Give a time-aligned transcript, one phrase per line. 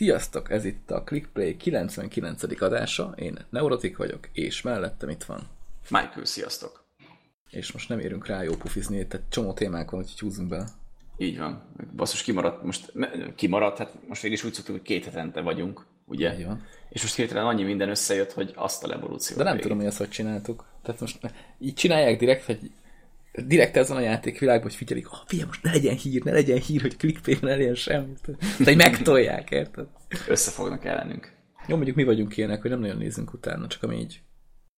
[0.00, 2.62] Sziasztok, ez itt a Clickplay 99.
[2.62, 5.48] adása, én Neurotik vagyok, és mellettem itt van.
[5.90, 6.84] Michael, sziasztok!
[7.50, 10.66] És most nem érünk rá jó pufizni, tehát csomó témánk van, úgyhogy húzzunk bele.
[11.16, 11.62] Így van.
[11.96, 12.92] Basszus, kimaradt, most
[13.34, 16.38] kimaradt, hát most végig is úgy szoktuk, hogy két hetente vagyunk, ugye?
[16.38, 16.66] Így van.
[16.88, 19.36] És most hirtelen annyi minden összejött, hogy azt a evolúció.
[19.36, 20.64] De nem tudom, hogy ezt hogy csináltuk.
[20.82, 21.18] Tehát most
[21.58, 22.70] így csinálják direkt, hogy
[23.46, 26.80] direkt ezen a játékvilágban, hogy figyelik, oh, figyelj, most ne legyen hír, ne legyen hír,
[26.80, 28.12] hogy clickpay ne legyen semmi.
[28.58, 29.86] Tehát megtolják, érted?
[30.28, 31.32] Össze fognak ellenünk.
[31.66, 34.20] Jó, mondjuk mi vagyunk ilyenek, hogy nem nagyon nézünk utána, csak ami így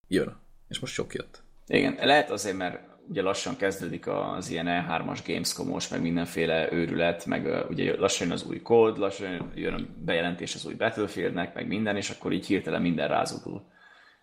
[0.09, 0.37] jön.
[0.69, 1.43] És most sok jött.
[1.67, 7.67] Igen, lehet azért, mert ugye lassan kezdődik az ilyen E3-as Gamescom-os, meg mindenféle őrület, meg
[7.69, 11.97] ugye lassan jön az új kód, lassan jön a bejelentés az új Battlefieldnek, meg minden,
[11.97, 13.71] és akkor így hirtelen minden rázódul.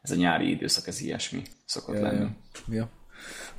[0.01, 2.27] Ez a nyári időszak, ez ilyesmi szokott Ja, lenni.
[2.67, 2.75] ja.
[2.75, 2.89] ja.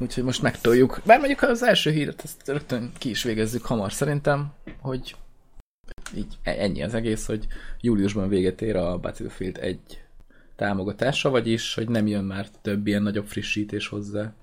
[0.00, 1.00] Úgyhogy most megtoljuk.
[1.04, 5.16] Bár mondjuk az első híret, ezt rögtön ki is végezzük hamar szerintem, hogy
[6.16, 7.46] így e- ennyi az egész, hogy
[7.80, 9.78] júliusban véget ér a Battlefield 1
[10.56, 14.34] támogatása, vagyis, hogy nem jön már több ilyen nagyobb frissítés hozzá,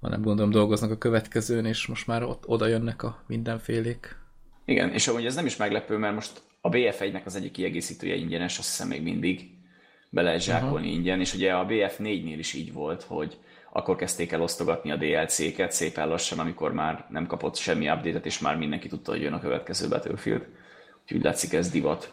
[0.00, 4.16] hanem gondolom dolgoznak a következőn, és most már ott oda jönnek a mindenfélék.
[4.64, 8.58] Igen, és amúgy ez nem is meglepő, mert most a BF1-nek az egyik kiegészítője ingyenes,
[8.58, 9.50] azt hiszem még mindig
[10.10, 10.94] be lehet zsákolni uh-huh.
[10.94, 13.38] ingyen, és ugye a BF4-nél is így volt, hogy
[13.76, 18.38] akkor kezdték el osztogatni a DLC-ket szépen lassan, amikor már nem kapott semmi update-et, és
[18.38, 20.46] már mindenki tudta, hogy jön a következő Battlefield.
[21.02, 22.12] Úgyhogy látszik ez divat.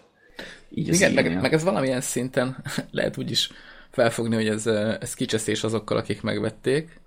[0.69, 3.51] Így Igen, meg, meg, ez valamilyen szinten lehet úgy is
[3.89, 4.67] felfogni, hogy ez,
[4.99, 6.99] ez kicseszés azokkal, akik megvették,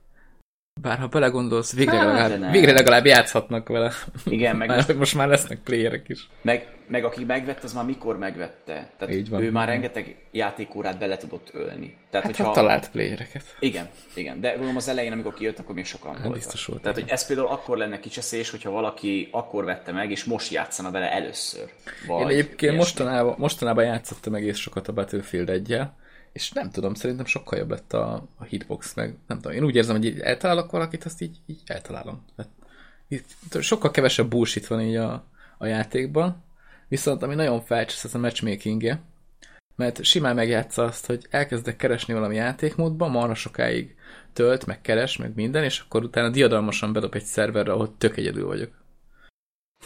[0.81, 3.93] bár ha belegondolsz, végre, hát, legalább, végre legalább játszhatnak vele.
[4.25, 6.29] Igen, meg már, most, most már lesznek playerek is.
[6.43, 8.91] Meg, meg aki megvette, az már mikor megvette.
[8.99, 9.43] Tehát Így van.
[9.43, 11.97] ő már rengeteg játékórát bele tudott ölni.
[12.11, 12.45] Tehát, Hát, hogyha...
[12.45, 13.43] ha talált playereket.
[13.59, 16.33] Igen, igen, de gondolom az elején, amikor kijött, akkor még sokan voltak.
[16.33, 17.09] biztos volt, Tehát, igen.
[17.09, 21.13] hogy ez például akkor lenne kicseszés, hogyha valaki akkor vette meg, és most játszana vele
[21.13, 21.71] először.
[22.07, 25.79] Vagy Én egyébként mostanában, mostanában játszottam egész sokat a Battlefield 1
[26.35, 29.75] és nem tudom, szerintem sokkal jobb lett a, a hitbox, meg nem tudom, én úgy
[29.75, 32.25] érzem, hogy így eltalálok valakit, azt így, így eltalálom.
[32.37, 32.53] Tehát,
[33.09, 35.25] itt sokkal kevesebb bullshit van így a,
[35.59, 36.43] a játékban,
[36.89, 39.01] viszont ami nagyon felcsesz, az a matchmakingje,
[39.77, 43.97] mert simán megjátsza azt, hogy elkezdek keresni valami játékmódban, marha sokáig
[44.33, 48.47] tölt, meg keres, meg minden, és akkor utána diadalmasan bedob egy szerverre, ahol tök egyedül
[48.47, 48.71] vagyok.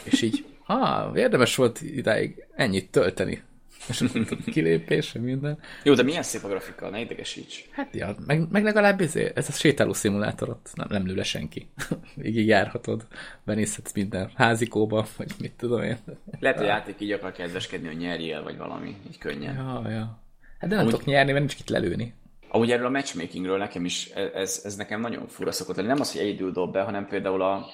[0.03, 3.43] És így, ah, érdemes volt idáig ennyit tölteni.
[3.87, 5.59] És akkor kilépés, minden.
[5.83, 7.65] Jó, de milyen szép a grafika, ne idegesíts.
[7.71, 11.23] Hát ja, meg, meg legalább ezért, ez a sétáló szimulátor ott nem, nem lő le
[11.23, 11.69] senki.
[12.15, 13.07] Végig járhatod,
[13.43, 15.97] benézhetsz minden házikóba, vagy mit tudom én.
[16.39, 19.55] Lehet, hogy a játék így akar kedveskedni, hogy nyerjél, vagy valami, így könnyen.
[19.55, 20.19] Ja, ja.
[20.59, 22.13] Hát de nem Amúgy- tudok nyerni, mert nincs kit lelőni.
[22.51, 25.87] Amúgy erről a matchmakingről nekem is, ez, ez nekem nagyon fura szokott lenni.
[25.87, 27.65] Nem az, hogy egyedül dob be, hanem például a,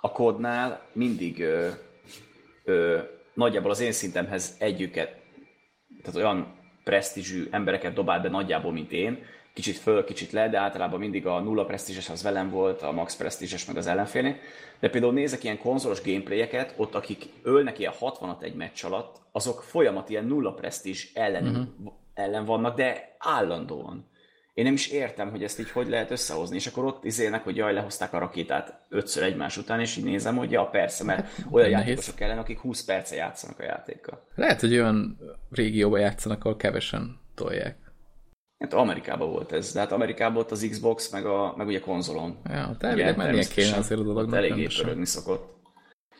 [0.00, 1.68] a kódnál mindig ö,
[2.64, 2.98] ö,
[3.34, 5.22] nagyjából az én szintemhez együket,
[6.04, 6.46] tehát olyan
[6.84, 11.40] presztízsű embereket dobál be nagyjából, mint én, kicsit föl, kicsit le, de általában mindig a
[11.40, 14.36] nulla presztízses az velem volt, a max presztízses meg az ellenfélnél.
[14.80, 19.62] De például nézek ilyen konzolos gameplayeket, ott akik ölnek ilyen 60-at egy meccs alatt, azok
[19.62, 21.92] folyamat ilyen nulla presztízs ellen, uh-huh.
[22.14, 24.06] ellen vannak, de állandóan.
[24.54, 27.56] Én nem is értem, hogy ezt így hogy lehet összehozni, és akkor ott izélnek, hogy
[27.56, 31.70] jaj, lehozták a rakétát ötször egymás után, és így nézem, hogy ja, persze, mert olyan
[31.70, 31.86] nehéz.
[31.86, 34.26] játékosok ellen, akik 20 perce játszanak a játékkal.
[34.34, 35.18] Lehet, hogy olyan
[35.50, 37.76] régióban játszanak, ahol kevesen tolják.
[38.58, 42.38] Hát Amerikában volt ez, de hát Amerikában ott az Xbox, meg, a, meg ugye konzolon.
[42.44, 44.36] Ja, de elvileg mennie kéne azért a dolognak.
[44.36, 45.54] Eléggé pörögni szokott.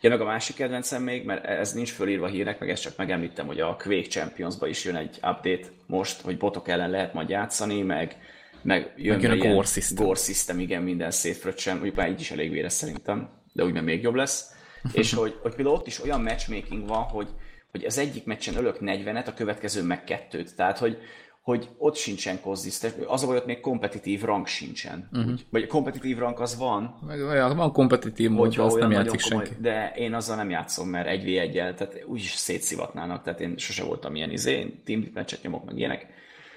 [0.05, 3.47] Ja, meg a másik kedvencem még, mert ez nincs fölírva hírnek, meg ezt csak megemlítem,
[3.47, 7.83] hogy a Quake Champions-ba is jön egy update most, hogy botok ellen lehet majd játszani,
[7.83, 8.17] meg,
[8.63, 10.05] meg jön, Meg jön a gore system.
[10.05, 13.85] Gore system, igen, minden szétfröccsen, mondjuk már így is elég véres szerintem, de úgy meg
[13.85, 14.53] még jobb lesz.
[14.93, 17.29] És hogy, hogy például ott is olyan matchmaking van, hogy,
[17.71, 20.57] hogy az egyik meccsen ölök 40-et, a következő meg kettőt.
[20.57, 20.99] Tehát, hogy,
[21.45, 25.09] hogy ott sincsen konzisztens, az a baj, ott még kompetitív rank sincsen.
[25.13, 25.31] Uh-huh.
[25.31, 29.45] Úgy, vagy kompetitív rank az van, Meg olyan, van kompetitív mód, azt nem játszik komoly,
[29.45, 29.61] senki.
[29.61, 33.85] de én azzal nem játszom, mert egy v 1 tehát úgyis szétszivatnának, tehát én sose
[33.85, 36.07] voltam ilyen izé, én team meccset nyomok, meg ilyenek.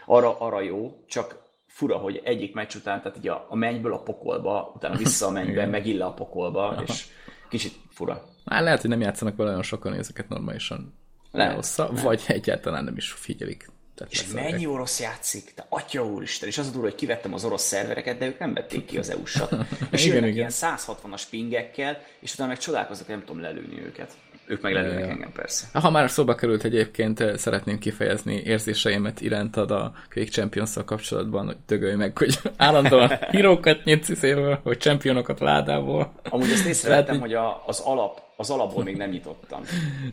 [0.06, 4.01] Arra, arra jó, csak fura, hogy egyik meccs után, tehát így a, a mennyből a
[4.01, 7.07] pokolba, utána vissza a mennybe, megint le a pokolba, és
[7.50, 8.24] kicsit fura.
[8.45, 10.94] Már lehet, hogy nem játszanak vele olyan sokan, ezeket normálisan
[11.31, 11.75] Lehet.
[12.01, 13.75] vagy egyáltalán nem is figyelik.
[13.97, 15.53] Tehát És mennyi orosz játszik?
[15.53, 18.53] Te atya úristen, és az a durva, hogy kivettem az orosz szervereket, de ők nem
[18.53, 19.51] vették ki az EU-sat.
[19.91, 20.49] És Igen, jönnek igen.
[20.59, 24.11] ilyen 160-as pingekkel, és utána meg csodálkozok, nem tudom lelőni őket.
[24.47, 25.67] ők meg lelőnek engem persze.
[25.73, 31.57] Ha már szóba került egyébként, eh, szeretném kifejezni érzéseimet irántad a Quake champions kapcsolatban, hogy
[31.67, 36.13] dögölj meg, hogy állandóan hírókat nyitsz széről, hogy championokat ládából.
[36.29, 39.62] Amúgy ezt észrevettem, hogy a, az, alap, az alapból még nem nyitottam.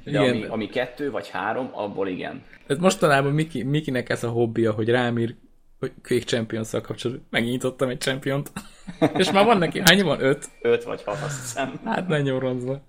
[0.05, 0.23] De igen.
[0.23, 2.43] ami, ami kettő vagy három, abból igen.
[2.67, 5.35] Ez mostanában Miki, Mikinek ez a hobbija, hogy rám ír
[5.79, 8.53] hogy Quake champions kapcsolatban megnyitottam egy championt.
[9.17, 10.21] És már van neki, hány van?
[10.21, 10.49] Öt?
[10.61, 11.81] Öt vagy hat, azt hiszem.
[11.85, 12.85] Hát nagyon ronzva.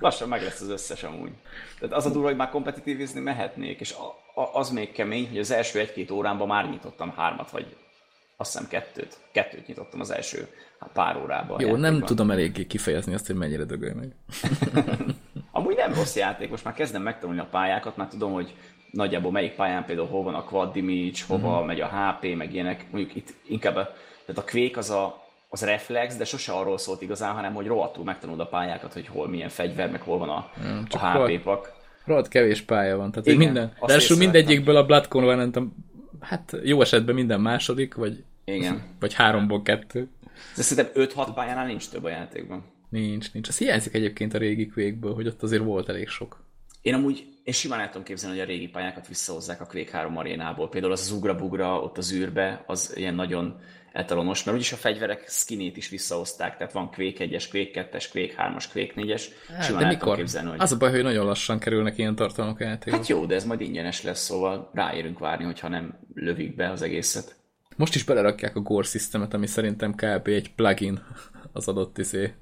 [0.00, 1.30] Lassan meg lesz az összes amúgy.
[1.78, 5.38] Tehát az a durva, hogy már kompetitívizni mehetnék, és a, a, az még kemény, hogy
[5.38, 7.76] az első egy-két órámban már nyitottam hármat, vagy
[8.42, 9.18] azt hiszem kettőt.
[9.32, 10.48] Kettőt nyitottam az első
[10.78, 11.60] hát pár órában.
[11.60, 14.14] Jó, nem tudom eléggé kifejezni azt, hogy mennyire dögölj meg.
[15.50, 18.54] Amúgy nem rossz játék, most már kezdem megtanulni a pályákat, már tudom, hogy
[18.90, 21.66] nagyjából melyik pályán például hol van a quad damage, hova mm.
[21.66, 22.86] megy a HP, meg ilyenek.
[22.90, 23.92] Mondjuk itt inkább a,
[24.26, 28.04] tehát a Quake az a, az reflex, de sose arról szólt igazán, hanem hogy rohadtul
[28.04, 31.72] megtanulod a pályákat, hogy hol milyen fegyver, meg hol van a, mm, a HP pak.
[32.04, 33.10] Rohadt kevés pálya van.
[33.10, 35.58] Tehát Igen, minden, de mindegyikből a Blood Covenant,
[36.20, 38.82] hát jó esetben minden második, vagy, Igen.
[39.00, 40.08] vagy háromból kettő.
[40.56, 42.64] De szerintem 5-6 pályánál nincs több a játékban.
[42.88, 43.48] Nincs, nincs.
[43.48, 46.44] Az hiányzik egyébként a régi quake hogy ott azért volt elég sok.
[46.80, 50.16] Én amúgy én simán el tudom képzelni, hogy a régi pályákat visszahozzák a Quake 3
[50.16, 50.68] arénából.
[50.68, 53.60] Például az az ugra-bugra ott az űrbe, az ilyen nagyon
[53.92, 58.34] etalonos, mert úgyis a fegyverek skinét is visszahozták, tehát van Quake 1-es, Quake 2-es, Quake
[58.36, 59.22] 3-as, Quake 4-es.
[59.48, 60.16] Hát, de mikor?
[60.16, 60.60] Képzelni, hogy...
[60.60, 62.98] Az a baj, hogy nagyon lassan kerülnek ilyen tartalmak játékok.
[62.98, 66.82] Hát jó, de ez majd ingyenes lesz, szóval ráérünk várni, hogyha nem lövik be az
[66.82, 67.36] egészet.
[67.82, 70.26] Most is belerakják a Gore Systemet, ami szerintem kb.
[70.26, 71.04] egy plugin
[71.52, 72.32] az adott izé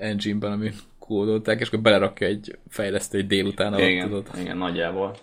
[0.00, 4.28] engine-ben, ami kódolták, és akkor belerakja egy fejlesztő egy délután alatt, igen, tudod.
[4.40, 5.16] Igen, nagyjából.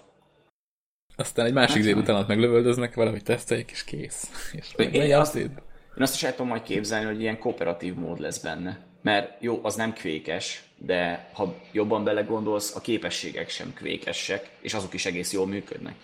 [1.16, 4.52] Aztán egy másik hát, délután alatt meglövöldöznek vele, hogy teszteljék, és kész.
[4.54, 5.52] És én, én, azt, én
[5.98, 8.80] azt is el tudom majd képzelni, hogy ilyen kooperatív mód lesz benne.
[9.02, 14.94] Mert jó, az nem kvékes, de ha jobban belegondolsz, a képességek sem kvékesek, és azok
[14.94, 15.96] is egész jól működnek.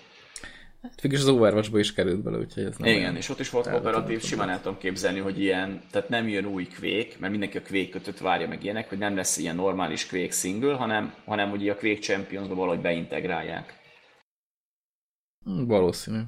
[0.84, 3.16] Hát végül az overwatch is került bele, úgyhogy ez nem Igen, olyan...
[3.16, 6.66] és ott is volt kooperatív, simán el tudom képzelni, hogy ilyen, tehát nem jön új
[6.66, 10.34] kvék, mert mindenki a kvék kötött várja meg ilyenek, hogy nem lesz ilyen normális kvék
[10.34, 13.82] single, hanem, hanem hogy a kvék champions valahogy beintegrálják.
[15.44, 16.20] Hmm, valószínű.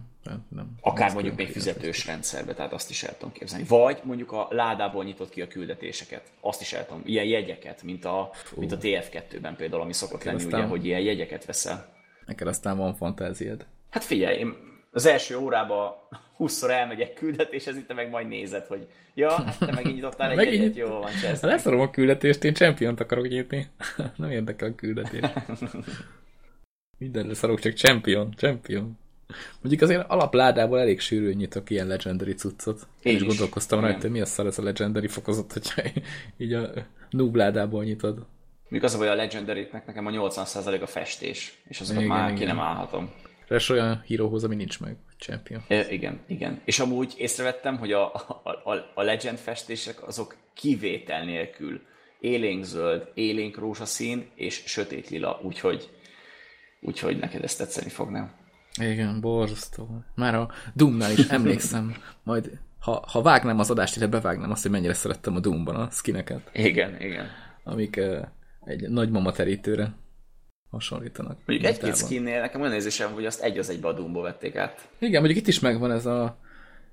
[0.49, 3.65] Nem, Akár mondjuk még fizetős rendszerbe, tehát azt is el tudom képzelni.
[3.67, 6.31] Vagy mondjuk a ládából nyitott ki a küldetéseket.
[6.41, 7.01] Azt is el tudom.
[7.05, 10.99] Ilyen jegyeket, mint a, mint a TF2-ben például, ami szokott lenni, aztán, ugye, hogy ilyen
[10.99, 11.93] jegyeket veszel.
[12.25, 13.65] Neked aztán van fantáziád.
[13.89, 14.53] Hát figyelj, én
[14.91, 15.93] az első órában
[16.39, 20.35] 20-szor elmegyek küldetéshez, itt te meg majd nézed, hogy ja, hát te megint nyitottál egy
[20.35, 21.41] megint egyet, jó van, csesz.
[21.41, 23.67] Ha leszorom a küldetést, én champion akarok nyitni.
[24.15, 25.23] Nem érdekel a küldetés.
[26.97, 28.97] Mindenre szarok, csak champion, champion.
[29.61, 32.87] Mondjuk azért alapládából elég sűrűn nyitok ilyen legendary cuccot.
[33.01, 35.81] Én, én is gondolkoztam rajta, hogy mi a szar ez a legendary fokozat, hogyha
[36.37, 36.69] így a
[37.09, 38.25] noob ládából nyitod.
[38.67, 42.25] Még az a baj a legendary nekem a 80% a festés, és azokat igen, már
[42.25, 42.39] igen.
[42.39, 43.13] ki nem állhatom.
[43.47, 45.63] Ráadásul olyan híróhoz, ami nincs meg, champion.
[45.67, 46.61] E, igen, igen.
[46.65, 51.81] És amúgy észrevettem, hogy a, a, a, a legend festések azok kivétel nélkül
[52.19, 55.89] élénk zöld, élénk rózsaszín és sötét lila, úgyhogy,
[56.81, 58.31] úgyhogy neked ezt tetszeni fog, nem?
[58.81, 60.03] Igen, borzasztó.
[60.15, 64.71] Már a Doomnál is emlékszem, majd ha, ha vágnám az adást, illetve bevágnám azt, hogy
[64.71, 66.49] mennyire szerettem a Doomban a skineket.
[66.53, 67.27] Igen, igen.
[67.63, 68.27] Amik uh,
[68.65, 69.93] egy nagymama terítőre
[70.75, 71.37] hasonlítanak.
[71.45, 74.87] Mondjuk egy-két skinnél nekem olyan érzésem, hogy azt egy az egybe a Doomba vették át.
[74.99, 76.37] Igen, mondjuk itt is megvan ez a,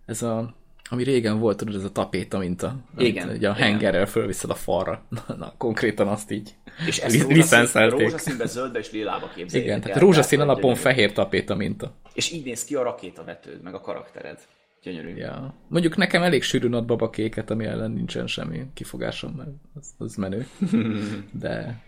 [0.07, 0.55] ez a
[0.93, 2.77] ami régen volt, tudod, ez a tapéta minta.
[2.97, 3.29] Igen.
[3.29, 5.03] Ugye a hengerrel fölviszed a falra.
[5.27, 6.55] Na, na, konkrétan azt így
[6.87, 11.95] És ezt rózsaszín, rózsaszínbe, zöldbe és lilába képzeljétek Igen, tehát rózsaszín alapon fehér tapéta minta.
[12.15, 14.39] És így néz ki a rakétavetőd, meg a karaktered.
[14.83, 15.17] Gyönyörű.
[15.17, 15.55] Ja.
[15.69, 20.47] Mondjuk nekem elég sűrűn ad babakéket, ami ellen nincsen semmi kifogásom, mert az, az menő.
[21.43, 21.83] De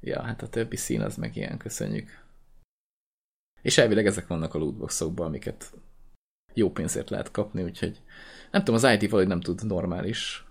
[0.00, 2.24] Ja, hát a többi szín az meg ilyen, köszönjük.
[3.62, 5.72] És elvileg ezek vannak a lootboxokban, amiket
[6.54, 8.02] jó pénzért lehet kapni, úgyhogy
[8.50, 10.44] nem tudom, az IT valahogy nem tud normális,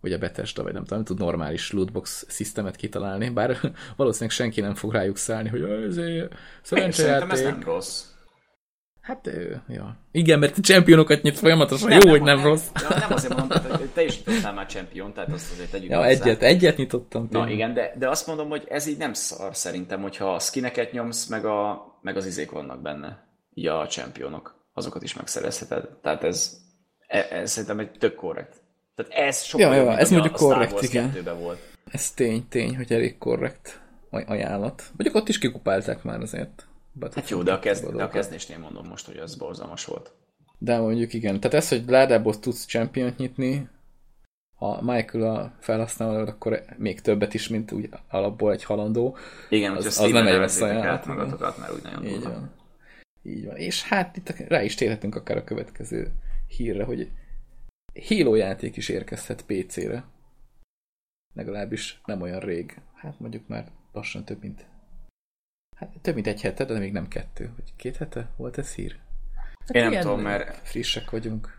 [0.00, 3.56] vagy a Bethesda, vagy nem tudom, nem tud normális lootbox szisztemet kitalálni, bár
[3.96, 7.30] valószínűleg senki nem fog rájuk szállni, hogy ezért szerencsejáték.
[7.30, 8.09] ez nem rossz.
[9.10, 9.30] Hát,
[9.68, 9.96] ja.
[10.12, 12.66] Igen, mert a championokat nyit folyamatosan, nem, jó, nem, hogy nem, nem rossz.
[12.74, 16.06] Ja, nem azért mondom, hogy te is nyitottál már champion, tehát azt azért tegyük Ja,
[16.06, 17.28] egyet, egyet nyitottam.
[17.30, 20.92] Na igen, de, de azt mondom, hogy ez így nem szar szerintem, hogyha a skineket
[20.92, 23.26] nyomsz, meg, a, meg az izék vannak benne.
[23.54, 24.68] Ja, a championok.
[24.72, 25.88] Azokat is megszerezheted.
[26.02, 26.56] Tehát ez,
[27.06, 28.62] ez, ez szerintem egy tök korrekt.
[28.94, 31.12] Tehát ez sokkal ja, jobb, ja, ez mondjuk korrekt, igen.
[31.40, 31.58] Volt.
[31.90, 34.82] Ez tény, tény, hogy elég korrekt ajánlat.
[34.96, 36.68] Mondjuk ott is kikupálták már azért.
[37.14, 40.12] Hát jó, de a, kezd, de a kezdésnél mondom most, hogy az borzalmas volt.
[40.58, 41.40] De mondjuk igen.
[41.40, 43.68] Tehát ez, hogy ládából tudsz champion nyitni,
[44.60, 49.16] ha Michael a felhasználó, akkor még többet is, mint úgy alapból egy halandó.
[49.48, 51.06] Igen, az, az nem egy rossz ajánlat.
[51.06, 52.52] magatokat, mert úgy nagyon Így van.
[53.22, 53.56] Így van.
[53.56, 56.12] És hát itt rá is térhetünk akár a következő
[56.46, 57.10] hírre, hogy
[58.08, 60.04] Halo játék is érkezhet PC-re.
[61.34, 62.80] Legalábbis nem olyan rég.
[62.94, 64.66] Hát mondjuk már lassan több mint
[65.80, 67.50] hát több mint egy hete, de még nem kettő.
[67.56, 68.96] Vagy két hete volt ez hír?
[69.66, 70.68] Hát Én nem tudom, mert...
[70.68, 71.58] Frissek vagyunk.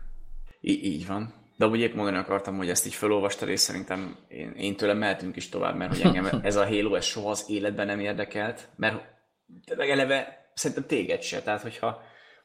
[0.60, 1.34] I- így van.
[1.56, 5.36] De úgy épp mondani akartam, hogy ezt így felolvastad, és szerintem én, én tőlem mehetünk
[5.36, 9.04] is tovább, mert hogy engem ez a Halo, ez soha az életben nem érdekelt, mert
[9.66, 11.42] de eleve szerintem téged se.
[11.42, 12.02] Tehát, hogyha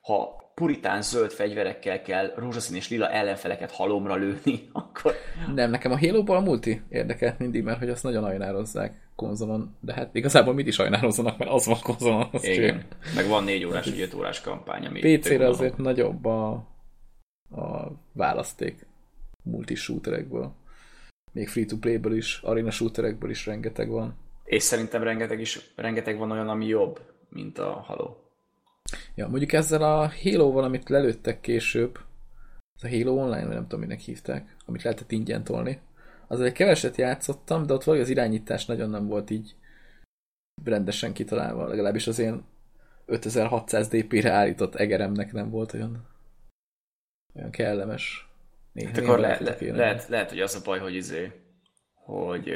[0.08, 5.14] ha puritán zöld fegyverekkel kell rózsaszín és lila ellenfeleket halomra lőni, akkor...
[5.56, 9.94] Nem, nekem a halo a multi érdekelt mindig, mert hogy azt nagyon ajnározzák konzolon, de
[9.94, 12.30] hát igazából mit is ajnározzanak, mert az van konzolon.
[12.32, 12.86] Az Igen,
[13.16, 16.52] meg van négy órás, vagy öt órás kampány, ami PC-re azért nagyobb a,
[17.50, 18.88] a választék
[19.44, 20.56] multi shooterekből.
[21.32, 24.18] Még free-to-play-ből is, arena shooterekből is rengeteg van.
[24.44, 27.00] És szerintem rengeteg, is, rengeteg van olyan, ami jobb,
[27.30, 28.27] mint a Halo.
[29.16, 32.00] Ja, mondjuk ezzel a Halo-val, amit lelőttek később,
[32.82, 35.80] ez a Halo Online, nem tudom, minek hívták, amit lehetett ingyen tolni,
[36.28, 39.56] az egy keveset játszottam, de ott valahogy az irányítás nagyon nem volt így
[40.64, 42.44] rendesen kitalálva, legalábbis az én
[43.06, 46.08] 5600 dp-re állított egeremnek nem volt olyan,
[47.36, 48.30] olyan kellemes.
[48.72, 51.32] Néha, hát akkor le, le, lehet, lehet, hogy az a baj, hogy izé,
[51.94, 52.52] hogy,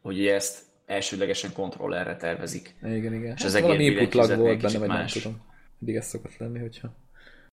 [0.00, 2.74] hogy ezt elsődlegesen kontrollerre tervezik.
[2.82, 3.34] Igen, igen.
[3.36, 5.40] És az hát valami input lag volt benne, vagy nem tudom.
[5.82, 6.94] Mindig ez szokott lenni, hogyha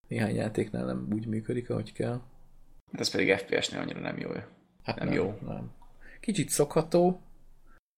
[0.08, 2.22] néhány játéknál nem úgy működik, ahogy kell.
[2.92, 4.30] Hát ez pedig FPS-nél annyira nem jó.
[4.84, 5.38] Hát nem, nem jó.
[5.46, 5.72] Nem.
[6.20, 7.22] Kicsit szokható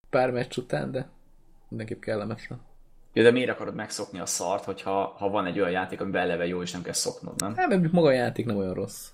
[0.09, 1.09] pár meccs után, de
[1.69, 2.61] mindenképp kellemetlen.
[3.13, 6.47] Ja, de miért akarod megszokni a szart, hogyha ha van egy olyan játék, amiben eleve
[6.47, 7.55] jó, és nem kell szoknod, nem?
[7.55, 9.09] Hát, mert maga a játék nem olyan rossz.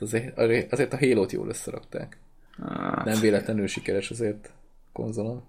[0.00, 0.38] Azért,
[0.72, 2.18] azért a Halo-t jól összerakták.
[2.62, 4.52] Hát, nem véletlenül sikeres azért
[4.92, 5.42] konzolon.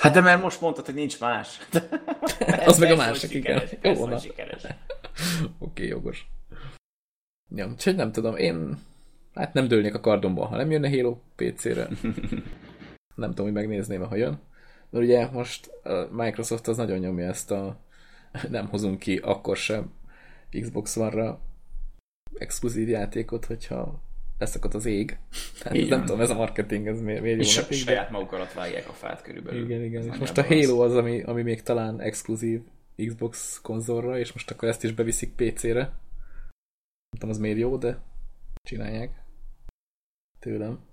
[0.00, 1.58] Hát de mert most mondtad, hogy nincs más.
[2.66, 3.62] az meg a másik, igen.
[3.82, 4.24] Jó, Oké,
[5.58, 6.26] okay, jogos.
[7.54, 8.78] Ja, úgyhogy nem tudom, én
[9.34, 11.88] hát nem dőlnék a kardomban, ha nem jönne Halo PC-re.
[13.14, 14.40] nem tudom, hogy megnézném, ha jön.
[14.90, 17.76] Mert ugye most a Microsoft az nagyon nyomja ezt a
[18.50, 19.92] nem hozunk ki akkor sem
[20.60, 21.40] Xbox One-ra
[22.38, 24.00] exkluzív játékot, hogyha
[24.38, 25.18] leszakadt az ég.
[25.58, 28.52] Tehát nem tudom, ez a marketing, ez miért, miért jó és nekik, saját maguk alatt
[28.52, 29.64] vágják a fát körülbelül.
[29.64, 30.12] Igen, igen.
[30.12, 32.62] És most a Halo az, ami, ami még talán exkluzív
[33.06, 35.80] Xbox konzolra, és most akkor ezt is beviszik PC-re.
[35.80, 38.02] Nem tudom, az miért jó, de
[38.62, 39.24] csinálják
[40.38, 40.84] tőlem.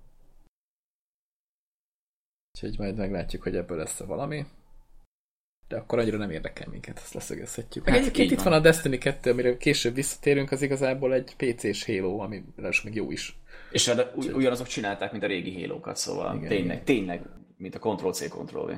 [2.52, 4.46] Úgyhogy majd meglátjuk, hogy ebből lesz valami.
[5.68, 7.88] De akkor annyira nem érdekel minket, ezt leszögezhetjük.
[7.88, 8.44] Hát egyébként itt van.
[8.44, 12.44] van a Destiny 2, amire később visszatérünk, az igazából egy PC-s Halo, ami
[12.84, 13.38] még jó is.
[13.70, 16.84] És hát ugyanazok csinálták, mint a régi Halo-kat, szóval igen, tényleg, igen.
[16.84, 17.22] tényleg,
[17.56, 18.70] mint a Ctrl-C, Ctrl-V.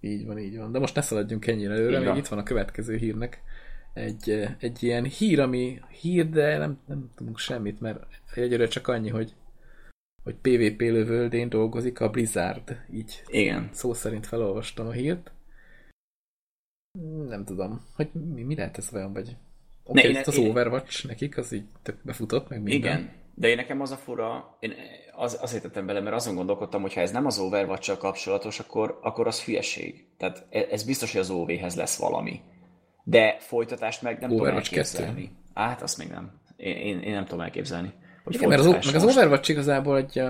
[0.00, 0.72] Így van, így van.
[0.72, 3.42] De most ne szaladjunk ennyire előre, még itt van a következő hírnek.
[3.94, 8.02] Egy, egy ilyen hír, ami hír, de nem, nem tudunk semmit, mert
[8.34, 9.34] egyre csak annyi, hogy
[10.24, 12.76] hogy PvP lövöldén dolgozik a Blizzard.
[12.92, 13.68] Így Igen.
[13.72, 15.30] szó szerint felolvastam a hírt.
[17.28, 19.36] Nem tudom, hogy mi, mi lehet ez olyan, vagy...
[19.84, 20.50] Oké, okay, az én...
[20.50, 22.78] Overwatch nekik, az így tök befutott, meg minden.
[22.78, 24.74] Igen, de én nekem az a fura, én
[25.12, 28.98] az, azért tettem bele, mert azon gondolkodtam, hogy ha ez nem az overwatch kapcsolatos, akkor,
[29.02, 30.06] akkor az hülyeség.
[30.16, 32.40] Tehát e, ez biztos, hogy az OV-hez lesz valami.
[33.04, 35.22] De folytatást meg nem Overwatch tudom elképzelni.
[35.22, 35.34] 2.
[35.54, 36.40] Hát azt még nem.
[36.56, 37.92] Én, én, én nem tudom elképzelni.
[38.24, 40.22] Hogy Igen, mert az, meg az Overwatch igazából egy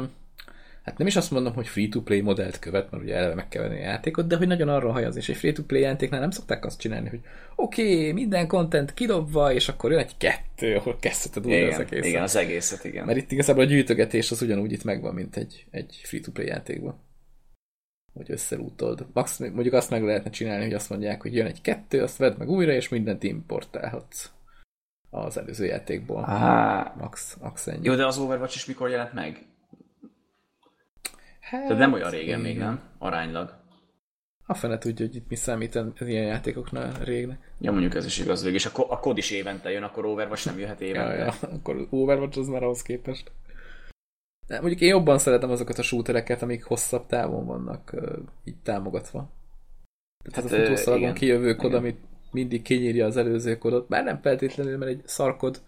[0.85, 3.81] hát nem is azt mondom, hogy free-to-play modellt követ, mert ugye eleve meg kell venni
[3.81, 7.09] a játékot, de hogy nagyon arra hajaz, és egy free-to-play játéknál nem szokták azt csinálni,
[7.09, 7.21] hogy
[7.57, 12.07] oké, okay, minden content kidobva, és akkor jön egy kettő, ahol kezdheted újra az egészet.
[12.07, 13.05] Igen, az egészet, igen.
[13.05, 17.03] Mert itt igazából a gyűjtögetés az ugyanúgy itt megvan, mint egy, egy free-to-play játékban.
[18.13, 19.07] Hogy összelútold.
[19.13, 22.39] Max, mondjuk azt meg lehetne csinálni, hogy azt mondják, hogy jön egy kettő, azt vedd
[22.39, 24.31] meg újra, és mindent importálhatsz
[25.11, 26.23] az előző játékból.
[26.23, 26.97] Ah.
[26.97, 27.85] Max, max ennyi.
[27.87, 29.47] Jó, de az Overwatch is mikor jelent meg?
[31.55, 32.81] Hát, Tehát nem olyan régen még, nem?
[32.99, 33.63] Aránylag.
[34.47, 37.53] A fene tudja, hogy itt mi számít az ilyen játékoknál régnek.
[37.61, 38.59] Ja, mondjuk ez is igaz végig.
[38.59, 41.15] És a, a kod is évente jön, akkor Overwatch nem jöhet évente.
[41.15, 41.35] Ja, ja.
[41.57, 43.33] akkor Overwatch az már ahhoz képest.
[44.47, 47.95] De mondjuk én jobban szeretem azokat a shootereket, amik hosszabb távon vannak
[48.45, 49.31] így támogatva.
[50.25, 51.79] Tehát hát, az a futószalagon kijövő kod, igen.
[51.79, 51.99] amit
[52.31, 55.63] mindig kinyírja az előző kodot, bár nem feltétlenül, mert egy szarkod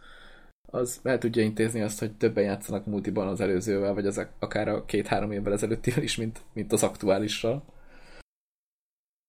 [0.76, 4.84] az el tudja intézni azt, hogy többen játszanak multiban az előzővel, vagy az akár a
[4.84, 7.64] két-három évvel ezelőttivel is, mint, mint az aktuálissal.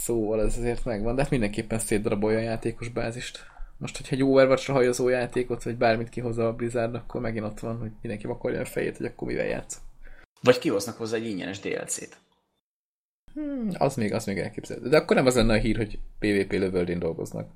[0.04, 3.40] Szóval ez azért megvan, de hát mindenképpen szétdarabolja a játékos bázist.
[3.78, 7.78] Most, hogyha egy overwatch hajazó játékot, vagy bármit kihozza a Blizzard, akkor megint ott van,
[7.78, 9.82] hogy mindenki vakarja a fejét, hogy akkor mivel játsz.
[10.42, 12.18] Vagy kihoznak hozzá egy ingyenes DLC-t.
[13.34, 14.90] Hmm, az még, az még elképzelhető.
[14.90, 17.50] De akkor nem az lenne a hír, hogy PvP lövöldén dolgoznak.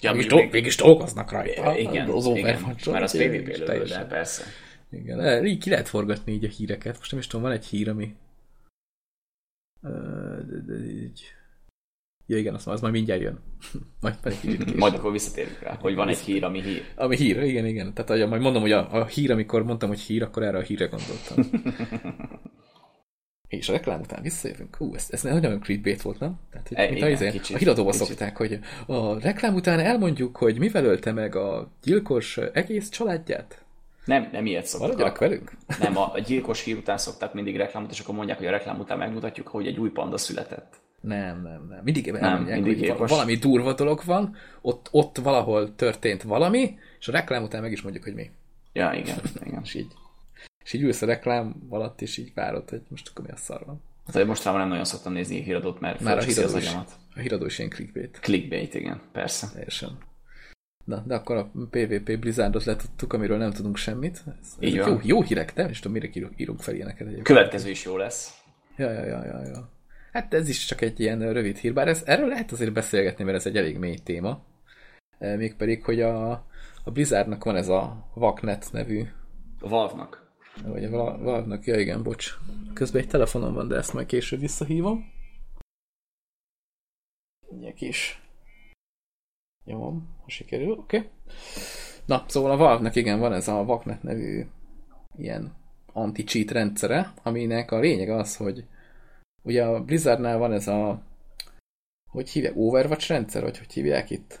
[0.00, 1.76] Ja, Mégis, még- do- mégis dolgoznak rajta.
[1.78, 4.02] igen, az igen, már az PvP mégis lövő, teljesen.
[4.02, 4.44] de persze.
[4.90, 6.98] Igen, így ki lehet forgatni így a híreket.
[6.98, 8.14] Most nem is tudom, van egy hír, ami...
[11.02, 11.22] Így...
[12.26, 13.38] Ja igen, az, az majd mindjárt jön.
[14.00, 14.76] majd kicsit később.
[14.78, 16.82] Majd akkor visszatérünk rá, hogy van egy hír, ami hír.
[16.96, 17.94] Ami hír, igen, igen.
[17.94, 20.62] Tehát ahogy majd mondom, hogy a, a hír, amikor mondtam, hogy hír, akkor erre a
[20.62, 21.50] hírre gondoltam.
[23.50, 24.76] És a reklám után visszajövünk.
[24.80, 26.38] Ú, ez, ez nagyon clickbait volt, nem?
[26.50, 28.06] Tehát, hogy, E, mint igen, a, izé, kicsit, a híradóban kicsit.
[28.06, 33.64] szokták, hogy a reklám után elmondjuk, hogy mivel ölte meg a gyilkos egész családját.
[34.04, 34.88] Nem, nem ilyet szoktak.
[34.88, 35.52] Maradjanak velünk?
[35.80, 38.98] Nem, a, gyilkos hír után szokták mindig reklámot, és akkor mondják, hogy a reklám után
[38.98, 40.74] megmutatjuk, hogy egy új panda született.
[41.00, 41.80] Nem, nem, nem.
[41.84, 43.10] Mindig elmondják, mindig hogy gyilkos.
[43.10, 47.82] valami durva dolog van, ott, ott valahol történt valami, és a reklám után meg is
[47.82, 48.30] mondjuk, hogy mi.
[48.72, 49.60] Ja, igen, igen.
[49.64, 49.92] És így,
[50.70, 53.62] és így ülsz a reklám alatt, és így várod, hogy most akkor mi a szar
[53.66, 53.82] van.
[54.12, 56.74] Hát mostanában nem nagyon szoktam nézni a híradót, mert Már a híradó is,
[57.14, 58.18] a híradó is ilyen clickbait.
[58.20, 59.48] Clickbait, igen, persze.
[59.52, 59.98] Teljesen.
[60.84, 64.22] Na, de akkor a PvP Blizzardot letudtuk, amiről nem tudunk semmit.
[64.40, 64.88] Ez, Így van.
[64.88, 67.26] jó, jó hírek, de nem is tudom, mire írunk, fel ilyeneket egyébként.
[67.26, 68.42] Következő is jó lesz.
[68.76, 69.70] Ja, ja, ja, ja, ja.
[70.12, 73.36] Hát ez is csak egy ilyen rövid hír, bár ez, erről lehet azért beszélgetni, mert
[73.36, 74.44] ez egy elég mély téma.
[75.18, 76.30] E, Mégpedig, hogy a,
[76.84, 79.02] a Blizzardnak van ez a Vaknet nevű,
[79.60, 80.29] A Valve-nak.
[80.64, 82.34] Vagy a Val- Valve-nak, ja igen, bocs.
[82.74, 85.12] Közben egy telefonom van, de ezt majd később visszahívom.
[87.48, 88.22] Mindjárt is.
[89.64, 90.96] Nyomom, ha sikerül, oké.
[90.96, 91.10] Okay.
[92.06, 94.46] Na, szóval a Valve-nak igen, van ez a Vaknet nevű
[95.16, 95.54] ilyen
[95.92, 98.64] anti-cheat rendszere, aminek a lényeg az, hogy
[99.42, 101.02] ugye a Blizzardnál van ez a
[102.10, 104.40] hogy hívják, Overwatch rendszer, vagy hogy hívják itt?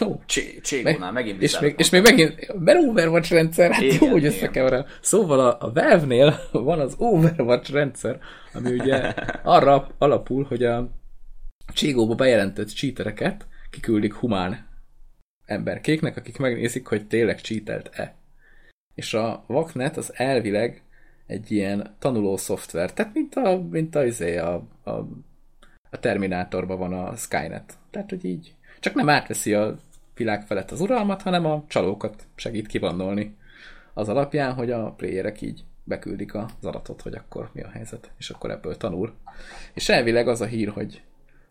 [0.00, 4.08] Ó, Csé- Cségónál megint és még, és még megint, mert Overwatch rendszer, hát Igen, jó,
[4.08, 4.84] hogy összekeverem.
[5.00, 8.18] Szóval a, a Valve-nél van az Overwatch rendszer,
[8.52, 10.90] ami ugye arra alapul, hogy a
[11.74, 14.68] Cségóba bejelentett cheatereket kiküldik humán
[15.44, 18.14] emberkéknek, akik megnézik, hogy tényleg cheatelt-e.
[18.94, 20.82] És a Vaknet az elvileg
[21.26, 24.90] egy ilyen tanuló szoftver, tehát mint a, mint a, izé, a, a,
[25.90, 27.78] a Terminátorban van a Skynet.
[27.90, 29.76] Tehát, hogy így csak nem átveszi a
[30.14, 33.36] világ felett az uralmat, hanem a csalókat segít kivannolni
[33.94, 38.30] az alapján, hogy a playerek így beküldik az adatot, hogy akkor mi a helyzet, és
[38.30, 39.14] akkor ebből tanul.
[39.74, 41.02] És elvileg az a hír, hogy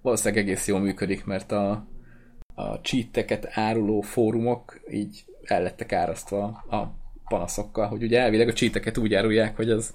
[0.02, 1.86] valószínűleg egész jól működik, mert a,
[2.56, 6.94] a cheateket áruló fórumok így el lettek árasztva a
[7.28, 9.94] panaszokkal, hogy ugye elvileg a cheateket úgy árulják, hogy az,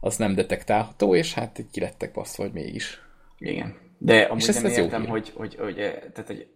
[0.00, 3.00] az nem detektálható, és hát így ki lettek baszva, hogy mégis.
[3.38, 3.74] Igen.
[3.98, 5.10] De amúgy És nem ez jó értem, hír.
[5.10, 6.46] hogy, hogy, hogy, eh, tehát, hogy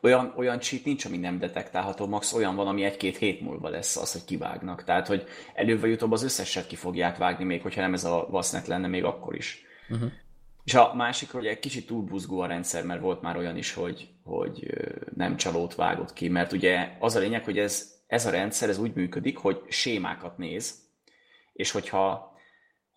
[0.00, 3.96] olyan, olyan cheat nincs, ami nem detektálható, max olyan van, ami egy-két hét múlva lesz
[3.96, 4.84] az, hogy kivágnak.
[4.84, 8.26] Tehát, hogy előbb vagy utóbb az összeset ki fogják vágni, még hogyha nem ez a
[8.30, 9.62] Vasznet lenne, még akkor is.
[9.88, 10.10] Uh-huh.
[10.64, 13.72] És a másik, hogy egy kicsit túl buzgó a rendszer, mert volt már olyan is,
[13.72, 14.66] hogy, hogy
[15.14, 18.78] nem csalót vágott ki, mert ugye az a lényeg, hogy ez, ez a rendszer ez
[18.78, 20.74] úgy működik, hogy sémákat néz,
[21.52, 22.27] és hogyha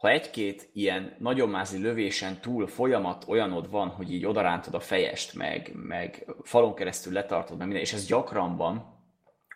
[0.02, 5.34] ha egy-két ilyen nagyon mázi lövésen túl folyamat olyanod van, hogy így odarántod a fejest,
[5.34, 9.00] meg, meg falon keresztül letartod, meg minden, és ez gyakran van,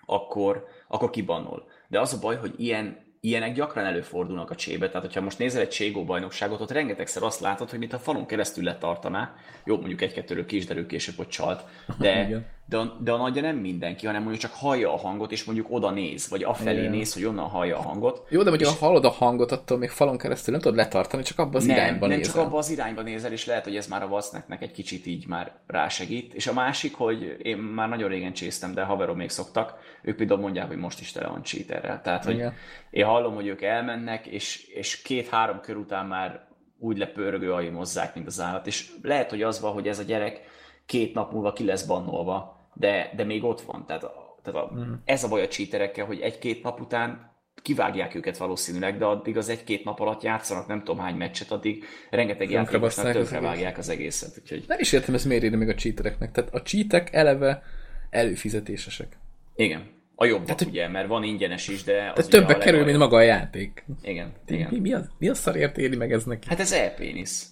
[0.05, 1.67] akkor, akkor kibannol.
[1.87, 4.87] De az a baj, hogy ilyen, ilyenek gyakran előfordulnak a csébe.
[4.87, 8.25] Tehát, hogyha most nézel egy Cségó bajnokságot, ott rengetegszer azt látod, hogy mint a falon
[8.25, 9.35] keresztül letartaná.
[9.63, 11.63] Jó, mondjuk egy-kettőről ki is derül később, hogy csalt.
[11.97, 12.27] De.
[12.67, 15.67] de, a, de a nagyja nem mindenki, hanem mondjuk csak hallja a hangot, és mondjuk
[15.69, 16.91] oda néz, vagy afelé Igen.
[16.91, 18.25] néz, hogy onnan hallja a hangot.
[18.29, 21.39] Jó, de mondjuk ha hallod a hangot, attól még falon keresztül nem tudod letartani, csak
[21.39, 22.33] abban az nem, irányban nem nézel.
[22.33, 25.27] csak abba az irányba nézel, és lehet, hogy ez már a Vaszneknek egy kicsit így
[25.27, 26.33] már rásegít.
[26.33, 29.73] És a másik, hogy én már nagyon régen csésztem, de haverom még szoktak,
[30.03, 32.01] ők például mondják, hogy most is tele van cheaterrel.
[32.01, 32.53] Tehát, hogy Igen.
[32.89, 36.47] én hallom, hogy ők elmennek, és, és két-három kör után már
[36.79, 38.67] úgy lepörgő aimozzák, mint az állat.
[38.67, 40.41] És lehet, hogy az van, hogy ez a gyerek
[40.85, 43.85] két nap múlva ki lesz bannolva, de, de még ott van.
[43.87, 44.91] Tehát, a- tehát a, Mhm.
[45.05, 49.49] ez a baj a cheaterekkel, hogy egy-két nap után kivágják őket valószínűleg, de addig az
[49.49, 53.89] egy-két nap alatt játszanak nem tudom hány meccset, addig rengeteg játékosnak basszák az tönkrevágják az
[53.89, 54.37] egészet.
[54.41, 56.31] Úgyhogy Nem is értem, ez miért írni meg a cheatereknek.
[56.31, 57.63] Tehát a cheatek eleve
[58.09, 59.17] előfizetésesek.
[59.55, 59.93] igen.
[60.17, 62.97] A jobb, hogy- ugye, mert van ingyenes is, de az Tehát többe a kerül, mint
[62.97, 63.85] maga a játék.
[64.01, 64.73] Igen, Mi, igen.
[64.73, 66.47] mi, az, mi a szarért éri meg ez neki?
[66.49, 67.49] Hát ez e-pénisz.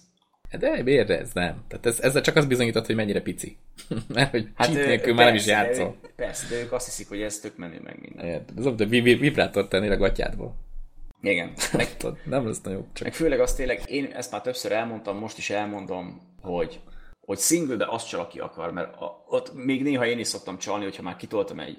[0.56, 1.64] De miért ez nem?
[1.68, 3.56] Tehát ez, ezzel csak az bizonyított, hogy mennyire pici.
[4.14, 5.96] Mert hogy hát, cheat nélkül már nem is persze, de játszol.
[6.02, 8.26] ők- Persze, de ők azt hiszik, hogy ez tök menő meg minden.
[8.26, 8.58] Érted?
[8.58, 10.54] Ez hogy vi- vibrátort tennél a gatyádból.
[11.22, 11.52] Igen.
[11.72, 11.88] Meg,
[12.24, 15.50] Nem lesz nagyobb, csak meg főleg azt tényleg, én ezt már többször elmondtam, most is
[15.50, 16.80] elmondom, hogy
[17.20, 20.58] hogy single, de azt csal, aki akar, mert a, ott még néha én is szoktam
[20.58, 21.78] csalni, hogyha már kitoltam egy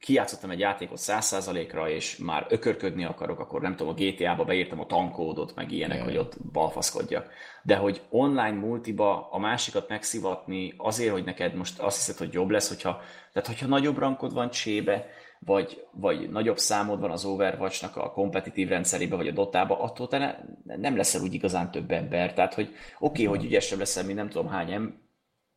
[0.00, 4.86] kijátszottam egy játékot 100%-ra, és már ökörködni akarok, akkor nem tudom, a GTA-ba beírtam a
[4.86, 6.06] tankódot, meg ilyenek, Jaj.
[6.06, 7.30] hogy ott balfaszkodjak.
[7.62, 12.50] De hogy online multiba a másikat megszivatni azért, hogy neked most azt hiszed, hogy jobb
[12.50, 13.00] lesz, hogyha,
[13.32, 15.06] tehát hogyha nagyobb rankod van csébe,
[15.38, 20.18] vagy, vagy nagyobb számod van az Overwatch-nak a kompetitív rendszerébe, vagy a Dotába, attól te
[20.18, 20.34] ne,
[20.76, 22.34] nem leszel úgy igazán több ember.
[22.34, 24.98] Tehát, hogy oké, okay, hogy ügyesebb leszel, mint nem tudom hány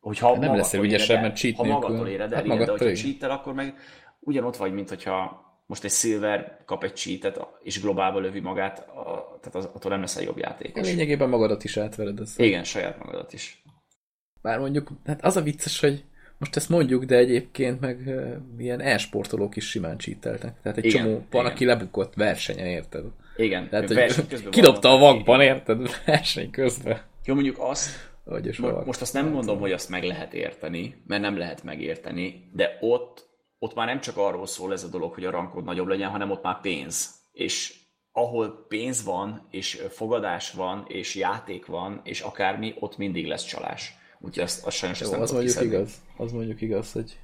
[0.04, 3.54] hogyha nem leszel ügyesebb, mert cheat Ha magadtól éred el, hát de hogyha cheatel, akkor
[3.54, 3.74] meg
[4.24, 9.38] ugyanott vagy, mint hogyha most egy Silver kap egy cheatet, és globálba lövi magát, a,
[9.40, 10.86] tehát az, attól nem leszel jobb játékos.
[10.86, 12.20] Lényegében magadat is átvered.
[12.20, 12.34] Ez.
[12.36, 13.62] Igen, saját magadat is.
[14.42, 16.04] Bár mondjuk, hát az a vicces, hogy
[16.38, 20.60] most ezt mondjuk, de egyébként meg uh, ilyen e-sportolók is simán csíteltek.
[20.62, 23.04] Tehát egy igen, csomó van, aki lebukott versenyen, érted?
[23.36, 25.88] Igen, Tehát, hogy kidobta a vakban, érted?
[26.06, 27.00] Verseny közben.
[27.24, 28.12] Jó, mondjuk azt,
[28.58, 32.78] Mo- most azt nem mondom, hogy azt meg lehet érteni, mert nem lehet megérteni, de
[32.80, 36.10] ott, ott már nem csak arról szól ez a dolog, hogy a rankod nagyobb legyen,
[36.10, 37.14] hanem ott már pénz.
[37.32, 43.44] És ahol pénz van, és fogadás van, és játék van, és akármi, ott mindig lesz
[43.44, 43.94] csalás.
[44.20, 45.74] Úgyhogy azt, azt sajnos Jó, nem az mondjuk kiszedni.
[45.76, 46.02] igaz.
[46.16, 47.18] Az mondjuk igaz, hogy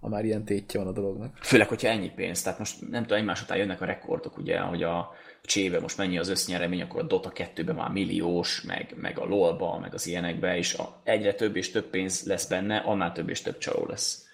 [0.00, 1.36] ha már ilyen tétje van a dolognak.
[1.36, 2.42] Főleg, hogyha ennyi pénz.
[2.42, 5.10] Tehát most nem tudom, egymás után jönnek a rekordok, ugye, hogy a
[5.42, 9.78] csébe most mennyi az össznyeremény, akkor a Dota 2-ben már milliós, meg, meg a LOL-ba,
[9.78, 13.42] meg az ilyenekbe, és a, egyre több és több pénz lesz benne, annál több és
[13.42, 14.25] több csaló lesz.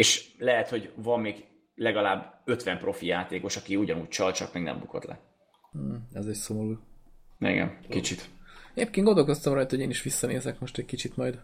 [0.00, 4.78] És lehet, hogy van még legalább 50 profi játékos, aki ugyanúgy csal, csak még nem
[4.78, 5.20] bukott le.
[5.72, 6.78] Hmm, ez egy szomorú.
[7.38, 8.28] Igen, kicsit.
[8.74, 11.40] Éppként gondolkoztam rajta, hogy én is visszanézek most egy kicsit majd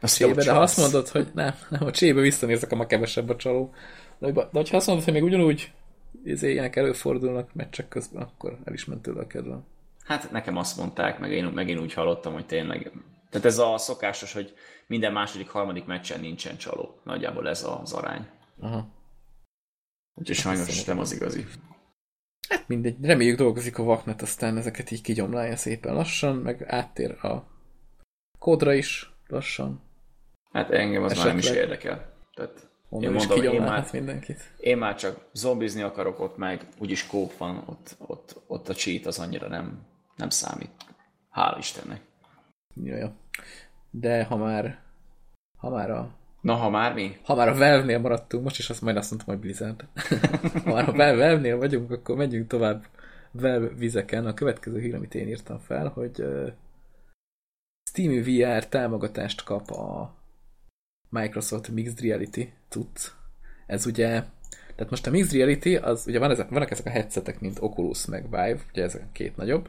[0.00, 3.36] a csébe, de ha azt mondod, hogy nem, nem, a csébe visszanézek, a kevesebb a
[3.36, 3.74] csaló.
[4.18, 5.72] De, de ha azt mondod, hogy még ugyanúgy
[6.24, 9.64] izé, ilyenek előfordulnak meccsek közben, akkor el is ment tőle a kedvem.
[10.04, 12.92] Hát nekem azt mondták, meg én, meg én úgy hallottam, hogy tényleg...
[13.30, 14.54] Tehát ez a szokásos, hogy
[14.86, 17.00] minden második, harmadik meccsen nincsen csaló.
[17.04, 18.28] Nagyjából ez az arány.
[18.60, 18.88] Aha.
[20.14, 21.46] Úgyhogy sajnos nem az igazi.
[22.48, 27.46] Hát mindegy, reméljük dolgozik a vaknet, aztán ezeket így kigyomlálja szépen lassan, meg áttér a
[28.38, 29.82] kódra is lassan.
[30.52, 31.34] Hát engem az Esetleg...
[31.34, 32.14] már nem is érdekel.
[32.34, 34.54] Tehát Mondom, én mondom, én már, mindenkit.
[34.56, 39.06] Én már csak zombizni akarok ott meg, úgyis kóp van, ott, ott, ott a cheat
[39.06, 39.86] az annyira nem,
[40.16, 40.70] nem számít.
[41.34, 42.00] Hál' Istennek.
[42.82, 43.10] Jaj,
[43.90, 44.78] De ha már,
[45.56, 47.16] ha már a Na, ha már mi?
[47.22, 49.84] Ha már a Valve-nél maradtunk, most is azt majd azt mondtam, hogy Blizzard.
[50.64, 52.84] ha már a Valve-nél vagyunk, akkor megyünk tovább
[53.30, 54.26] Valve vizeken.
[54.26, 56.52] A következő hír, amit én írtam fel, hogy uh,
[57.90, 60.14] Steam VR támogatást kap a
[61.08, 63.10] Microsoft Mixed Reality cucc.
[63.66, 64.08] Ez ugye,
[64.74, 68.06] tehát most a Mixed Reality, az ugye van ezek, vannak ezek a headsetek, mint Oculus
[68.06, 69.68] meg Vive, ugye ezek a két nagyobb,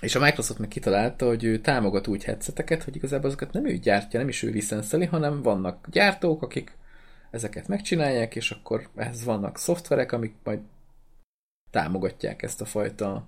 [0.00, 3.76] és a Microsoft meg kitalálta, hogy ő támogat úgy headseteket, hogy igazából azokat nem ő
[3.76, 6.76] gyártja, nem is ő licenszeli, hanem vannak gyártók, akik
[7.30, 10.60] ezeket megcsinálják, és akkor ehhez vannak szoftverek, amik majd
[11.70, 13.26] támogatják ezt a fajta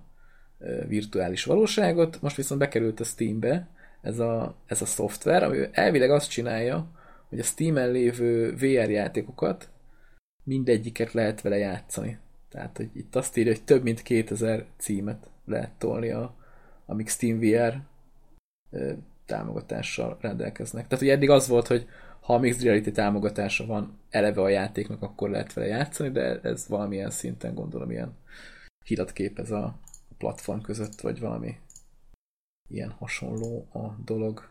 [0.87, 2.21] virtuális valóságot.
[2.21, 3.67] Most viszont bekerült a Steambe
[4.01, 6.91] ez a, ez a szoftver, ami elvileg azt csinálja,
[7.29, 9.69] hogy a Steam-en lévő VR játékokat
[10.43, 12.17] mindegyiket lehet vele játszani.
[12.49, 16.35] Tehát, hogy itt azt írja, hogy több mint 2000 címet lehet tolni a,
[16.87, 17.81] amik Steam VR
[19.25, 20.87] támogatással rendelkeznek.
[20.87, 21.87] Tehát ugye eddig az volt, hogy
[22.21, 26.67] ha a Mixed Reality támogatása van eleve a játéknak, akkor lehet vele játszani, de ez
[26.67, 28.17] valamilyen szinten gondolom ilyen
[28.85, 29.79] hidat képez a
[30.17, 31.57] platform között, vagy valami
[32.69, 34.49] ilyen hasonló a dolog.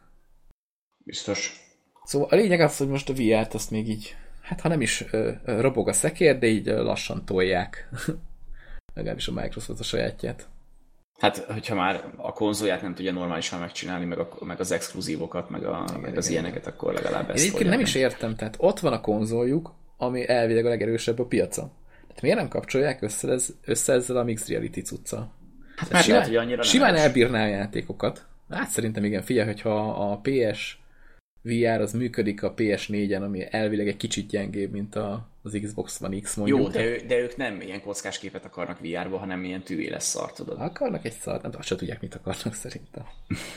[1.04, 1.60] Biztos.
[2.04, 5.04] Szóval a lényeg az, hogy most a VR-t azt még így, hát ha nem is
[5.12, 7.88] ö, ö, robog a szekér, de így ö, lassan tolják.
[8.94, 10.48] Legalábbis a Microsoft a sajátját.
[11.18, 15.64] Hát, hogyha már a konzolját nem tudja normálisan megcsinálni, meg, a, meg az exkluzívokat, meg,
[15.64, 16.42] a, igen, meg az igen.
[16.42, 20.66] ilyeneket, akkor legalább ezt Én nem is értem, tehát ott van a konzoljuk, ami elvileg
[20.66, 21.70] a legerősebb a piaca.
[22.06, 25.32] Tehát miért nem kapcsolják össze, ez, össze ezzel a Mixed Reality cucca?
[25.76, 28.26] Hát mert simán, lehet, hogy annyira simán elbírná a játékokat.
[28.50, 30.78] Hát szerintem igen, figyelj, hogyha a PS
[31.42, 36.20] VR az működik a PS4-en, ami elvileg egy kicsit gyengébb, mint a, az Xbox One
[36.20, 36.58] X mondjuk.
[36.58, 40.34] Jó, de, ő, de ők nem ilyen kockás képet akarnak VR-ba, hanem ilyen tűéles szart,
[40.34, 40.60] tudod.
[40.60, 43.04] Akarnak egy szart, nem azt tudják, mit akarnak szerintem.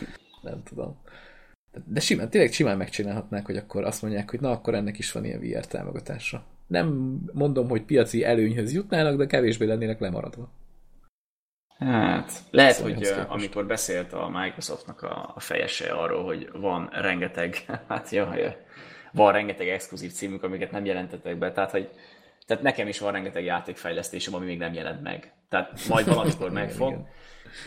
[0.42, 0.98] nem tudom.
[1.86, 5.26] De simán, tényleg simán megcsinálhatnák, hogy akkor azt mondják, hogy na, akkor ennek is van
[5.26, 6.44] ilyen VR támogatása.
[6.68, 10.50] Nem mondom, hogy piaci előnyhöz jutnának, de kevésbé lennének lemaradva.
[11.78, 16.90] Hát, lehet, szóval hogy uh, amikor beszélt a Microsoftnak a, a fejese arról, hogy van
[16.92, 17.56] rengeteg,
[17.88, 18.58] hát jaj,
[19.12, 21.90] van rengeteg exkluzív címük, amiket nem jelentettek be, tehát hogy
[22.46, 25.34] tehát nekem is van rengeteg játékfejlesztésem, ami még nem jelent meg.
[25.50, 27.08] Tehát majd valamikor megfog.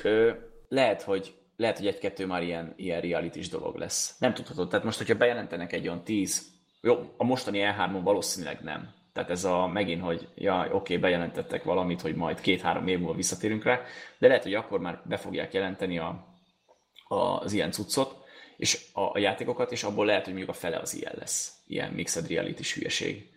[0.02, 0.30] Ö,
[0.68, 4.16] lehet, hogy lehet, hogy egy-kettő már ilyen, ilyen reality dolog lesz.
[4.18, 4.68] Nem tudhatod.
[4.68, 6.50] Tehát most, hogyha bejelentenek egy olyan 10
[6.80, 8.94] jó, a mostani E3-on valószínűleg nem.
[9.12, 13.14] Tehát ez a megint, hogy ja, oké, okay, bejelentettek valamit, hogy majd két-három év múlva
[13.14, 13.80] visszatérünk rá,
[14.18, 16.26] de lehet, hogy akkor már be fogják jelenteni a,
[17.08, 18.21] a, az ilyen cuccot,
[18.62, 21.52] és a, a játékokat, és abból lehet, hogy mondjuk a fele az ilyen lesz.
[21.66, 23.30] Ilyen mixed reality hülyeség.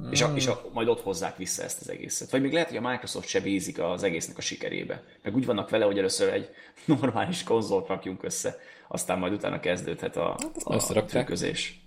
[0.00, 0.10] Mm.
[0.10, 2.30] És, a, és a, majd ott hozzák vissza ezt az egészet.
[2.30, 5.02] Vagy még lehet, hogy a Microsoft se bízik az egésznek a sikerébe.
[5.22, 6.48] Meg úgy vannak vele, hogy először egy
[6.96, 11.80] normális konzolt rakjunk össze, aztán majd utána kezdődhet a, hát a trükközés.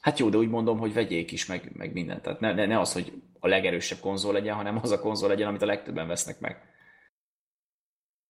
[0.00, 2.22] Hát jó, de úgy mondom, hogy vegyék is, meg, meg mindent.
[2.22, 5.48] Tehát ne, ne, ne az, hogy a legerősebb konzol legyen, hanem az a konzol legyen,
[5.48, 6.69] amit a legtöbben vesznek meg.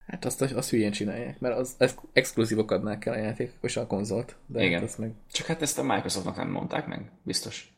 [0.07, 3.87] Hát azt, azt hülyén csinálják, mert az, az exkluzívok adnák el a játékok és a
[3.87, 4.37] konzolt.
[4.47, 4.81] De Igen.
[4.81, 5.13] Hát meg...
[5.33, 7.75] Csak hát ezt a Microsoftnak nem mondták meg, biztos.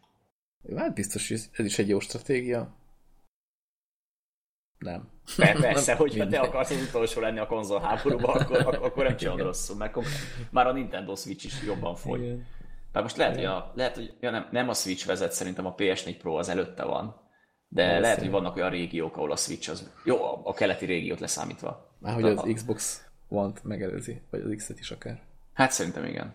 [0.77, 2.75] Hát biztos, hogy ez is egy jó stratégia.
[4.79, 5.09] Nem.
[5.37, 9.77] Persze, hogyha te akarsz az utolsó lenni a konzol háborúban, akkor, akkor nem csinálod rosszul,
[9.77, 9.97] mert
[10.51, 12.21] már a Nintendo Switch is jobban fogy.
[12.21, 12.47] Igen.
[12.93, 15.75] Bár most lehet, hogy, a, lehet, hogy ja, nem, nem a Switch vezet, szerintem a
[15.75, 17.22] PS4 Pro az előtte van.
[17.75, 18.01] De Persze.
[18.01, 19.91] lehet, hogy vannak olyan régiók, ahol a Switch az...
[20.05, 21.97] Jó, a, a keleti régiót leszámítva.
[21.99, 25.21] Már hogy az Xbox One-t megelőzi, vagy az X-et is akár.
[25.53, 26.35] Hát szerintem igen.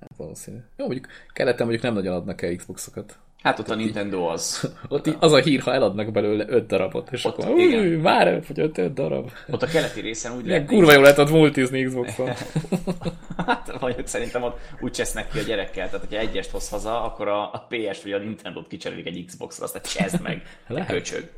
[0.00, 0.56] Hát valószínű.
[0.76, 3.18] Jó, mondjuk keleten mondjuk nem nagyon adnak el Xboxokat.
[3.42, 4.70] Hát ott a Nintendo az.
[4.88, 8.78] Ott az a hír, ha eladnak belőle öt darabot, és ott, akkor új, már elfogyott
[8.78, 9.30] öt darab.
[9.48, 10.66] Ott a keleti részen úgy lehet...
[10.66, 12.30] Kurva jól lehet ott multizni Xbox-on.
[13.46, 17.28] hát mondjuk szerintem ott úgy csesznek ki a gyerekkel, tehát hogyha egyest hoz haza, akkor
[17.28, 20.90] a, a PS vagy a Nintendo-t kicserélik egy Xbox-ra, azt cseszd meg, lehet.
[20.90, 21.30] köcsög.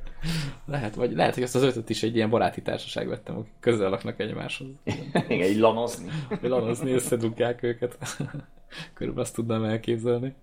[0.67, 3.91] Lehet, vagy lehet, hogy azt az ötöt is egy ilyen baráti társaság vettem, akik közel
[3.91, 4.69] laknak egymáshoz.
[5.29, 6.11] Igen, így lanozni.
[6.41, 7.99] lanozni, összedugják őket.
[8.95, 10.35] Körülbelül azt tudnám elképzelni.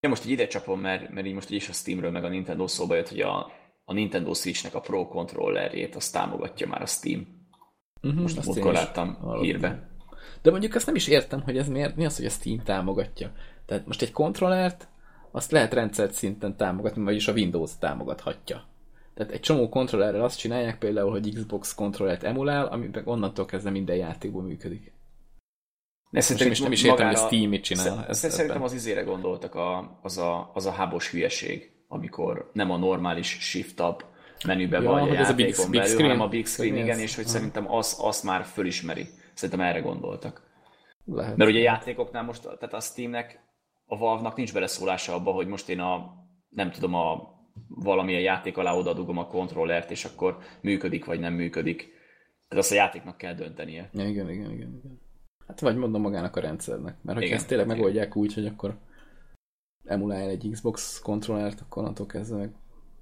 [0.00, 2.66] Ja, most így ide csapom, mert, mert így most is a Steamről meg a Nintendo
[2.66, 3.50] szóba jött, hogy a,
[3.84, 7.26] a Nintendo Switch-nek a Pro Controllerjét azt támogatja már a Steam.
[8.02, 9.88] Uh-huh, most azt múltkor láttam hírbe.
[10.42, 13.32] De mondjuk azt nem is értem, hogy ez miért, mi az, hogy a Steam támogatja.
[13.66, 14.88] Tehát most egy kontrollert
[15.30, 18.64] azt lehet rendszert szinten támogatni, vagyis a Windows támogathatja.
[19.14, 23.96] Tehát egy csomó kontrollerrel azt csinálják például, hogy Xbox kontrollert emulál, ami onnantól kezdve minden
[23.96, 24.92] játékból működik.
[26.10, 28.04] De szerintem is, nem is értem, hogy a Steam mit csinál.
[28.08, 32.76] Ezt szerintem az izére gondoltak, a, az, a, az a hábos hülyeség, amikor nem a
[32.76, 34.02] normális shift-tab
[34.46, 36.10] menübe ja, vagy a ez a big, big belül, screen.
[36.10, 37.30] hanem a big screen, igen, és hogy ha.
[37.30, 39.06] szerintem az, az már fölismeri.
[39.34, 40.48] Szerintem erre gondoltak.
[41.04, 41.36] Lehet.
[41.36, 43.40] Mert ugye a játékoknál most, tehát a Steamnek,
[43.86, 46.14] a Valve-nak nincs beleszólása abba, hogy most én a,
[46.48, 51.78] nem tudom, a valamilyen játék alá odadugom a kontrollert, és akkor működik vagy nem működik.
[52.48, 53.90] Tehát azt a játéknak kell döntenie.
[53.92, 54.80] Ja, igen, igen, igen.
[54.84, 55.00] igen.
[55.50, 56.96] Hát vagy mondom magának a rendszernek.
[57.02, 58.78] Mert hogyha ezt tényleg megoldják úgy, hogy akkor
[59.84, 62.54] emulálja egy Xbox kontrollert, akkor onnantól kezdve meg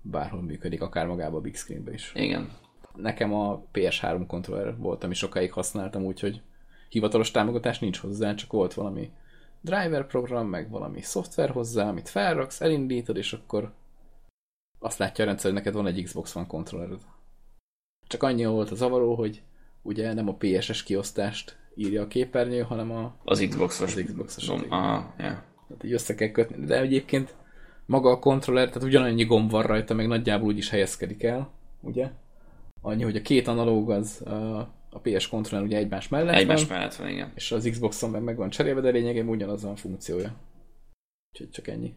[0.03, 2.13] bárhol működik, akár magába a big screenbe is.
[2.15, 2.51] Igen.
[2.95, 6.43] Nekem a PS3 kontroller volt, ami sokáig használtam, úgyhogy
[6.89, 9.11] hivatalos támogatás nincs hozzá, csak volt valami
[9.61, 13.73] driver program, meg valami szoftver hozzá, amit felraksz, elindítod, és akkor
[14.79, 17.01] azt látja a rendszer, hogy neked van egy Xbox One kontrollered.
[18.07, 19.43] Csak annyi volt a zavaró, hogy
[19.83, 23.95] ugye nem a PSS kiosztást írja a képernyő, hanem a, az Xbox-os.
[23.97, 24.49] Az Xbox-os.
[24.49, 25.37] Aha, yeah.
[25.69, 26.65] Tehát így össze kell kötni.
[26.65, 27.35] De egyébként
[27.87, 32.11] maga a kontroller, tehát ugyanannyi gomb van rajta, meg nagyjából úgy is helyezkedik el, ugye?
[32.81, 34.23] Annyi, hogy a két analóg az
[34.91, 37.33] a PS kontroller ugye egymás mellett Egymás van, mellett van, igen.
[37.35, 40.35] És az Xbox-on meg megvan cserélve, de lényegében ugyanaz a funkciója.
[41.33, 41.95] Úgyhogy csak ennyi.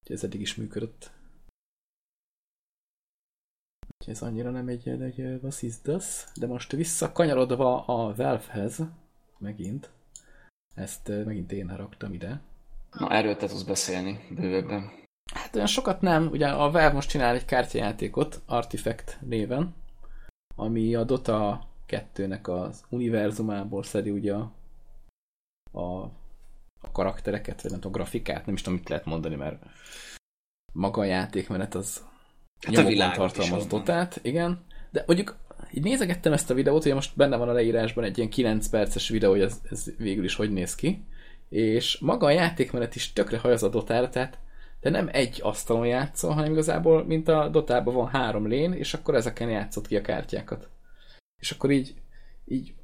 [0.00, 1.10] Úgyhogy ez eddig is működött.
[4.08, 6.24] Ez annyira nem egy, egy was is this?
[6.34, 8.82] De most visszakanyarodva a Valve-hez,
[9.38, 9.90] megint,
[10.74, 12.40] ezt megint én raktam ide.
[12.92, 14.90] Na, erről te tudsz beszélni bővebben.
[15.34, 16.26] Hát olyan sokat nem.
[16.26, 19.74] Ugye a Valve most csinál egy kártyajátékot, Artifact néven,
[20.56, 24.52] ami a Dota 2-nek az univerzumából szedi ugye a,
[25.72, 26.02] a,
[26.80, 29.62] a karaktereket, vagy nem tudom, a grafikát, nem is tudom, mit lehet mondani, mert
[30.72, 32.06] maga a játékmenet az
[32.60, 34.64] hát nyomokban tartalmaz Dotát, igen.
[34.90, 35.36] De mondjuk
[35.72, 39.08] így nézegettem ezt a videót, ugye most benne van a leírásban egy ilyen 9 perces
[39.08, 41.04] videó, hogy ez, ez végül is hogy néz ki,
[41.48, 44.38] és maga a játékmenet is tökre hajaz a Dotára, tehát
[44.80, 49.14] de nem egy asztalon játszol, hanem igazából, mint a Dotában van három lén, és akkor
[49.14, 50.68] ezeken játszott ki a kártyákat.
[51.40, 51.94] És akkor így,
[52.44, 52.74] így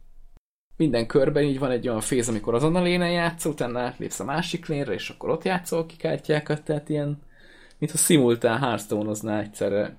[0.76, 4.24] minden körben így van egy olyan féz, amikor azon a lénen játszol, utána átlépsz a
[4.24, 7.22] másik lénre, és akkor ott játszol ki kártyákat, tehát ilyen,
[7.84, 9.96] mintha szimultán hearthstone egyszerre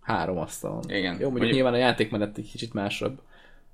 [0.00, 0.82] három asztalon.
[0.88, 1.02] Igen.
[1.02, 3.20] Jó, mondjuk, mondjuk nyilván a játékmenet egy kicsit másabb,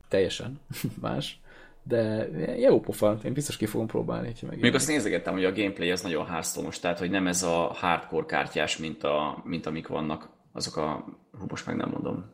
[0.08, 0.60] teljesen
[1.00, 1.40] más,
[1.82, 4.32] de jó pofa, én biztos ki fogom próbálni.
[4.60, 8.26] Még azt nézegettem, hogy a gameplay az nagyon hearthstone tehát hogy nem ez a hardcore
[8.26, 11.04] kártyás, mint, a, mint amik vannak azok a,
[11.48, 12.30] most meg nem mondom,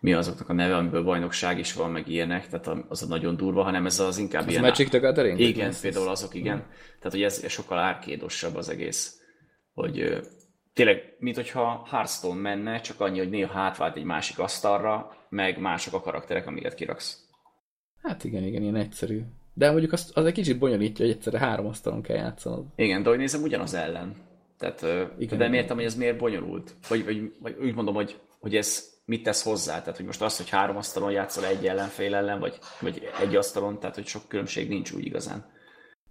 [0.00, 3.62] mi azoknak a neve, amiből bajnokság is van, meg ilyenek, tehát az a nagyon durva,
[3.62, 4.62] hanem ez az inkább Az ilyen...
[4.62, 5.38] Magic the Gathering?
[5.38, 6.58] Igen, Ez- például azok, igen.
[6.98, 9.18] Tehát, hogy ez sokkal árkédosabb az egész.
[9.74, 10.20] Hogy
[10.72, 15.94] tényleg, mint hogyha Hearthstone menne, csak annyi, hogy néha hátvált egy másik asztalra, meg mások
[15.94, 17.24] a karakterek, amiket kiraksz.
[18.02, 19.22] Hát igen, igen, ilyen egyszerű.
[19.54, 22.64] De mondjuk az, az egy kicsit bonyolítja, hogy egyszerre három asztalon kell játszanod.
[22.76, 24.16] Igen, de hogy nézem, ugyanaz ellen.
[24.58, 26.74] Tehát, Igen, de miért, hogy ez miért bonyolult?
[26.88, 29.80] Vagy, vagy, vagy úgy mondom, hogy, hogy ez mit tesz hozzá?
[29.80, 33.78] Tehát, hogy most az, hogy három asztalon játszol egy ellenfél ellen, vagy, vagy egy asztalon,
[33.78, 35.52] tehát, hogy sok különbség nincs úgy igazán.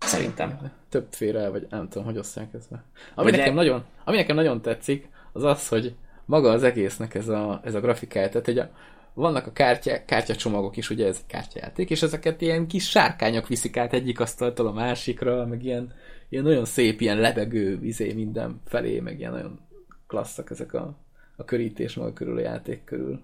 [0.06, 0.72] Szerintem.
[0.90, 2.84] Többféle, vagy nem tudom, hogy osztják ezt be.
[3.16, 7.16] Ami, Vagy nekem, ne- nagyon, ami nekem nagyon tetszik, az az, hogy maga az egésznek
[7.16, 8.30] ez a, ez a grafikája.
[8.30, 8.70] Tehát, hogy a,
[9.14, 13.78] vannak a kártya, kártyacsomagok is, ugye ez egy kártyajáték, és ezeket ilyen kis sárkányok viszik
[13.78, 15.94] át egyik asztaltól a másikra, meg ilyen,
[16.30, 19.60] ilyen nagyon szép, ilyen lebegő izé minden felé, meg ilyen nagyon
[20.08, 20.96] klasszak ezek a,
[21.36, 23.22] a körítés maga körül a játék körül.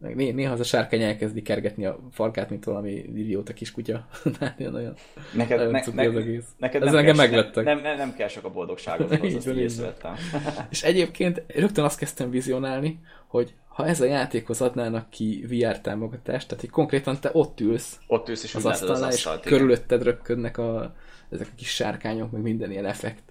[0.00, 4.06] Meg né- néha az a sárkány elkezdi kergetni a farkát, mint valami idióta kiskutya.
[4.58, 4.94] Ilyen nagyon,
[5.32, 6.44] Neked, nagyon ne, ne, az egész.
[6.56, 7.64] neked Ezzel nem, engem megvettek.
[7.64, 10.14] nem, nem, nem kell sok a boldogságot, Így azt észrevettem.
[10.70, 16.48] És egyébként rögtön azt kezdtem vizionálni, hogy ha ez a játékhoz adnának ki VR támogatást,
[16.48, 19.46] tehát hogy konkrétan te ott ülsz Ott ülsz és az az asztalnál, és asztalt.
[19.46, 19.58] igen.
[19.58, 20.94] körülötted röpködnek a,
[21.30, 23.22] ezek a kis sárkányok, meg minden ilyen effekt,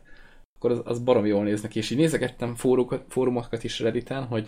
[0.58, 1.78] akkor az, az barom jól néz neki.
[1.80, 2.56] És így nézegettem
[3.08, 4.48] fórumokat is Redditen, hogy,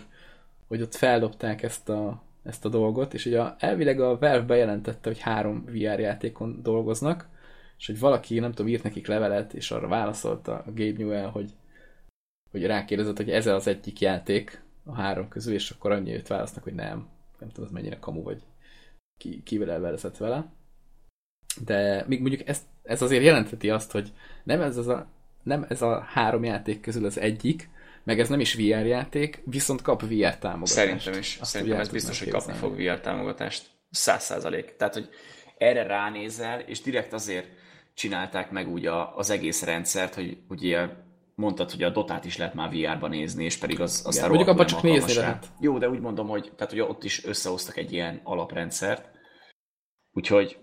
[0.72, 5.08] hogy ott feldobták ezt a, ezt a dolgot, és ugye a, elvileg a Valve bejelentette,
[5.08, 7.28] hogy három VR játékon dolgoznak,
[7.78, 11.50] és hogy valaki, nem tudom, írt nekik levelet, és arra válaszolta a Gabe Newell, hogy,
[12.50, 16.64] hogy rákérdezett, hogy ez az egyik játék a három közül, és akkor annyi jött válasznak,
[16.64, 17.08] hogy nem.
[17.38, 18.42] Nem tudom, az mennyire kamu, vagy
[19.18, 20.52] ki, kivel elverezett vele.
[21.64, 24.12] De még mondjuk ez, ez azért jelentheti azt, hogy
[24.44, 25.06] nem ez, az a,
[25.42, 27.70] nem ez a három játék közül az egyik,
[28.04, 30.72] meg ez nem is VR játék, viszont kap VR támogatást.
[30.72, 31.38] Szerintem is.
[31.40, 33.70] Azt Szerintem ez biztos, hogy kapni fog VR támogatást.
[33.90, 34.76] Száz százalék.
[34.76, 35.08] Tehát, hogy
[35.58, 37.48] erre ránézel, és direkt azért
[37.94, 40.88] csinálták meg úgy a, az egész rendszert, hogy ugye
[41.34, 44.76] mondtad, hogy a Dotát is lehet már VR-ban nézni, és pedig az aztán mondjuk rohadtul
[44.76, 45.46] abban csak nézni lehet.
[45.60, 49.10] Jó, de úgy mondom, hogy, tehát, hogy ott is összehoztak egy ilyen alaprendszert,
[50.12, 50.58] úgyhogy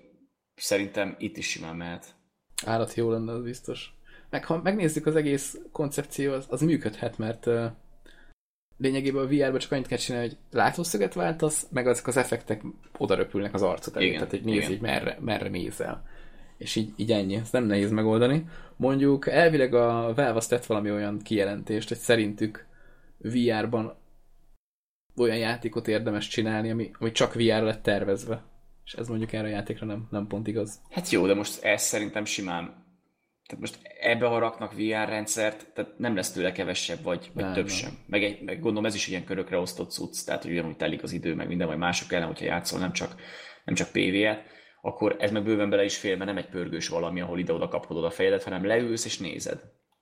[0.56, 2.16] szerintem itt is simán mehet.
[2.66, 3.94] Állat jó lenne, az biztos.
[4.30, 7.66] Meg ha megnézzük az egész koncepció, az, az működhet, mert uh,
[8.78, 12.62] lényegében a VR-ban csak annyit kell csinálni, hogy látószöget váltasz, meg azok az effektek
[12.98, 16.04] oda röpülnek az arcod elé, Igen, tehát hogy nézd, hogy merre, merre nézel.
[16.58, 18.46] És így, így ennyi, ezt nem nehéz megoldani.
[18.76, 22.66] Mondjuk elvileg a Valve azt tett valami olyan kijelentést, hogy szerintük
[23.18, 23.98] VR-ban
[25.18, 28.44] olyan játékot érdemes csinálni, ami, ami csak VR lett tervezve.
[28.86, 30.82] És ez mondjuk erre a játékra nem, nem pont igaz.
[30.90, 32.88] Hát jó, de most ez szerintem simán
[33.50, 37.54] tehát most ebbe ha raknak VR rendszert, tehát nem lesz tőle kevesebb, vagy, vagy Nem,
[37.54, 37.76] több nem.
[37.76, 37.98] sem.
[38.08, 41.12] Meg, egy, meg gondolom ez is ilyen körökre osztott cucc, tehát hogy ugyanúgy telik az
[41.12, 43.16] idő, meg minden, vagy mások ellen, hogyha játszol, nem csak,
[43.66, 44.44] nem csak PvE-t,
[44.82, 48.04] akkor ez meg bőven bele is fél, mert nem egy pörgős valami, ahol ide-oda kapkodod
[48.04, 49.62] a fejedet, hanem leülsz és nézed.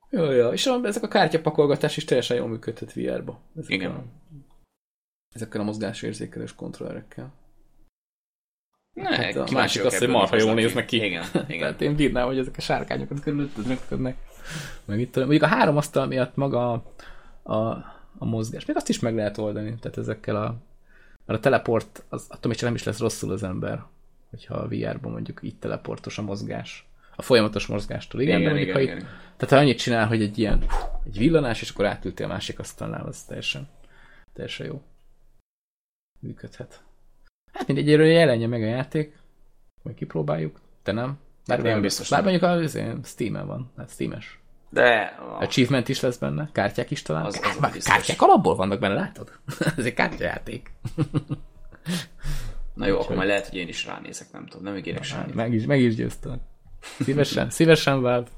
[0.10, 0.50] Jó, jó.
[0.50, 3.42] És a, ezek a kártyapakolgatás is teljesen jól működhet VR-ba.
[3.56, 3.92] Ezekkel Igen.
[3.92, 4.04] A,
[5.36, 7.34] ezekkel a mozgásérzékelős kontrollerekkel.
[9.02, 11.04] Ne, Hát kíváncsi másik vagyok az, hogy marha jól néznek ki.
[11.06, 11.60] Igen, igen.
[11.60, 14.18] Tehát én bírnám, hogy ezek a sárkányok az körülötted röpködnek.
[14.86, 16.84] Meg itt, mondjuk a három asztal miatt maga a,
[17.54, 17.70] a,
[18.18, 18.66] a mozgás.
[18.66, 19.76] Még azt is meg lehet oldani.
[19.82, 20.56] Tehát ezekkel a...
[21.26, 23.84] Mert a teleport, az, attól még csak nem is lesz rosszul az ember,
[24.30, 26.88] hogyha a VR-ban mondjuk így teleportos a mozgás.
[27.16, 28.98] A folyamatos mozgástól, igen, Igen, de mondjuk, igen, ha igen.
[28.98, 30.66] Itt, tehát ha annyit csinál, hogy egy ilyen
[31.06, 33.68] egy villanás, és akkor átültél a másik asztalnál, az teljesen,
[34.34, 34.82] teljesen jó.
[36.20, 36.82] Működhet.
[37.58, 39.16] Hát mindegy, erről jelenje meg a játék,
[39.82, 41.18] majd kipróbáljuk, te nem.
[41.48, 42.68] Bár, Hát én biztos bár mondjuk a
[43.04, 44.40] Steam-en van, hát Steam-es.
[44.70, 47.26] De a, Achievement is lesz benne, kártyák is talán.
[47.26, 47.94] Az- az biztos.
[47.94, 49.32] kártyák alapból vannak benne, látod?
[49.78, 50.72] Ez egy kártyajáték.
[52.74, 55.34] na jó, akkor majd lehet, hogy én is ránézek, nem tudom, nem ígérek semmit.
[55.36, 56.42] Meg is, meg is győztem.
[57.00, 58.30] Szívesen, szívesen vált.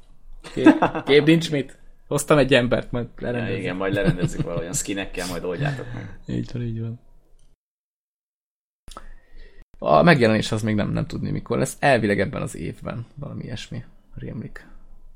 [0.54, 0.68] Kép,
[1.06, 1.78] kép nincs mit.
[2.08, 3.60] Hoztam egy embert, majd Ja, lerendezzük.
[3.60, 6.20] igen, majd lerendezzük valahogyan skinekkel, majd oldjátok meg.
[6.38, 7.00] Így van, így van.
[9.80, 11.78] A megjelenés az még nem, nem tudni mikor lesz.
[11.80, 13.84] Elvileg ebben az évben valami ilyesmi
[14.16, 14.68] rémlik.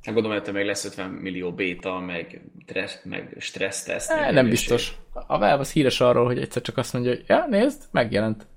[0.04, 4.12] Hát gondolom, hogy meg lesz 50 millió béta, meg, stressz, meg stressz teszt.
[4.12, 4.98] E, nem biztos.
[5.14, 8.48] A Valve az híres arról, hogy egyszer csak azt mondja, hogy ja, nézd, megjelent.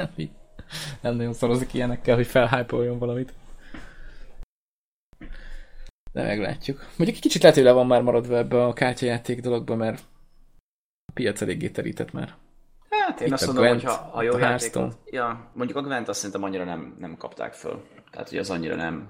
[1.02, 3.32] Nem nagyon szorozik ilyenekkel, hogy felhypoljon valamit.
[6.12, 6.78] De meglátjuk.
[6.78, 10.02] Mondjuk egy kicsit lehet, hogy le van már maradva ebbe a kártyajáték dologba, mert
[11.06, 12.34] a piac eléggé terített már.
[13.08, 14.84] Hát én Itt azt mondom, Gwent, hogy ha, ha jó Hearthstone.
[14.84, 15.12] játékot...
[15.12, 17.82] Ja, mondjuk a Gwent azt szerintem annyira nem, nem kapták föl.
[18.10, 19.08] Tehát, hogy az annyira nem...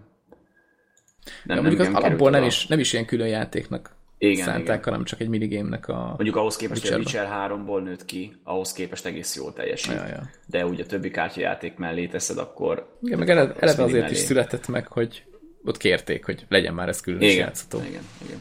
[1.44, 4.62] Nem, ja, mondjuk az került alapból nem is, nem is ilyen külön játéknak igen, szánták,
[4.62, 4.82] igen.
[4.82, 8.72] hanem csak egy minigame-nek a Mondjuk ahhoz képest, hogy a Witcher 3-ból nőtt ki, ahhoz
[8.72, 9.92] képest egész jól teljesít.
[9.92, 10.30] Ja, ja.
[10.46, 12.96] De ugye a többi kártyajáték mellé teszed, akkor...
[13.02, 14.12] Igen, meg eleve, eleve azért mellé.
[14.12, 15.24] is született meg, hogy
[15.64, 17.78] ott kérték, hogy legyen már ez különös igen, játszható.
[17.78, 18.38] Igen, igen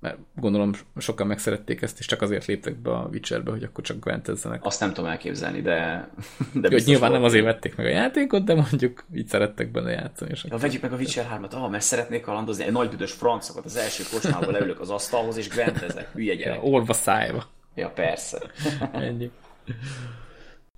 [0.00, 4.00] mert gondolom sokan megszerették ezt, és csak azért léptek be a Witcherbe, hogy akkor csak
[4.00, 4.64] gwentezzenek.
[4.64, 6.08] Azt nem tudom elképzelni, de...
[6.52, 10.30] de Jó, nyilván nem azért vették meg a játékot, de mondjuk így szerettek benne játszani.
[10.30, 13.64] És ja, vegyük meg a Witcher 3-at, ah, mert szeretnék kalandozni, egy nagy büdös francokat,
[13.64, 16.56] az első kocsmába leülök az asztalhoz, és gwentezek, hülye gyerek.
[16.56, 17.46] Ja, orva szájba.
[17.74, 18.40] Ja, persze.
[18.92, 19.30] Ennyi.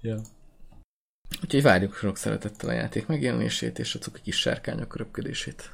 [0.01, 0.21] Ja.
[1.43, 5.71] Úgyhogy várjuk sok szeretettel a játék megjelenését és a cuki kis sárkányok röpködését.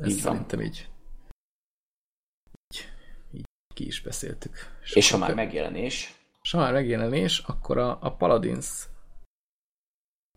[0.00, 0.88] Ez így szerintem így
[3.78, 4.56] ki is beszéltük.
[4.82, 6.14] És, és ha már megjelenés?
[6.42, 8.88] És ha már megjelenés, akkor a, a Paladins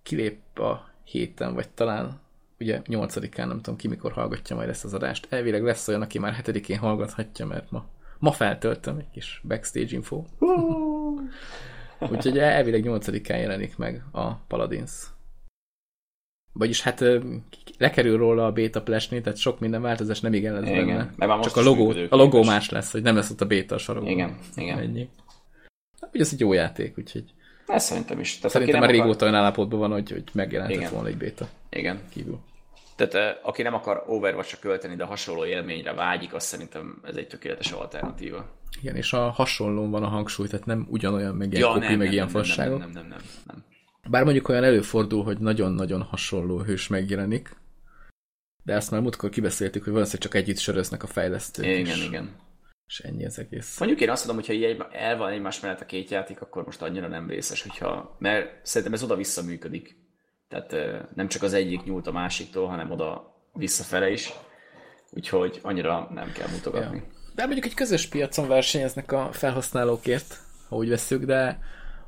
[0.04, 2.22] kilép a héten, vagy talán
[2.60, 5.28] ugye nyolcadikán, nem tudom ki mikor hallgatja majd ezt az adást.
[5.30, 7.86] Elvileg lesz olyan, aki már hetedikén hallgathatja, mert ma,
[8.20, 10.24] ma feltöltöm egy kis backstage info.
[12.00, 15.08] Úgyhogy elvileg nyolcadikán jelenik meg a Paladins.
[16.54, 17.04] Vagyis hát
[17.78, 21.14] lekerül róla a beta plesni, tehát sok minden változás nem igen lesz igen.
[21.18, 21.40] benne.
[21.42, 24.12] Csak a logó, a logó más lesz, hogy nem lesz ott a beta a sarokban.
[24.12, 24.78] Igen, igen.
[24.80, 25.10] Ennyi.
[26.14, 27.34] Ugye ez egy jó játék, úgyhogy...
[27.68, 28.38] Ez szerintem is.
[28.38, 29.02] Tehát szerintem már akar...
[29.02, 31.48] régóta olyan állapotban van, hogy, hogy megjelentett volna egy beta.
[31.70, 32.00] Igen.
[32.10, 32.40] Kívül.
[32.96, 37.72] Tehát aki nem akar overwatch költeni, de hasonló élményre vágyik, azt szerintem ez egy tökéletes
[37.72, 38.46] alternatíva.
[38.82, 41.90] Igen, és a hasonlón van a hangsúly, tehát nem ugyanolyan, meg ilyen ja, kopi, nem,
[41.90, 42.80] meg nem, ilyen nem, fasságok.
[42.80, 43.64] Nem, nem, nem, nem, nem.
[44.10, 47.56] Bár mondjuk olyan előfordul, hogy nagyon-nagyon hasonló hős megjelenik,
[48.64, 51.66] de ezt már múltkor kibeszéltük, hogy valószínűleg csak együtt söröznek a fejlesztők.
[51.66, 52.06] Igen, is.
[52.06, 52.36] igen.
[52.88, 53.80] És ennyi az egész.
[53.80, 56.82] Mondjuk én azt mondom, hogy ha el van egymás mellett a két játék, akkor most
[56.82, 59.96] annyira nem vészes, hogyha, mert szerintem ez oda-vissza működik.
[60.48, 60.76] Tehát
[61.16, 64.32] nem csak az egyik nyúlt a másiktól, hanem oda visszafele is.
[65.12, 66.98] Úgyhogy annyira nem kell mutogatni.
[66.98, 67.04] Ja.
[67.36, 70.38] De mondjuk egy közös piacon versenyeznek a felhasználókért,
[70.70, 71.60] ha úgy veszük, de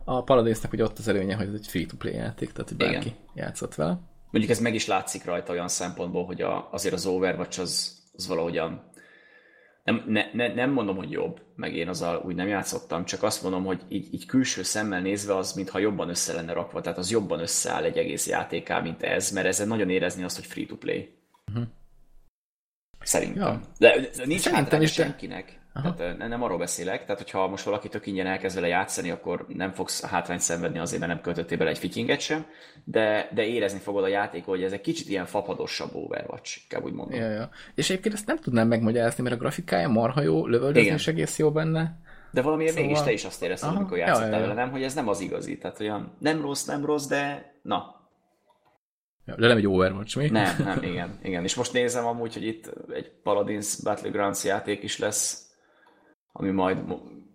[0.03, 3.19] a Paradinsnak ugye ott az előnye, hogy ez egy free-to-play játék, tehát hogy bárki Igen.
[3.33, 3.99] játszott vele.
[4.31, 8.27] Mondjuk ez meg is látszik rajta olyan szempontból, hogy a, azért az Overwatch az, az
[8.27, 8.91] valahogyan
[9.83, 13.43] nem, ne, ne, nem mondom, hogy jobb, meg én azzal úgy nem játszottam, csak azt
[13.43, 17.11] mondom, hogy így, így külső szemmel nézve az, mintha jobban össze lenne rakva, tehát az
[17.11, 21.09] jobban összeáll egy egész játéká, mint ez, mert ezen nagyon érezni azt, hogy free-to-play.
[21.47, 21.63] Uh-huh.
[22.99, 23.41] Szerintem.
[23.41, 23.61] Ja.
[23.77, 25.61] De, de nincs Szerintem is senkinek.
[25.73, 25.93] Aha.
[25.93, 29.71] Tehát nem arról beszélek, tehát hogyha most valaki tök ingyen elkezd vele játszani, akkor nem
[29.71, 32.45] fogsz hátrányt szenvedni azért, mert nem költöttél bele egy fittinget sem,
[32.83, 36.93] de, de érezni fogod a játék, hogy ez egy kicsit ilyen fapadosabb Overwatch, kell úgy
[36.93, 37.19] mondom.
[37.19, 37.49] Ja, ja.
[37.75, 41.51] És egyébként ezt nem tudnám megmagyarázni, mert a grafikája marha jó, lövöldözni is egész jó
[41.51, 42.01] benne.
[42.31, 42.87] De valamiért szóval...
[42.87, 44.47] mégis te is azt érezted, amikor játszottál ja, ja, ja.
[44.47, 45.57] vele, nem, hogy ez nem az igazi.
[45.57, 48.01] Tehát olyan nem rossz, nem rossz, de na,
[49.25, 50.29] de nem egy Overwatch, mi?
[50.29, 51.43] Nem, nem, igen, igen.
[51.43, 55.42] És most nézem amúgy, hogy itt egy Paladins Battlegrounds játék is lesz,
[56.33, 56.77] ami majd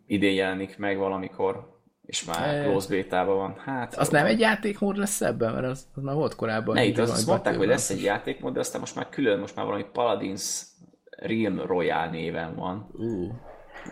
[0.07, 1.76] idén jelenik meg valamikor,
[2.07, 2.62] és már e...
[2.62, 3.57] close beta van.
[3.57, 6.74] Hát, az nem egy játékmód lesz ebben, mert az, az már volt korábban.
[6.74, 9.64] Ne, itt azt, mondták, hogy lesz egy játékmód, de aztán most már külön, most már
[9.64, 10.62] valami Paladins
[11.11, 12.88] Realm Royale néven van.
[12.92, 13.32] Uh,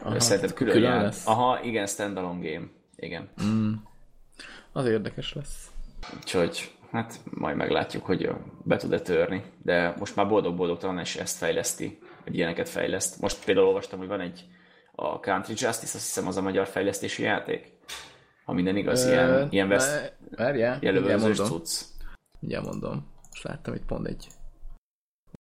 [0.02, 1.26] aha, Szerinted külön, külön lesz?
[1.26, 2.66] Aha, igen, standalone game.
[2.96, 3.28] Igen.
[3.42, 3.72] Mm.
[4.72, 5.70] Az érdekes lesz.
[6.16, 8.30] Úgyhogy hát majd meglátjuk, hogy
[8.62, 9.42] be tud-e törni.
[9.62, 13.20] De most már boldog-boldogtalan és ezt fejleszti, vagy ilyeneket fejleszt.
[13.20, 14.44] Most például olvastam, hogy van egy
[14.96, 17.72] a Country Justice, azt hiszem az a magyar fejlesztési játék.
[18.44, 20.12] Ha minden igaz, Ö, ilyen, ilyen vesz...
[20.30, 21.84] Várjál, jelölőzős cucc.
[22.40, 23.06] Ugye mondom.
[23.30, 24.26] Most láttam itt pont egy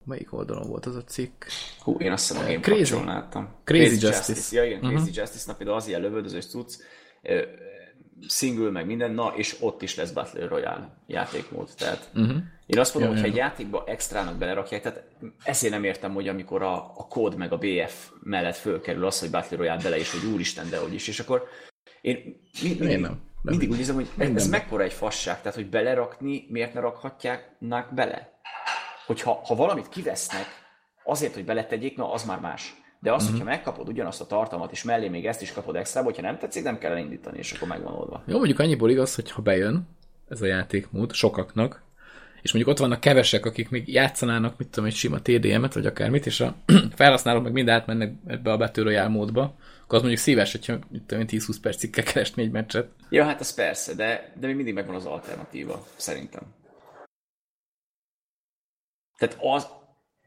[0.04, 1.44] Melyik oldalon volt az a cikk?
[1.80, 3.04] Hú, én azt hiszem a Game Crazy.
[3.04, 3.48] láttam.
[3.64, 4.32] Crazy, Crazy Justice.
[4.32, 4.56] Justice.
[4.56, 4.92] Ja, igen, uh-huh.
[4.92, 6.74] Crazy Justice, na például az ilyen lövöldözős cucc,
[8.28, 11.70] single, meg minden, na, és ott is lesz Battle Royale játékmód.
[11.78, 12.36] Tehát uh-huh.
[12.66, 13.32] én azt mondom, ja, hogy ja.
[13.32, 15.04] egy játékba extrának belerakják, tehát
[15.44, 19.30] ezért nem értem, hogy amikor a, a kód meg a BF mellett fölkerül az, hogy
[19.30, 21.48] Battle Royale bele, és hogy úristen, de hogy is, és akkor
[22.00, 23.00] én, mi, mi, én nem.
[23.00, 23.20] nem.
[23.42, 27.56] mindig úgy nézem, hogy ez, ez mekkora egy fasság, tehát hogy belerakni, miért ne rakhatják
[27.94, 28.40] bele?
[29.06, 30.46] Hogyha ha valamit kivesznek,
[31.04, 32.74] azért, hogy beletegyék, na az már más.
[33.00, 33.38] De az, uh-huh.
[33.38, 36.62] hogyha megkapod ugyanazt a tartalmat, és mellé még ezt is kapod extra, hogyha nem tetszik,
[36.62, 38.22] nem kell elindítani, és akkor megvan oldva.
[38.26, 39.88] Jó, mondjuk annyiból igaz, hogy ha bejön
[40.28, 41.84] ez a játékmód sokaknak,
[42.42, 46.26] és mondjuk ott vannak kevesek, akik még játszanának, mit tudom, egy sima TDM-et, vagy akármit,
[46.26, 46.54] és a
[46.96, 49.42] felhasználók meg mind átmennek ebbe a Royale módba,
[49.82, 52.88] akkor az mondjuk szíves, hogyha mit tudom, 10-20 percig kell keresni egy meccset.
[53.08, 56.42] Ja, hát az persze, de, de még mindig megvan az alternatíva, szerintem.
[59.18, 59.66] Tehát az,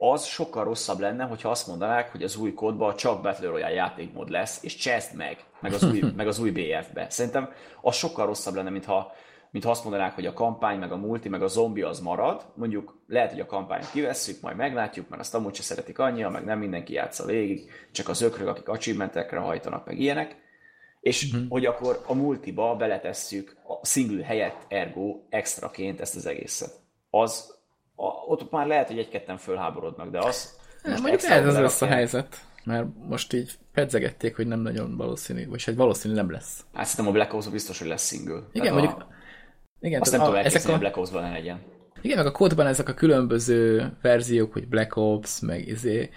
[0.02, 4.30] az sokkal rosszabb lenne, hogyha azt mondanák, hogy az új kódban csak Battle Royale játékmód
[4.30, 7.10] lesz, és cseszd meg, meg az új, meg az új BF-be.
[7.10, 7.50] Szerintem
[7.82, 9.12] az sokkal rosszabb lenne, mintha
[9.52, 12.45] mint ha azt mondanák, hogy a kampány, meg a multi, meg a zombi az marad.
[12.56, 16.43] Mondjuk lehet, hogy a kampányt kivesszük, majd meglátjuk, mert azt amúgy se szeretik annyira, meg
[16.43, 20.36] nem mindenki játsza végig, csak az ökrök, akik achievementekre hajtanak, meg ilyenek.
[21.00, 21.50] És uh-huh.
[21.50, 26.72] hogy akkor a multiba beletesszük a single helyett ergo extraként ezt az egészet.
[27.10, 27.59] Az,
[28.28, 30.58] ott már lehet, hogy egy-ketten fölháborodnak, de az...
[30.84, 32.47] Nem, mondjuk ez az lesz a helyzet.
[32.64, 36.66] Mert most így pedzegették, hogy nem nagyon valószínű, vagy egy valószínű nem lesz.
[36.74, 38.43] Hát szerintem a Black Ops biztos, hogy lesz single.
[38.52, 39.00] Igen, mondjuk...
[39.00, 39.08] A...
[39.80, 40.74] Igen, azt nem tudom ezek a...
[40.74, 41.62] a Black Ops-ban ne legyen.
[42.02, 46.10] Igen, meg a kódban ezek a különböző verziók, hogy Black Ops, meg izé,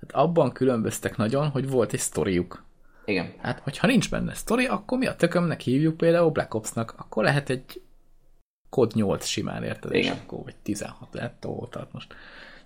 [0.00, 2.64] hát abban különböztek nagyon, hogy volt egy sztoriuk.
[3.04, 3.34] Igen.
[3.38, 7.50] Hát, hogyha nincs benne sztori, akkor mi a tökömnek hívjuk például Black Ops-nak, akkor lehet
[7.50, 7.82] egy
[8.72, 9.94] kód 8 simán, érted?
[9.94, 10.12] Igen.
[10.12, 12.08] És akkor, vagy 16, lehet, tehát most.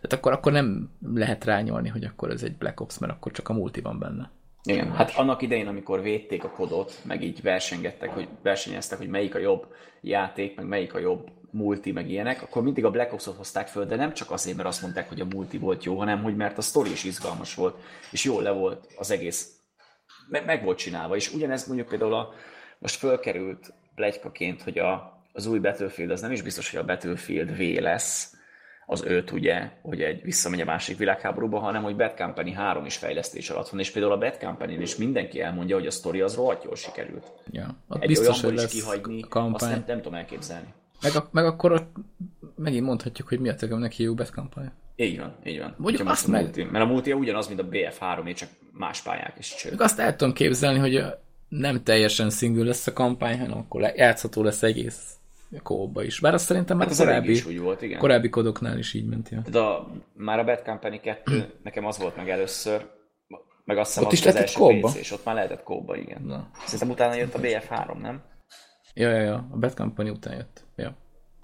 [0.01, 3.49] Tehát akkor, akkor nem lehet rányolni, hogy akkor ez egy Black Ops, mert akkor csak
[3.49, 4.31] a multi van benne.
[4.63, 9.35] Igen, hát annak idején, amikor védték a kodot, meg így versengettek, hogy versenyeztek, hogy melyik
[9.35, 9.67] a jobb
[10.01, 13.85] játék, meg melyik a jobb multi, meg ilyenek, akkor mindig a Black Ops-ot hozták föl,
[13.85, 16.59] de nem csak azért, mert azt mondták, hogy a multi volt jó, hanem hogy mert
[16.59, 17.77] a sztori is izgalmas volt,
[18.11, 19.61] és jól le volt az egész,
[20.29, 21.17] meg, meg volt csinálva.
[21.17, 22.33] És ugyanez mondjuk például a,
[22.79, 27.57] most fölkerült plegykaként, hogy a, az új Battlefield, az nem is biztos, hogy a Battlefield
[27.57, 28.37] V lesz,
[28.87, 32.97] az őt ugye, hogy egy visszamegy a másik világháborúba, hanem hogy Bad Company 3 is
[32.97, 36.35] fejlesztés alatt van, és például a Bad company is mindenki elmondja, hogy a sztori az
[36.35, 37.33] rohadt jól sikerült.
[37.51, 39.53] Ja, egy biztos, olyanból is kihagyni, kampány.
[39.55, 40.75] azt nem, nem tudom elképzelni.
[41.03, 41.97] Meg, a, meg akkor ott
[42.57, 44.71] megint mondhatjuk, hogy mi a tökömnek hívjuk Bad Company.
[44.97, 45.75] Így van, így van.
[45.79, 46.43] Mondjuk azt meg...
[46.43, 49.81] multi, mert a multi ugyanaz, mint a BF3, csak más pályák is csőd.
[49.81, 51.05] Azt el tudom képzelni, hogy
[51.49, 55.17] nem teljesen single lesz a kampány, hanem akkor játszható lesz egész
[55.63, 56.21] kóba is.
[56.21, 57.99] Bár azt szerintem már hát az korábbi, is úgy volt, igen.
[57.99, 59.29] korábbi kodoknál is így ment.
[59.29, 59.43] Ja.
[59.51, 62.87] De a, már a Bad Company 2 nekem az volt meg először,
[63.65, 64.93] meg azt hiszem ott az is az első kóba?
[64.99, 66.23] És ott már lehetett kóba, igen.
[66.23, 66.51] Na.
[66.65, 68.23] Szerintem utána jött a BF3, nem?
[68.95, 69.49] Ja, ja, ja.
[69.51, 70.65] A Bad Company után jött.
[70.77, 70.97] Ja.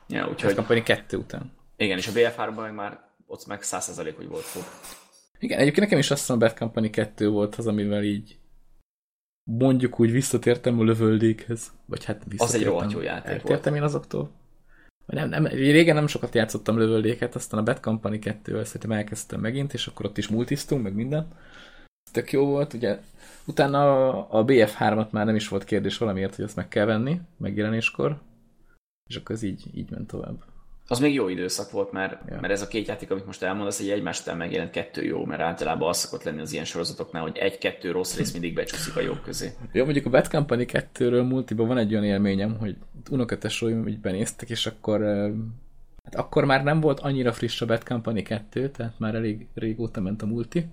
[0.09, 0.55] Ja, úgyhogy...
[0.55, 1.53] Bad Company 2 után.
[1.77, 4.63] Igen, és a BF3-ban meg már ott meg 100% hogy volt fog.
[5.39, 8.39] Igen, egyébként nekem is azt hiszem a Bad Company 2 volt az, amivel így
[9.45, 11.73] mondjuk úgy visszatértem a lövöldékhez.
[11.87, 12.47] Vagy hát visszatértem.
[12.47, 14.31] Az egy rohadt jó játék Eltértem én azoktól.
[15.07, 19.73] Nem, nem, régen nem sokat játszottam lövöldéket, aztán a Bad Company 2-vel szerintem elkezdtem megint,
[19.73, 21.27] és akkor ott is multisztunk, meg minden.
[22.05, 22.99] Ez tök jó volt, ugye
[23.47, 28.21] utána a BF3-at már nem is volt kérdés valamiért, hogy azt meg kell venni megjelenéskor,
[29.11, 30.43] és akkor ez így, így ment tovább.
[30.89, 32.41] Az még jó időszak volt, mert, ja.
[32.41, 35.89] mert ez a két játék, amit most elmondasz, egy egymást megjelent kettő jó, mert általában
[35.89, 39.53] az szokott lenni az ilyen sorozatoknál, hogy egy-kettő rossz rész mindig becsúszik a jobb közé.
[39.73, 42.77] Jó, mondjuk a Bad Company 2-ről multiban van egy olyan élményem, hogy
[43.11, 45.01] unokatesóim így benéztek, és akkor
[46.05, 50.01] hát akkor már nem volt annyira friss a Bad Company 2, tehát már elég régóta
[50.01, 50.67] ment a multi,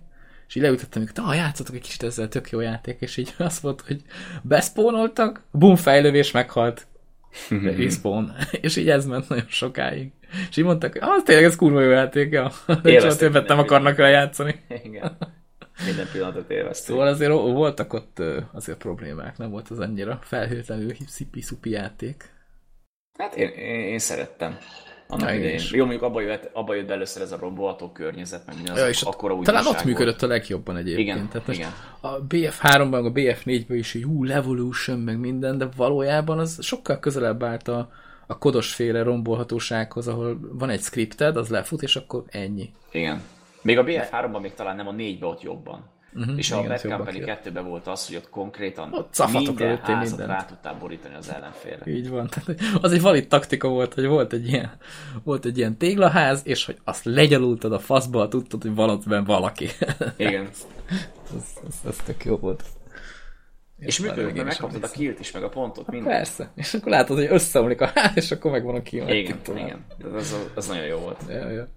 [0.47, 3.61] és így leütöttem, hogy ah, játszatok egy kicsit ezzel, tök jó játék, és így az
[3.61, 4.01] volt, hogy
[4.41, 6.87] beszpónoltak, bum, fejlővés meghalt,
[7.49, 8.35] respawn.
[8.61, 10.11] és így ez ment nagyon sokáig.
[10.49, 12.51] És így mondtak, hogy az tényleg ez kurva jó játék, ja.
[12.83, 14.55] de csak többet nem akarnak rá játszani.
[14.83, 15.17] Igen.
[15.85, 16.87] Minden pillanatot élvezték.
[16.87, 18.21] Szóval azért voltak ott
[18.53, 22.37] azért problémák, nem volt az annyira felhőtlenül szipi-szupi játék.
[23.17, 24.57] Hát én, én, én szerettem.
[25.11, 25.59] Annak idején.
[25.71, 28.87] Jó, mondjuk abba jött, abba jött be először ez a rombolható környezet, meg minden, ja,
[28.87, 31.07] és akkora Talán ott működött a legjobban egyébként.
[31.07, 31.71] Igen, Tehát igen.
[32.01, 37.43] A BF3-ban, a BF4-ben is egy ú, Levolution, meg minden, de valójában az sokkal közelebb
[37.43, 37.91] állt a,
[38.27, 42.69] a kodosféle rombolhatósághoz, ahol van egy scripted, az lefut, és akkor ennyi.
[42.91, 43.21] Igen.
[43.61, 45.83] Még a BF3-ban még talán nem a 4-ben ott jobban.
[46.13, 50.29] Uh-huh, és a Bad Company 2 volt az, hogy ott konkrétan ott minden házat mindent.
[50.29, 51.91] rá tudtál borítani az ellenfélre.
[51.91, 52.29] Így van.
[52.29, 54.71] Tehát az egy valid taktika volt, hogy volt egy ilyen,
[55.23, 59.67] volt egy ilyen téglaház, és hogy azt legyalultad a faszba, tudtad, hogy van ott valaki.
[60.17, 60.47] Igen.
[61.35, 62.63] ez, ez, ez tök jó volt.
[63.79, 66.13] És működött, mert megkaptad a kilt is, meg a pontot, hát minden.
[66.13, 66.51] Persze.
[66.55, 69.07] És akkor látod, hogy összeomlik a ház, és akkor megvan a kill.
[69.07, 69.85] Igen, igen.
[70.15, 71.23] Ez, ez nagyon jó volt.
[71.29, 71.67] Ja, ja.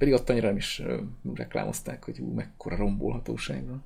[0.00, 0.82] Pedig ott annyira nem is
[1.34, 3.84] reklámozták, hogy ú, mekkora rombolhatóság van.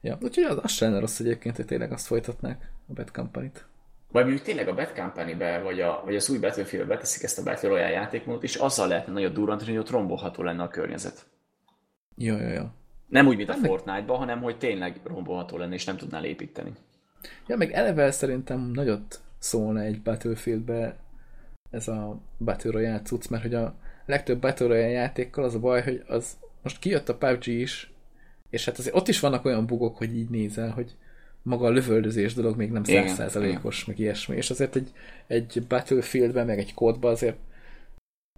[0.00, 3.66] Ja, úgyhogy az, az sem lenne rossz egyébként, hogy tényleg azt folytatnák a Bad Company-t.
[4.10, 7.42] Vagy mondjuk tényleg a Bad Company-be, vagy, a, vagy az új battlefield beteszik ezt a
[7.42, 11.26] Battle Royale játékmódot, és azzal lehetne nagyon durrantani, hogy ott rombolható lenne a környezet.
[12.16, 12.64] Jó, jó, jó.
[13.08, 16.72] Nem úgy, mint a Fortnite-ban, hanem hogy tényleg rombolható lenne, és nem tudnál építeni.
[17.46, 20.96] Ja, meg eleve szerintem nagyot szólna egy Battlefieldbe
[21.70, 25.82] ez a Battle Royale cucc, mert hogy a legtöbb Battle Royale játékkal az a baj,
[25.82, 27.92] hogy az most kijött a PUBG is,
[28.50, 30.90] és hát azért ott is vannak olyan bugok, hogy így nézel, hogy
[31.42, 34.36] maga a lövöldözés dolog még nem százszázalékos, meg ilyesmi.
[34.36, 34.92] És azért egy,
[35.26, 37.36] egy Battlefieldben, meg egy kódban azért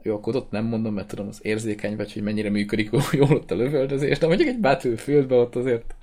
[0.03, 3.51] jó, a kódot nem mondom, mert tudom, az érzékeny vagy, hogy mennyire működik jól ott
[3.51, 5.95] a lövöldözés, de mondjuk egy Battlefieldben ott azért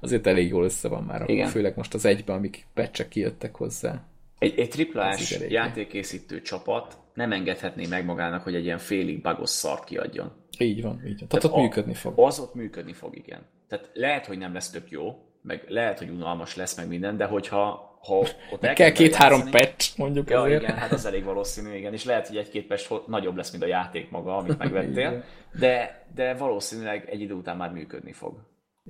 [0.00, 1.48] azért elég jól össze van már, Igen.
[1.48, 4.04] főleg most az egyben, amik pecsek kijöttek hozzá.
[4.38, 9.84] Egy, egy triplás játékkészítő csapat nem engedhetné meg magának, hogy egy ilyen félig bagos szart
[9.84, 10.32] kiadjon.
[10.58, 11.28] Így van, így van.
[11.28, 12.12] Tehát ott a- működni fog.
[12.18, 13.40] Az ott működni fog, igen.
[13.68, 17.24] Tehát lehet, hogy nem lesz tök jó, meg lehet, hogy unalmas lesz meg minden, de
[17.24, 18.18] hogyha ha
[18.52, 20.62] ott el Kell két-három patch, mondjuk Ja, azért.
[20.62, 21.92] igen, hát az elég valószínű, igen.
[21.92, 25.24] És lehet, hogy egy-két patch nagyobb lesz, mint a játék maga, amit megvettél,
[25.58, 28.38] de, de valószínűleg egy idő után már működni fog.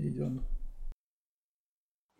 [0.01, 0.47] Így van.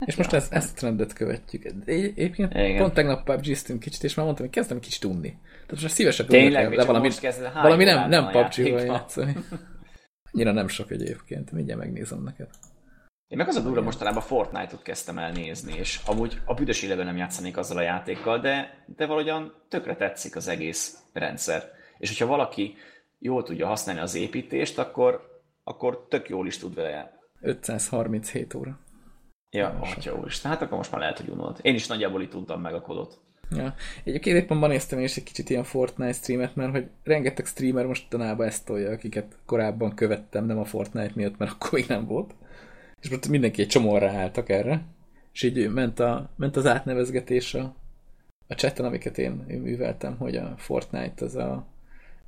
[0.07, 1.64] És most ezt, ezt a trendet követjük.
[1.64, 2.76] Egy- Egyébként Igen.
[2.76, 5.28] pont tegnap PUBG-ztünk kicsit, és már mondtam, hogy kezdem kicsit unni.
[5.30, 9.36] Tehát most már szívesebb Tényleg, csak valami, kezded, valami nem, nem PUBG-val játszani.
[10.32, 12.49] Annyira nem sok egyébként, mindjárt megnézem neked.
[13.28, 17.07] Én meg az a durva, mostanában Fortnite-ot kezdtem el nézni, és amúgy a büdös életben
[17.07, 21.70] nem játszanék azzal a játékkal, de, de valahogyan tökre tetszik az egész rendszer.
[21.99, 22.74] És hogyha valaki
[23.18, 27.20] jól tudja használni az építést, akkor, akkor tök jól is tud vele játszani.
[27.40, 28.78] 537 óra.
[29.55, 31.59] Ja, atya úristen, hát akkor most már lehet, hogy unod.
[31.63, 33.19] Én is nagyjából itt tudtam meg a kodot.
[33.51, 33.75] Ja.
[34.05, 37.87] Egyébként éppen ma néztem én is egy kicsit ilyen Fortnite streamet, mert hogy rengeteg streamer
[37.87, 42.35] mostanában ezt tolja, akiket korábban követtem, nem a Fortnite miatt, mert akkor még nem volt.
[43.01, 44.85] És most mindenki egy csomóra álltak erre.
[45.33, 47.75] És így ment, a, ment az átnevezgetés a,
[48.47, 51.67] a chatten, amiket én, én műveltem, hogy a Fortnite az a,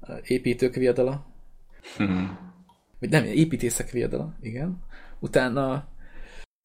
[0.01, 1.27] a építők viadala.
[3.01, 4.85] Vagy nem, építészek viadala, igen.
[5.19, 5.95] Utána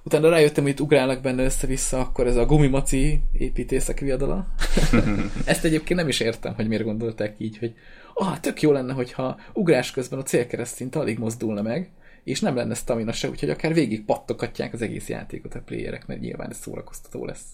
[0.04, 4.48] Utána rájöttem, hogy itt ugrálnak benne össze-vissza, akkor ez a gumimaci építészek viadala.
[5.46, 7.74] Ezt egyébként nem is értem, hogy miért gondolták így, hogy
[8.14, 11.90] ah, tök jó lenne, hogyha ugrás közben a célkereszt szinte alig mozdulna meg,
[12.24, 16.20] és nem lenne stamina se, úgyhogy akár végig pattokatják az egész játékot a playerek, mert
[16.20, 17.46] nyilván ez szórakoztató lesz.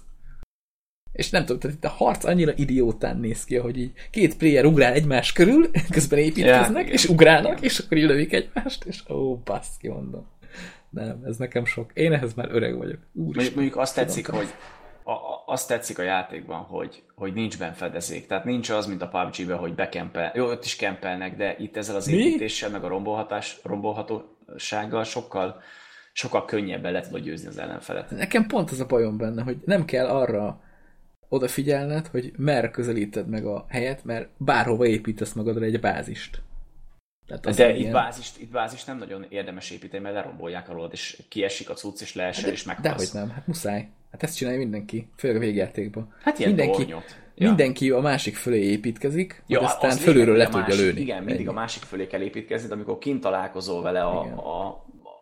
[1.11, 4.65] És nem tudom, tehát itt a harc annyira idiótán néz ki, hogy így két player
[4.65, 6.93] ugrál egymás körül, közben építkeznek, igen.
[6.93, 10.25] és ugrálnak, és akkor így lövik egymást, és ó, baszki, mondom.
[10.89, 11.91] Nem, ez nekem sok.
[11.93, 12.99] Én ehhez már öreg vagyok.
[13.11, 13.53] Mondjuk, Úristen.
[13.55, 14.39] mondjuk azt tetszik, Tudom.
[14.39, 14.49] hogy
[15.03, 18.27] a, a, azt tetszik a játékban, hogy, hogy nincs benne fedezék.
[18.27, 20.31] Tehát nincs az, mint a PUBG-ben, hogy bekempel.
[20.35, 22.13] Jó, ott is kempelnek, de itt ezzel az Mi?
[22.13, 25.61] építéssel, meg a rombolhatás, rombolhatósággal sokkal,
[26.13, 28.09] sokkal könnyebben le tudod győzni az ellenfelet.
[28.09, 30.61] Nekem pont az a bajom benne, hogy nem kell arra
[31.29, 36.41] odafigyelned, hogy merre közelíted meg a helyet, mert bárhova építesz magadra egy bázist.
[37.27, 40.89] Tehát az De itt, ilyen- bázist, itt bázist nem nagyon érdemes építeni, mert lerombolják alól,
[40.91, 43.11] és kiesik a cucc, és leesel, és Dehogy meghalsz.
[43.11, 43.89] nem, hát muszáj.
[44.11, 46.13] Hát ezt csinálja mindenki, főleg a végjátékban.
[46.23, 47.15] Hát ilyen mindenki, tornyot.
[47.35, 47.47] Ja.
[47.47, 50.99] mindenki a másik fölé építkezik, ja, aztán az fölülről le tudja lőni.
[50.99, 51.47] Igen, mindig Ennyi.
[51.47, 54.37] a másik fölé kell építkezni, de amikor kint találkozol vele a, Igen.
[54.37, 54.67] a,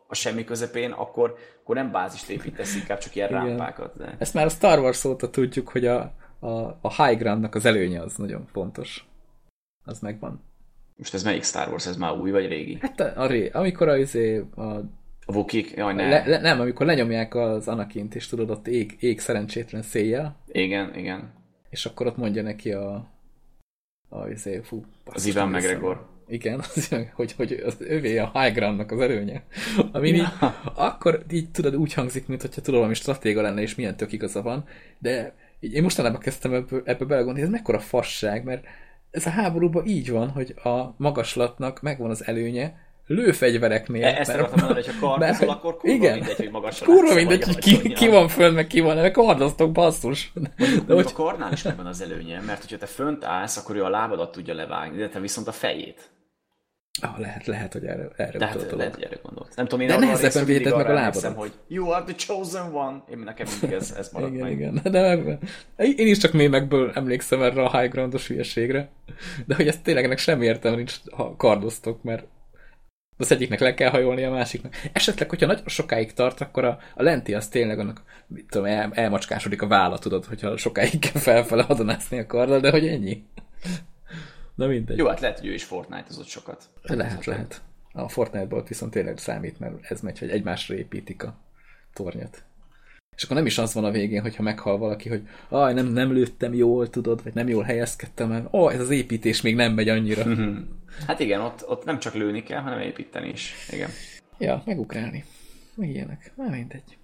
[0.08, 3.46] a semmi közepén, akkor, akkor nem bázist építesz, inkább csak ilyen Igen.
[3.46, 3.98] rámpákat.
[3.98, 4.16] De...
[4.20, 6.48] Ezt már a Star Wars óta tudjuk, hogy a, a,
[6.82, 9.06] a high groundnak az előnye az nagyon fontos.
[9.84, 10.44] Az megvan.
[10.98, 11.86] Most ez melyik Star Wars?
[11.88, 12.78] Ez már új vagy régi?
[12.82, 14.62] Hát a, a ré, amikor a, izé, a
[15.26, 15.66] A Wookiee?
[15.76, 16.10] Jaj, ne.
[16.10, 20.96] Le, le, nem, amikor lenyomják az Anakint, és tudod, ott ég, ég szerencsétlen széjjel, Igen,
[20.98, 21.34] igen.
[21.70, 23.12] és akkor ott mondja neki a,
[24.10, 25.60] a izé, fú, Az Ivan nem.
[25.60, 26.06] McGregor.
[26.28, 29.44] Igen, az, hogy, hogy az övé a high groundnak az előnye.
[29.92, 30.24] Ami így,
[30.76, 34.66] akkor így tudod, úgy hangzik, mintha tudod, valami stratéga lenne, és milyen tök igaza van,
[35.00, 38.66] de így én mostanában kezdtem ebbe, ebbe belegondolni, ez mekkora fasság, mert
[39.16, 44.04] ez a háborúban így van, hogy a magaslatnak megvan az előnye, lőfegyvereknél.
[44.06, 46.18] E- ezt akartam mondani, hogy ha mert- kartozol, akkor kurva igen.
[46.18, 49.72] mindegy, hogy magasra Kurva mindegy, hogy ki, ki van föl, meg ki van, meg kardoztok,
[49.72, 50.32] basszus.
[50.34, 53.76] De Mondjuk hogy, a karnál is megvan az előnye, mert hogyha te fönt állsz, akkor
[53.76, 56.10] ő a lábadat tudja levágni, de te viszont a fejét.
[57.02, 58.78] Ah, lehet, lehet, hogy erre, erre Tehát utalok.
[58.78, 59.56] lehet, hogy erre gondolt.
[59.56, 61.36] Nem tudom, én De nehezebben véded meg a lábadat.
[61.36, 63.04] hogy you are the chosen one.
[63.12, 64.52] Én nekem mindig ez, ez maradt Igen, meg.
[64.52, 64.80] igen.
[64.92, 65.38] De meg,
[65.76, 68.90] én is csak mémekből emlékszem erre a high groundos hülyeségre.
[69.46, 72.26] De hogy ez tényleg ennek semmi értelme nincs, ha kardoztok, mert
[73.18, 74.76] az egyiknek le kell hajolni a másiknak.
[74.94, 78.92] Esetleg, hogyha nagyon sokáig tart, akkor a, a lenti az tényleg annak, mit tudom, el,
[78.94, 83.24] elmacskásodik a válla, tudod, hogyha sokáig kell felfele hadonászni a karddal, de hogy ennyi.
[84.56, 84.98] Na mindegy.
[84.98, 86.70] Jó, hát lehet, hogy ő is Fortnite-ozott sokat.
[86.82, 87.62] Lehet, lehet.
[87.94, 91.38] A Fortnite-ból viszont tényleg számít, mert ez megy, hogy egymásra építik a
[91.94, 92.44] tornyot.
[93.16, 96.14] És akkor nem is az van a végén, hogyha meghal valaki, hogy aj, nem, nem
[96.14, 98.50] lőttem jól, tudod, vagy nem jól helyezkedtem el.
[98.52, 100.24] Ó, ez az építés még nem megy annyira.
[101.08, 103.54] Hát igen, ott, ott nem csak lőni kell, hanem építeni is.
[103.72, 103.90] Igen.
[104.38, 105.24] ja, megugrálni.
[105.76, 106.32] Meg ilyenek.
[106.36, 106.98] Már mindegy.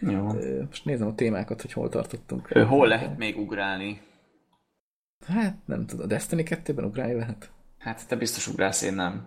[0.00, 0.22] Jó.
[0.68, 2.46] Most nézem a témákat, hogy hol tartottunk.
[2.46, 4.00] Hol lehet még ugrálni?
[5.26, 6.08] Hát, nem tudom.
[6.08, 7.50] Destiny 2-ben ugrálni lehet?
[7.78, 9.26] Hát te biztos ugrálsz, én nem.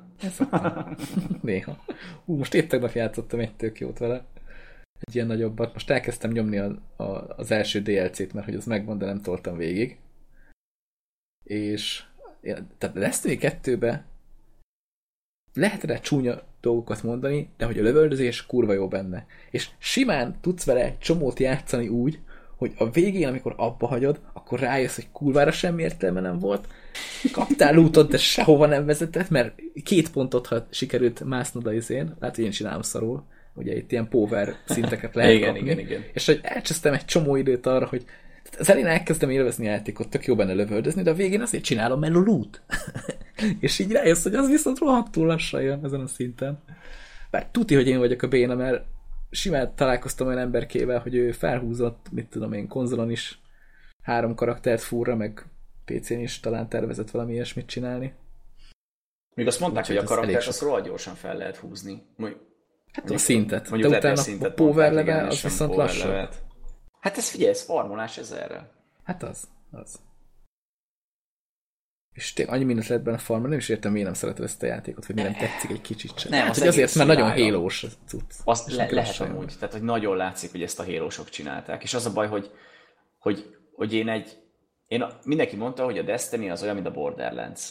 [1.41, 1.83] Néha.
[2.25, 4.25] Ú, most épp tegnap játszottam egy tök jót vele.
[4.99, 5.73] Egy ilyen nagyobbat.
[5.73, 7.03] Most elkezdtem nyomni a, a,
[7.37, 9.97] az első DLC-t, mert hogy az megvan, de nem toltam végig.
[11.43, 12.03] És
[12.77, 14.05] tehát a Destiny 2-be
[15.53, 19.25] lehet rá csúnya dolgokat mondani, de hogy a lövöldözés kurva jó benne.
[19.51, 22.19] És simán tudsz vele csomót játszani úgy,
[22.57, 26.67] hogy a végén, amikor abba hagyod, akkor rájössz, hogy kurvára semmi értelme nem volt,
[27.31, 32.35] kaptál útot, de sehova nem vezetett, mert két pontot ha sikerült másznod a izén, lehet,
[32.35, 36.03] hogy én csinálom szarul, ugye itt ilyen power szinteket lehet Igen, kapni, igen, igen.
[36.13, 38.05] és hogy elcsesztem egy csomó időt arra, hogy
[38.59, 41.99] az elén elkezdem élvezni a játékot, tök jó benne lövöldözni, de a végén azért csinálom,
[41.99, 42.61] mert a loot.
[43.59, 46.63] és így rájössz, hogy az viszont rohadtul lassan jön ezen a szinten.
[47.31, 48.83] Bár tuti, hogy én vagyok a béna, mert
[49.29, 53.41] simán találkoztam olyan emberkével, hogy ő felhúzott, mit tudom én, konzolon is
[54.01, 55.45] három karaktert fúrra, meg
[55.85, 58.13] PC-n is talán tervezett valami ilyesmit csinálni.
[59.35, 62.05] Még azt mondták, Úgyhogy hogy a karaktert azt rohadt gyorsan fel lehet húzni.
[62.15, 62.45] Mondjuk,
[62.91, 63.69] Hát a szintet.
[63.69, 66.29] mondjuk de utána a szintet power mondták, igen, level, az viszont power lassabb.
[66.99, 68.71] Hát ez figyelj, ez farmolás ezerrel.
[69.03, 69.99] Hát az, az.
[72.17, 74.65] És tényleg annyi mindent lehet benne farmolni, nem is értem, miért nem szeretem ezt a
[74.65, 76.31] játékot, vagy miért nem tetszik egy kicsit sem.
[76.31, 78.31] Nem, hát, az hogy azért, mert nagyon hélós a cucc.
[78.43, 79.53] Azt le, lehet amúgy.
[79.59, 81.83] Tehát, hogy nagyon látszik, hogy ezt a hélósok csinálták.
[81.83, 82.51] És az a baj, hogy,
[83.19, 84.37] hogy, hogy én egy...
[84.87, 87.69] Én, mindenki mondta, hogy a Destiny az olyan, mint a Borderlands.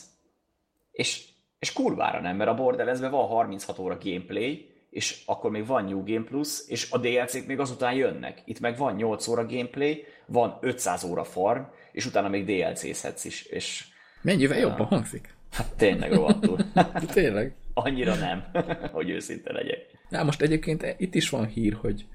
[0.90, 1.24] És,
[1.58, 6.04] és kurvára nem, mert a Borderlandsben van 36 óra gameplay, és akkor még van New
[6.04, 8.42] Game Plus, és a DLC-k még azután jönnek.
[8.44, 13.42] Itt meg van 8 óra gameplay, van 500 óra farm, és utána még DLC-zhetsz is.
[13.42, 15.36] És Mennyivel jobban hangzik?
[15.56, 16.58] hát tényleg rohadtul.
[16.74, 17.54] De tényleg.
[17.74, 18.44] Annyira nem,
[18.92, 19.78] hogy őszinte legyek.
[20.08, 22.06] Na most egyébként itt is van hír, hogy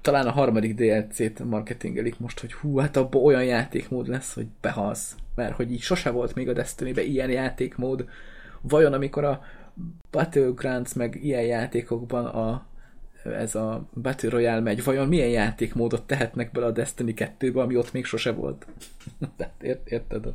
[0.00, 5.16] talán a harmadik DLC-t marketingelik most, hogy hú, hát abban olyan játékmód lesz, hogy behalsz.
[5.34, 8.08] Mert hogy így sose volt még a destiny ilyen játékmód.
[8.60, 9.42] Vajon amikor a
[10.10, 12.66] Battlegrounds meg ilyen játékokban a,
[13.24, 17.92] ez a Battle Royale megy, vajon milyen játékmódot tehetnek bele a Destiny 2-be, ami ott
[17.92, 18.66] még sose volt?
[19.60, 20.26] Ért, érted?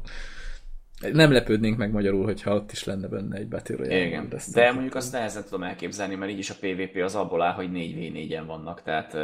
[1.14, 4.06] Nem lepődnénk meg magyarul, hogyha ott is lenne benne egy Battle Royale.
[4.06, 7.42] Igen, Destiny de mondjuk azt nehezen tudom elképzelni, mert így is a PvP az abból
[7.42, 9.18] áll, hogy 4v4-en vannak, tehát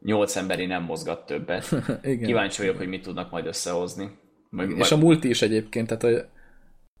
[0.00, 1.68] 8 emberi nem mozgat többet.
[2.02, 2.26] Igen.
[2.26, 4.18] Kíváncsi vagyok, hogy mit tudnak majd összehozni.
[4.50, 6.28] Majd, És a multi is egyébként, tehát a,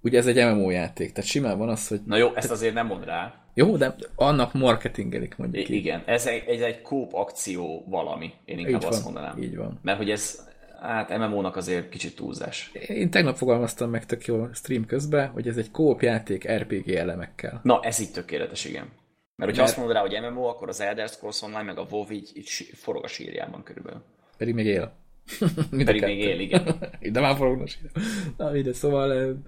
[0.02, 2.86] ugye ez egy MMO játék, tehát simán van az, hogy Na jó, ezt azért nem
[2.86, 3.34] mond rá.
[3.54, 5.78] jó, de annak marketingelik mondjuk I- így.
[5.78, 9.42] igen, ez egy, ez egy kóp akció valami, én inkább Így azt van, mondanám.
[9.42, 9.78] így van.
[9.82, 10.48] Mert hogy ez,
[10.80, 12.72] hát MMO-nak azért kicsit túlzás.
[12.86, 17.60] Én tegnap fogalmaztam meg tök jó stream közben, hogy ez egy kóp játék RPG elemekkel.
[17.62, 18.88] Na, ez így tökéletes, igen.
[19.36, 21.86] Mert hogyha Mert- azt mondod rá, hogy MMO, akkor az Elder Scrolls Online meg a
[21.90, 24.02] WoW így, így forog a sírjában körülbelül.
[24.36, 24.92] Pedig még él.
[25.70, 26.78] Mind Pedig még él, igen.
[27.12, 27.90] De már forognak sírja.
[28.36, 29.38] Na, ide, szóval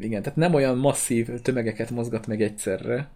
[0.00, 3.10] igen, tehát nem olyan masszív tömegeket mozgat meg egyszerre.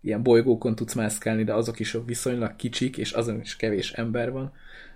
[0.00, 4.52] Ilyen bolygókon tudsz mászkálni, de azok is viszonylag kicsik, és azon is kevés ember van.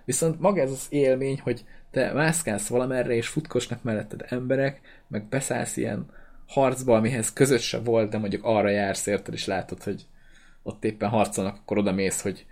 [0.09, 5.77] Viszont maga ez az élmény, hogy te mászkálsz valamerre, és futkosnak melletted emberek, meg beszállsz
[5.77, 6.05] ilyen
[6.47, 10.05] harcba, amihez között se volt, de mondjuk arra jársz érted, és látod, hogy
[10.63, 12.45] ott éppen harcolnak, akkor oda mész, hogy,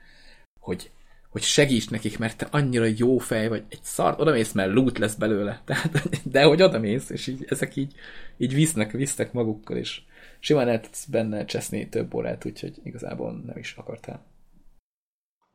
[0.60, 0.92] hogy,
[1.30, 4.98] hogy segíts nekik, mert te annyira jó fej vagy, egy szar, oda mész, mert loot
[4.98, 5.62] lesz belőle.
[5.66, 7.94] Tehát, de hogy oda mész, és így, ezek így,
[8.38, 10.02] így visznek, visznek magukkal, és
[10.40, 14.26] simán el tudsz benne cseszni több órát, úgyhogy igazából nem is akartál.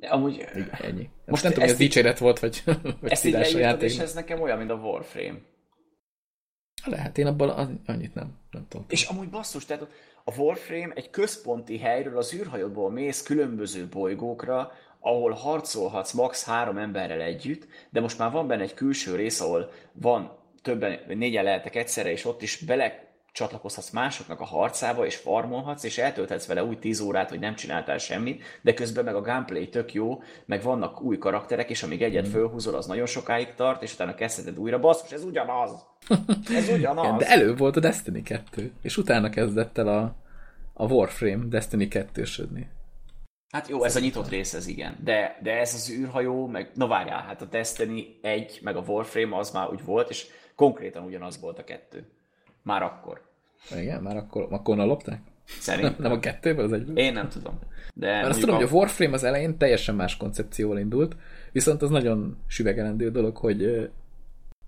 [0.03, 0.47] De amúgy
[0.81, 1.03] Ennyi.
[1.03, 2.63] Most, Most nem tudom, hogy ez dicséret volt, vagy,
[3.01, 5.39] vagy ezt így a és ez nekem olyan, mint a Warframe.
[6.85, 8.87] Lehet, én abban an- annyit nem, nem tudom.
[8.89, 9.87] És amúgy basszus, tehát
[10.25, 16.45] a Warframe egy központi helyről az űrhajódból mész különböző bolygókra, ahol harcolhatsz max.
[16.45, 21.45] három emberrel együtt, de most már van benne egy külső rész, ahol van többen, négyen
[21.45, 26.65] lehetek egyszerre, és ott is bele csatlakozhatsz másoknak a harcába, és farmolhatsz, és eltölthetsz vele
[26.65, 30.63] úgy 10 órát, hogy nem csináltál semmit, de közben meg a gameplay tök jó, meg
[30.63, 34.81] vannak új karakterek, és amíg egyet fölhúzol, az nagyon sokáig tart, és utána kezdheted újra,
[34.81, 35.71] basszus, ez ugyanaz!
[36.55, 37.19] Ez ugyanaz!
[37.19, 40.15] De előbb volt a Destiny 2, és utána kezdett el a,
[40.73, 42.65] a Warframe Destiny 2-södni.
[43.53, 44.97] Hát jó, ez a nyitott rész, ez igen.
[45.05, 49.37] De, de ez az űrhajó, meg, na várjál, hát a Destiny 1, meg a Warframe
[49.37, 50.27] az már úgy volt, és
[50.57, 52.07] konkrétan ugyanaz volt a kettő.
[52.63, 53.21] Már akkor.
[53.77, 55.21] Igen, már akkor, akkor onnan lopták?
[55.45, 55.95] Szerintem.
[55.99, 56.99] Nem a kettőből, az egyből?
[56.99, 57.59] Én nem tudom.
[57.95, 61.17] De Mert azt tudom, hogy a Warframe az elején teljesen más koncepcióval indult,
[61.53, 63.91] viszont az nagyon süvegelendő dolog, hogy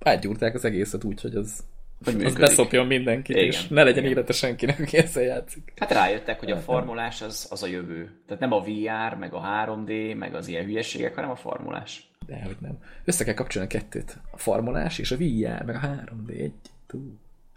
[0.00, 1.64] átgyúrták az egészet úgy, hogy az,
[2.04, 4.16] Hogy az beszopjon mindenkit, Igen, és ne legyen igen.
[4.16, 5.72] élete senkinek, aki ezzel játszik.
[5.76, 8.10] Hát rájöttek, hogy a farmolás az, az a jövő.
[8.26, 12.10] Tehát nem a VR, meg a 3D, meg az ilyen hülyeségek, hanem a farmolás.
[12.26, 12.78] De hogy nem.
[13.04, 14.18] Össze kell kapcsolni a kettőt.
[14.30, 16.52] A farmolás és a VR, meg a 3D egy.
[16.86, 16.98] Tú.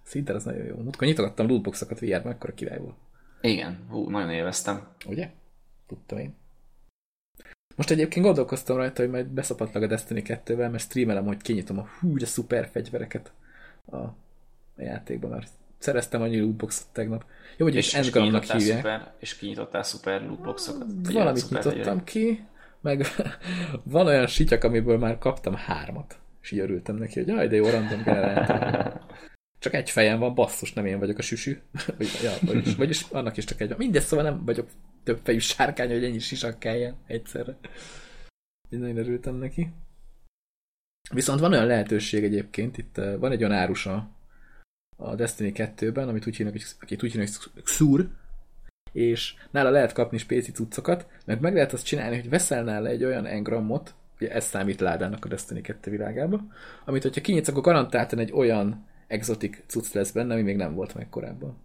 [0.08, 0.76] Szinte az nagyon jó.
[0.76, 2.96] Múltkor nyitogattam lootboxokat VR-ben, akkor király volt.
[3.42, 4.88] Igen, hú, nagyon élveztem.
[5.06, 5.30] Ugye?
[5.88, 6.36] Tudtam én.
[7.76, 11.88] Most egyébként gondolkoztam rajta, hogy majd beszapatlag a Destiny 2-vel, mert streamelem, hogy kinyitom a
[12.00, 13.32] hú, de szuper fegyvereket
[13.86, 14.16] a, a
[14.78, 17.26] játékban, mert szereztem annyi lootboxot tegnap.
[17.58, 20.88] Jó, hogy és, és kinyitottál szuper, és kinyitottál szuper lootboxokat?
[21.12, 22.46] Valamit szuper nyitottam ki,
[22.82, 23.06] meg
[23.84, 26.20] van olyan sityak, amiből már kaptam hármat.
[26.42, 29.02] És így örültem neki, hogy jaj, de jó random generátor.
[29.60, 31.58] Csak egy fejem van, basszus, nem én vagyok a süsű.
[32.24, 33.78] Ja, vagyis, vagyis annak is csak egy van.
[33.78, 34.70] Mindez szóval nem vagyok
[35.04, 37.58] több fejű sárkány, hogy ennyi sisak kelljen egyszerre.
[38.70, 39.70] Én nagyon örültem neki.
[41.14, 44.10] Viszont van olyan lehetőség egyébként, itt van egy olyan árusa
[44.96, 48.10] a Destiny 2-ben, amit úgy hívnak, akit úgy hívnak, hogy Xur,
[48.92, 53.04] és nála lehet kapni spéci cuccokat, meg meg lehet azt csinálni, hogy veszel nála egy
[53.04, 56.42] olyan engramot, ugye ez számít ládának a Destiny 2 világába,
[56.86, 60.96] amit hogyha kinyitsz, akkor garantáltan egy olyan exotik cucc lesz benne, ami még nem volt
[60.96, 61.58] meg korábban.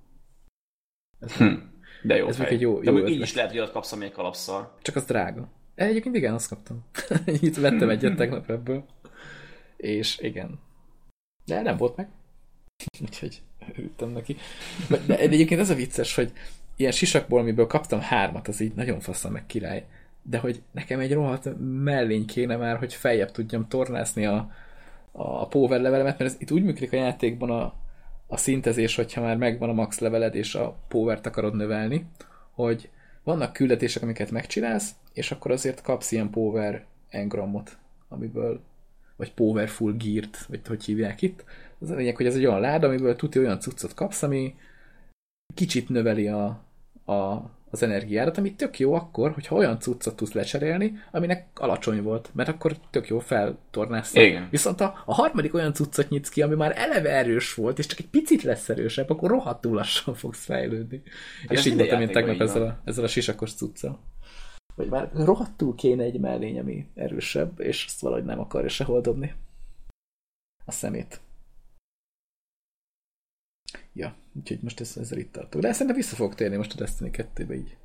[1.21, 1.55] Ez, hm.
[2.03, 2.47] De jó ez fej.
[2.47, 4.73] egy jó, De jó így is lehet, hogy ott kapsz, amelyik kalapszar.
[4.83, 5.49] Csak az drága.
[5.75, 6.85] Egyébként igen, azt kaptam.
[7.41, 8.85] Itt vettem egyet tegnap ebből.
[9.77, 10.61] És igen.
[11.45, 12.09] De nem volt meg.
[13.03, 14.37] Úgyhogy örültem neki.
[15.07, 16.33] De egyébként ez a vicces, hogy
[16.77, 19.87] ilyen sisakból, amiből kaptam hármat, az így nagyon faszom meg király.
[20.23, 24.53] De hogy nekem egy rohadt mellény kéne már, hogy feljebb tudjam tornászni a,
[25.13, 27.75] a power levelemet, mert ez itt úgy működik a játékban a,
[28.27, 32.07] a szintezés, hogyha már megvan a max leveled, és a power-t akarod növelni,
[32.51, 32.91] hogy
[33.23, 38.61] vannak küldetések, amiket megcsinálsz, és akkor azért kapsz ilyen power engramot, amiből
[39.17, 41.45] vagy powerful geart, vagy hogy hívják itt.
[41.79, 44.55] Az a lényeg, hogy ez egy olyan láda, amiből tuti olyan cuccot kapsz, ami
[45.55, 46.45] kicsit növeli a,
[47.05, 47.13] a,
[47.73, 52.49] az energiárat, ami tök jó akkor, hogyha olyan cuccot tudsz lecserélni, aminek alacsony volt, mert
[52.49, 54.15] akkor tök jó feltornász.
[54.15, 54.49] Igen.
[54.51, 57.99] Viszont a, a harmadik olyan cuccot nyitsz ki, ami már eleve erős volt, és csak
[57.99, 61.03] egy picit lesz erősebb, akkor rohadtul lassan fogsz fejlődni.
[61.49, 63.99] Hát és így voltam én tegnap ezzel a, ezzel a sisakos cuccal.
[64.75, 69.35] Vagy már rohadtul kéne egy mellény, ami erősebb, és azt valahogy nem akarja sehol dobni.
[70.65, 71.21] A szemét.
[73.93, 75.61] Ja, úgyhogy most ez, ezzel itt tartok.
[75.61, 77.77] De szerintem vissza fogok térni most a Destiny 2-be így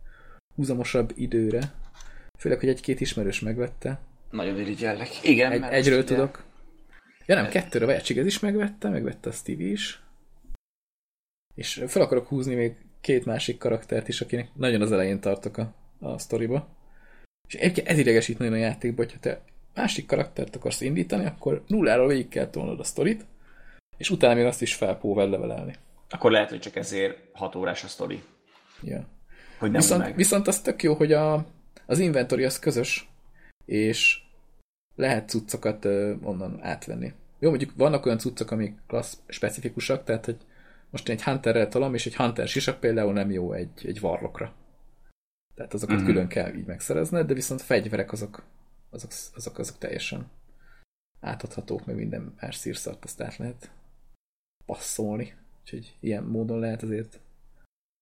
[0.56, 1.74] húzamosabb időre.
[2.40, 4.00] Főleg, hogy egy-két ismerős megvette.
[4.32, 5.10] Nagyon irigyellek.
[5.24, 6.44] Igen, Egy, egyről ugye- tudok.
[7.26, 10.02] Ja nem, kettőre Vajacsig ez is megvette, megvette a Stevie is.
[11.56, 15.74] És fel akarok húzni még két másik karaktert is, akinek nagyon az elején tartok a,
[16.00, 16.68] a sztoriba.
[17.48, 19.42] És egyébként ez idegesít nagyon a játékban, hogyha te
[19.74, 23.26] másik karaktert akarsz indítani, akkor nulláról végig kell tolnod a sztorit,
[23.98, 25.76] és utána még azt is felpóvel levelelni.
[26.10, 28.24] Akkor lehet, hogy csak ezért 6 órás a sztori.
[28.82, 29.08] Ja.
[29.60, 30.16] Hogy nem Viszont, meg.
[30.16, 31.46] viszont az tök jó, hogy a,
[31.86, 33.10] az inventory az közös,
[33.66, 34.22] és
[34.96, 37.14] lehet cuccokat ö, onnan átvenni.
[37.40, 40.38] Jó, mondjuk vannak olyan cuccok, amik klassz specifikusak, tehát hogy
[40.90, 44.54] most én egy Hunterrel tolom, és egy Hunter sisak például nem jó egy, egy varlokra.
[45.56, 46.04] Tehát azokat Mhm.
[46.04, 46.14] mm-hmm.
[46.14, 48.44] külön kell így megszerezned, de viszont fegyverek azok,
[48.90, 50.30] azok, azok, azok teljesen
[51.20, 53.72] átadhatók, meg minden más szírszart azt át lehet
[54.66, 55.36] passzolni.
[55.68, 57.20] Úgyhogy ilyen módon lehet azért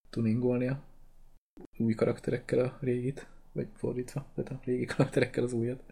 [0.09, 0.83] tuningolni a
[1.77, 5.83] új karakterekkel a régit, vagy fordítva, tehát a régi karakterekkel az újat.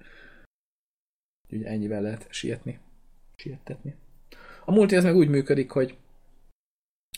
[1.44, 2.80] Úgyhogy ennyivel lehet sietni,
[3.36, 3.96] siettetni.
[4.66, 5.98] A multi ez meg úgy működik, hogy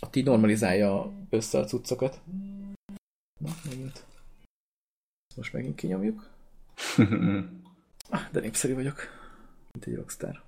[0.01, 2.21] ott így normalizálja össze a cuccokat.
[3.39, 4.05] Na, megint.
[5.35, 6.29] Most megint kinyomjuk.
[8.09, 8.99] Ah, de népszerű vagyok.
[9.71, 10.44] Mint egy rockstar.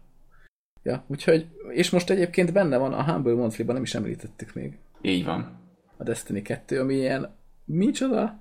[0.87, 5.25] Ja, úgyhogy, és most egyébként benne van a Humble Monthly-ban, nem is említettük még Így
[5.25, 5.59] van.
[5.97, 7.35] a Destiny 2, ami ilyen
[7.65, 8.39] micsoda?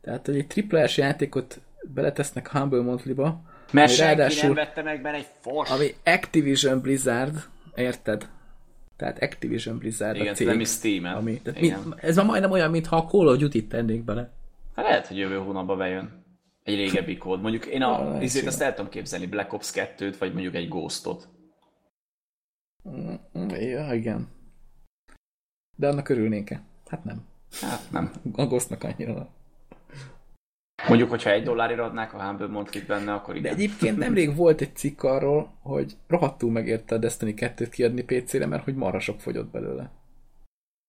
[0.00, 1.60] Tehát, hogy egy triplás játékot
[1.94, 5.70] beletesznek a Humble Monthly-ba, Mert ami senki ráadásul- nem vette meg benne egy fos.
[5.70, 7.36] ami Activision Blizzard,
[7.74, 8.28] érted?
[8.96, 10.46] Tehát Activision Blizzard Igen, a cég.
[10.46, 11.14] nem is Steam-en.
[11.16, 11.80] Ami, tehát Igen.
[11.84, 14.30] mi, ez már majdnem olyan, mintha a Call of Duty-t tennék bele.
[14.74, 16.24] Hát lehet, hogy jövő hónapban bejön.
[16.64, 17.40] Egy régebbi kód.
[17.40, 20.68] Mondjuk én a, lehet, izét azt el tudom képzelni, Black Ops 2-t, vagy mondjuk egy
[20.68, 21.28] Ghostot.
[22.88, 24.28] Mm, Ja, igen.
[25.76, 26.62] De annak örülnénk-e?
[26.86, 27.24] Hát nem.
[27.60, 28.12] Hát nem.
[28.32, 29.28] A Ghostnak annyira.
[30.88, 33.54] Mondjuk, hogyha egy dollárért adnák a Humble Monthly benne, akkor De igen.
[33.54, 38.64] egyébként nemrég volt egy cikk arról, hogy rohadtul megérte a Destiny 2-t kiadni PC-re, mert
[38.64, 39.90] hogy marha sok fogyott belőle.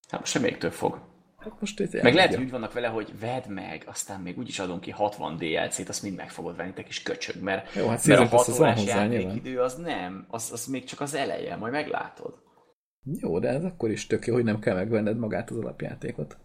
[0.10, 1.00] Hát most sem még több fog.
[1.40, 4.60] Hát most ez Meg lehet, hogy úgy vannak vele, hogy vedd meg, aztán még úgyis
[4.60, 8.06] adunk ki 60 DLC-t, azt mind meg fogod venni, te kis köcsög, mert, Jó, hát
[8.06, 9.22] mert a Season Pass 6 az van órás hozzá, nyilván.
[9.22, 12.34] játékidő az nem, az, az még csak az eleje, majd meglátod.
[13.20, 16.38] Jó, de ez akkor is tök jó, hogy nem kell megvenned magát az alapjátékot.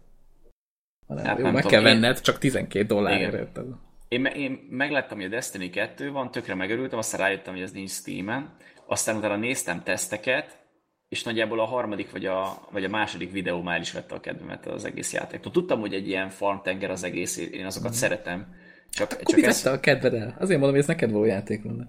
[1.07, 3.59] Hanem, Hát jó, nem meg tudom, kell én- venned, csak 12 dollárért.
[4.07, 7.89] Én, én megláttam, hogy a Destiny 2 van, tökre megörültem, aztán rájöttem, hogy ez nincs
[7.91, 8.55] Steam-en.
[8.87, 10.64] Aztán utána néztem teszteket,
[11.09, 14.65] és nagyjából a harmadik vagy a, vagy a második videó már is vette a kedvemet
[14.65, 15.51] az egész játéktól.
[15.51, 18.55] Tudtam, hogy egy ilyen farm tenger az egész, én azokat szeretem.
[18.89, 20.35] Csak, Akkor csak mi ez, a kedved el?
[20.39, 21.87] Azért mondom, hogy ez neked való játék lenne.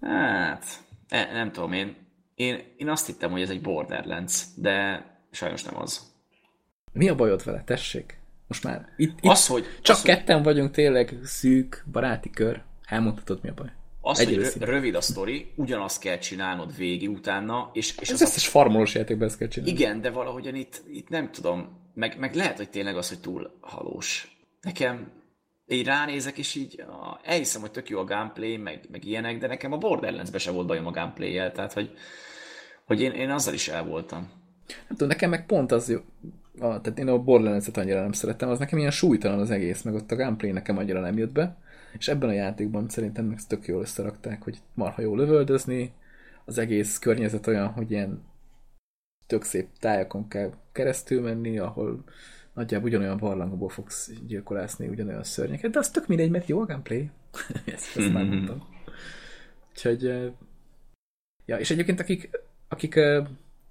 [0.00, 0.64] Hát,
[1.08, 1.96] ne, nem tudom, én,
[2.34, 6.14] én, én azt hittem, hogy ez egy Borderlands, de sajnos nem az.
[6.92, 7.62] Mi a bajod vele?
[7.64, 8.18] Tessék.
[8.46, 12.62] Most már itt, itt Az, hogy, csak az, ketten vagyunk tényleg szűk, baráti kör.
[12.86, 13.72] Elmondhatod, mi a baj.
[14.06, 18.20] Az, Egy hogy rövid a sztori, ugyanazt kell csinálnod végig utána, és, és Ez az
[18.20, 19.74] a összes farmolós játékban ezt kell csinálni.
[19.74, 23.58] Igen, de valahogyan itt, itt nem tudom, meg, meg lehet, hogy tényleg az, hogy túl
[23.60, 24.36] halós.
[24.60, 25.12] Nekem
[25.66, 29.46] így ránézek, és így ah, elhiszem, hogy tök jó a gameplay, meg, meg ilyenek, de
[29.46, 31.90] nekem a Borderlands-be se volt bajom a gameplay tehát hogy,
[32.84, 34.20] hogy én, én azzal is el voltam.
[34.68, 35.98] Nem tudom, nekem meg pont az jó,
[36.58, 39.94] a, tehát én a Borderlands-et annyira nem szerettem, az nekem ilyen súlytalan az egész, meg
[39.94, 41.56] ott a gameplay nekem annyira nem jött be,
[41.98, 45.92] és ebben a játékban szerintem meg tök jól összerakták, hogy marha jó lövöldözni,
[46.44, 48.22] az egész környezet olyan, hogy ilyen
[49.26, 52.04] tök szép tájakon kell keresztül menni, ahol
[52.52, 57.10] nagyjából ugyanolyan barlangból fogsz gyilkolászni ugyanolyan szörnyeket, de az tök mindegy, mert jó a gameplay.
[57.74, 58.68] ezt, ezt már mondtam.
[59.70, 60.02] Úgyhogy,
[61.44, 62.30] ja, és egyébként akik,
[62.68, 63.00] akik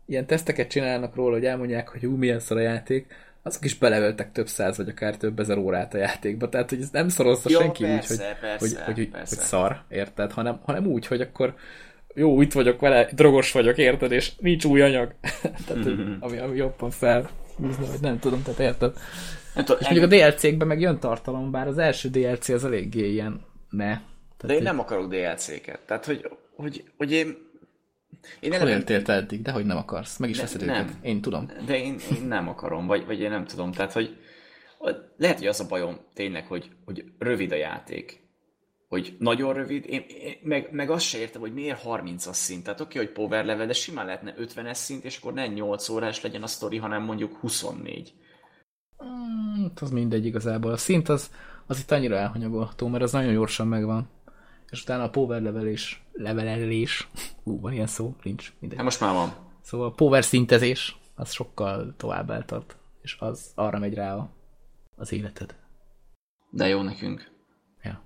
[0.05, 3.13] ilyen teszteket csinálnak róla, hogy elmondják, hogy hú, milyen szar a játék,
[3.45, 6.49] azok is beleveltek több száz, vagy akár több ezer órát a játékba.
[6.49, 9.35] Tehát, hogy ez nem szorozza senki persze, úgy, hogy, persze, hogy, hogy, persze.
[9.35, 10.31] hogy szar, érted?
[10.31, 11.55] Hanem, hanem úgy, hogy akkor
[12.13, 14.11] jó, itt vagyok vele, drogos vagyok, érted?
[14.11, 15.13] És nincs új anyag.
[15.67, 18.93] tehát, hogy, ami, ami jobban fel vagy nem tudom, tehát érted?
[19.55, 23.11] Nem tudom, És mondjuk a DLC-kben meg jön tartalom, bár az első DLC az eléggé
[23.11, 23.87] ilyen ne.
[23.87, 24.01] de
[24.37, 25.79] Tehát, én nem akarok DLC-ket.
[25.85, 27.43] Tehát, hogy, hogy, hogy én...
[28.39, 30.17] Én Hol éltél te eddig, de hogy nem akarsz.
[30.17, 30.83] Meg is Ne- veszed nem.
[30.83, 30.95] őket.
[31.01, 31.47] Én tudom.
[31.65, 33.71] De én, én nem akarom, vagy, vagy én nem tudom.
[33.71, 34.17] Tehát, hogy
[35.17, 38.23] lehet, hogy az a bajom tényleg, hogy, hogy rövid a játék.
[38.87, 42.63] Hogy nagyon rövid, én, én meg, meg azt se értem, hogy miért 30-as szint.
[42.63, 46.21] Tehát oké, hogy power level, de simán lehetne 50-es szint, és akkor nem 8 órás
[46.21, 48.13] legyen a sztori, hanem mondjuk 24.
[49.03, 50.71] Mm, az mindegy igazából.
[50.71, 51.31] A szint az,
[51.67, 54.09] az itt annyira elhanyagolható, mert az nagyon gyorsan megvan.
[54.69, 57.07] És utána a power levelés, levelelés,
[57.43, 58.77] ú, van ilyen szó, nincs, mindegy.
[58.77, 59.33] Hát most már van.
[59.61, 64.29] Szóval a power szintezés, az sokkal tovább eltart, és az arra megy rá a,
[64.95, 65.55] az életed.
[66.49, 67.31] De jó nekünk.
[67.83, 68.01] Ja.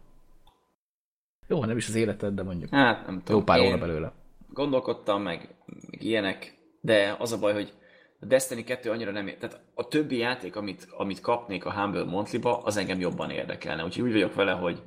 [1.47, 3.38] Jó, nem is az életed, de mondjuk Hát nem tudom.
[3.38, 4.14] jó pár óra belőle.
[4.49, 7.74] Gondolkodtam, meg, meg ilyenek, de az a baj, hogy
[8.20, 9.28] a Destiny 2 annyira nem...
[9.28, 13.84] ér- Tehát a többi játék, amit, amit kapnék a Humble Monthly-ba, az engem jobban érdekelne.
[13.84, 14.82] Úgyhogy úgy vagyok vele, hogy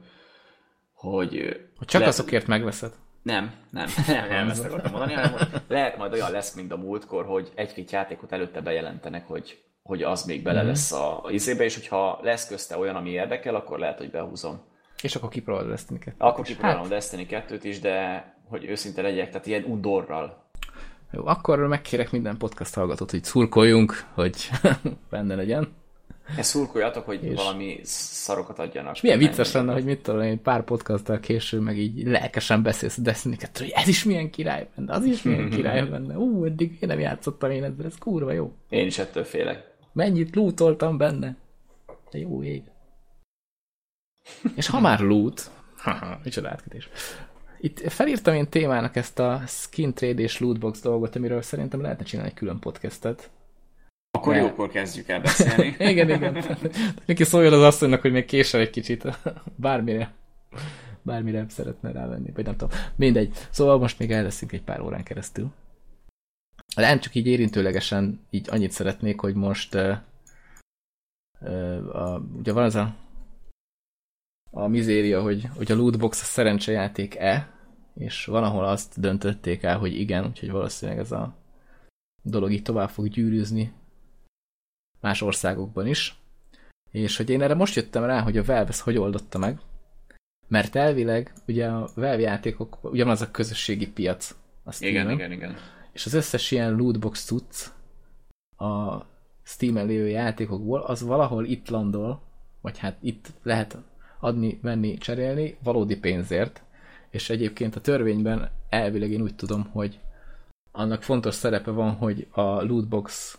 [0.92, 1.30] hogy,
[1.76, 2.92] Hogy csak lehet- azokért megveszed.
[3.22, 6.76] Nem, nem, nem, nem ezt akartam mondani, hanem hogy lehet majd olyan lesz, mint a
[6.76, 11.64] múltkor, hogy egy-két játékot előtte bejelentenek, hogy, hogy az még bele lesz a, a izébe,
[11.64, 14.60] és hogyha lesz közte olyan, ami érdekel, akkor lehet, hogy behúzom.
[15.02, 16.14] És akkor kipróbálod ezt neked.
[16.18, 16.90] Akkor kipróbálom hát.
[16.90, 20.50] Destiny 2-t is, de hogy őszinte legyek, tehát ilyen undorral.
[21.10, 24.50] Jó, akkor megkérek minden podcast hallgatót, hogy szurkoljunk, hogy
[25.10, 25.81] benne legyen.
[26.36, 28.96] Ezt szurkoljatok, hogy És- és valami szarokat adjanak.
[29.02, 33.02] Milyen vicces lenne, hogy mit tudom én, pár podcasttal később meg így lelkesen beszélsz a
[33.02, 36.16] destiny hogy ez is milyen király benne, az is milyen király benne.
[36.16, 38.52] Ú, eddig én nem játszottam én ezzel, ez kurva jó.
[38.68, 39.70] Én is ettől félek.
[39.92, 41.36] Mennyit lootoltam benne.
[42.10, 42.62] De jó ég.
[44.56, 45.50] És ha már loot,
[45.84, 46.88] haha, micsoda átkötés.
[47.60, 52.30] Itt felírtam én témának ezt a skin trade és lootbox dolgot, amiről szerintem lehetne csinálni
[52.30, 53.30] egy külön podcastet.
[54.18, 54.40] Akkor Ne.
[54.40, 55.76] jókor kezdjük el beszélni.
[55.90, 56.44] Igen, igen.
[57.06, 59.04] Neki szóljon az asszonynak, hogy még késel egy kicsit.
[59.56, 60.12] Bármire.
[61.02, 62.78] Bármire szeretne rávenni, vagy nem tudom.
[62.96, 63.36] Mindegy.
[63.50, 65.52] Szóval most még el leszünk egy pár órán keresztül.
[66.76, 69.96] De nem csak így érintőlegesen, így annyit szeretnék, hogy most uh,
[71.40, 72.94] uh, a, ugye van az a
[74.54, 77.48] a mizéria, hogy, hogy a lootbox a szerencsejáték-e,
[77.94, 81.34] és van, ahol azt döntötték el, hogy igen, úgyhogy valószínűleg ez a
[82.22, 83.72] dolog így tovább fog gyűrűzni
[85.02, 86.16] más országokban is.
[86.90, 89.60] És hogy én erre most jöttem rá, hogy a Valve ezt hogy oldotta meg,
[90.48, 94.34] mert elvileg ugye a Valve játékok ugyanaz a közösségi piac.
[94.64, 95.56] A igen, Steam-en, igen, igen.
[95.92, 97.66] És az összes ilyen lootbox cucc
[98.56, 99.00] a
[99.42, 102.22] Steam-en lévő játékokból, az valahol itt landol,
[102.60, 103.78] vagy hát itt lehet
[104.20, 106.62] adni, venni, cserélni valódi pénzért,
[107.10, 109.98] és egyébként a törvényben elvileg én úgy tudom, hogy
[110.72, 113.38] annak fontos szerepe van, hogy a lootbox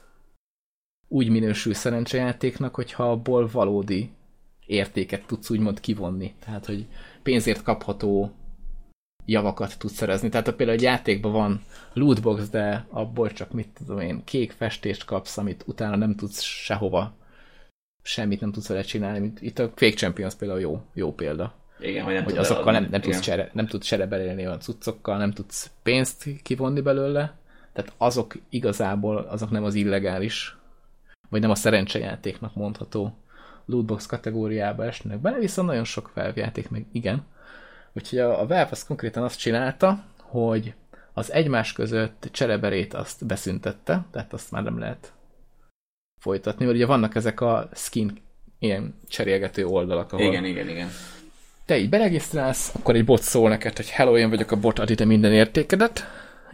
[1.14, 4.09] úgy minősül szerencsejátéknak, hogyha abból valódi
[4.66, 6.34] értéket tudsz úgymond kivonni.
[6.45, 6.86] Tehát, hogy
[7.24, 8.32] pénzért kapható
[9.26, 10.30] javakat tudsz szerezni.
[10.30, 11.61] Tehát ha például egy játékban van
[11.93, 17.14] lootbox, de abból csak mit tudom én, kék festést kapsz, amit utána nem tudsz sehova,
[18.01, 19.34] semmit nem tudsz vele csinálni.
[19.39, 21.53] Itt a Quake Champions például jó, jó példa.
[21.80, 22.91] Igen, hogy nem Hogy azokkal nem, eladni.
[22.91, 27.38] nem, tudsz csere, nem tudsz cserebelélni olyan cuccokkal, nem tudsz pénzt kivonni belőle,
[27.74, 30.57] tehát azok igazából, azok nem az illegális,
[31.34, 33.17] vagy nem a szerencsejátéknak mondható
[33.65, 37.25] lootbox kategóriába esnek bele, viszont nagyon sok Valve játék meg igen.
[37.93, 40.73] Úgyhogy a, a Valve az konkrétan azt csinálta, hogy
[41.13, 45.13] az egymás között csereberét azt beszüntette, tehát azt már nem lehet
[46.19, 48.21] folytatni, mert ugye vannak ezek a skin
[48.59, 50.89] ilyen cserélgető oldalak, ahol Igen, igen, igen.
[51.65, 54.91] te így beregisztrálsz, akkor egy bot szól neked, hogy hello, én vagyok a bot, add
[54.91, 56.05] ide minden értékedet,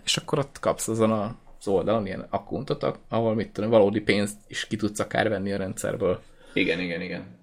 [0.04, 1.12] és akkor ott kapsz azon
[1.60, 5.58] az oldalon ilyen akkuntot, ahol mit tudom, valódi pénzt is ki tudsz akár venni a
[5.58, 6.22] rendszerből.
[6.54, 7.38] Igen, igen, igen.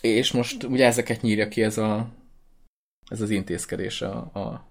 [0.00, 2.08] És most ugye ezeket nyírja ki ez, a,
[3.10, 4.68] ez az intézkedés a, a,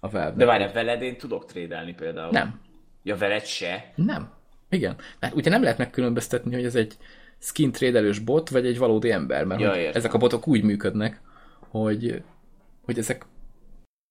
[0.00, 2.30] a valve De várjál, veled én tudok trédelni például.
[2.30, 2.60] Nem.
[3.02, 3.92] Ja, veled se?
[3.94, 4.32] Nem.
[4.70, 4.96] Igen.
[5.18, 6.96] Mert ugye nem lehet megkülönböztetni, hogy ez egy
[7.38, 9.96] skin trédelős bot, vagy egy valódi ember, mert Ja, értem.
[9.96, 11.20] ezek a botok úgy működnek,
[11.68, 12.22] hogy,
[12.84, 13.26] hogy ezek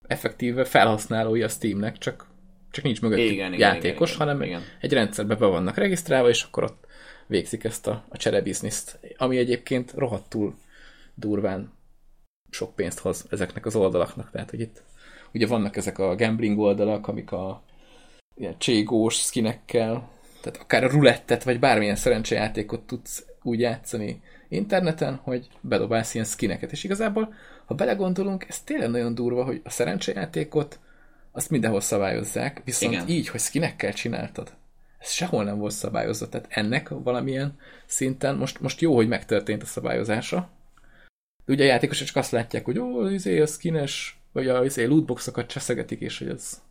[0.07, 2.25] effektíve felhasználói a Steamnek, csak,
[2.71, 4.61] csak nincs mögöttük Igen, játékos, igen, igen, hanem igen.
[4.81, 6.85] egy rendszerbe be vannak regisztrálva, és akkor ott
[7.27, 10.55] végzik ezt a, a cserebizniszt, ami egyébként rohadtul
[11.15, 11.73] durván
[12.49, 14.31] sok pénzt hoz ezeknek az oldalaknak.
[14.31, 14.83] Tehát, hogy itt
[15.33, 17.63] ugye vannak ezek a gambling oldalak, amik a
[18.35, 20.09] ilyen cségós skinekkel,
[20.41, 26.71] tehát akár a rulettet, vagy bármilyen szerencsejátékot tudsz úgy játszani interneten, hogy bedobálsz ilyen skineket.
[26.71, 27.33] És igazából,
[27.65, 30.79] ha belegondolunk, ez tényleg nagyon durva, hogy a szerencsejátékot
[31.39, 33.07] azt mindenhol szabályozzák, viszont Igen.
[33.07, 34.53] így, hogy skinekkel csináltad,
[34.99, 36.29] ez sehol nem volt szabályozva.
[36.29, 40.49] Tehát ennek valamilyen szinten, most, most jó, hogy megtörtént a szabályozása,
[41.45, 44.83] de ugye a játékosok csak azt látják, hogy ó, izé, a skines, vagy a izé,
[44.85, 46.61] lootboxokat cseszegetik, és hogy ez,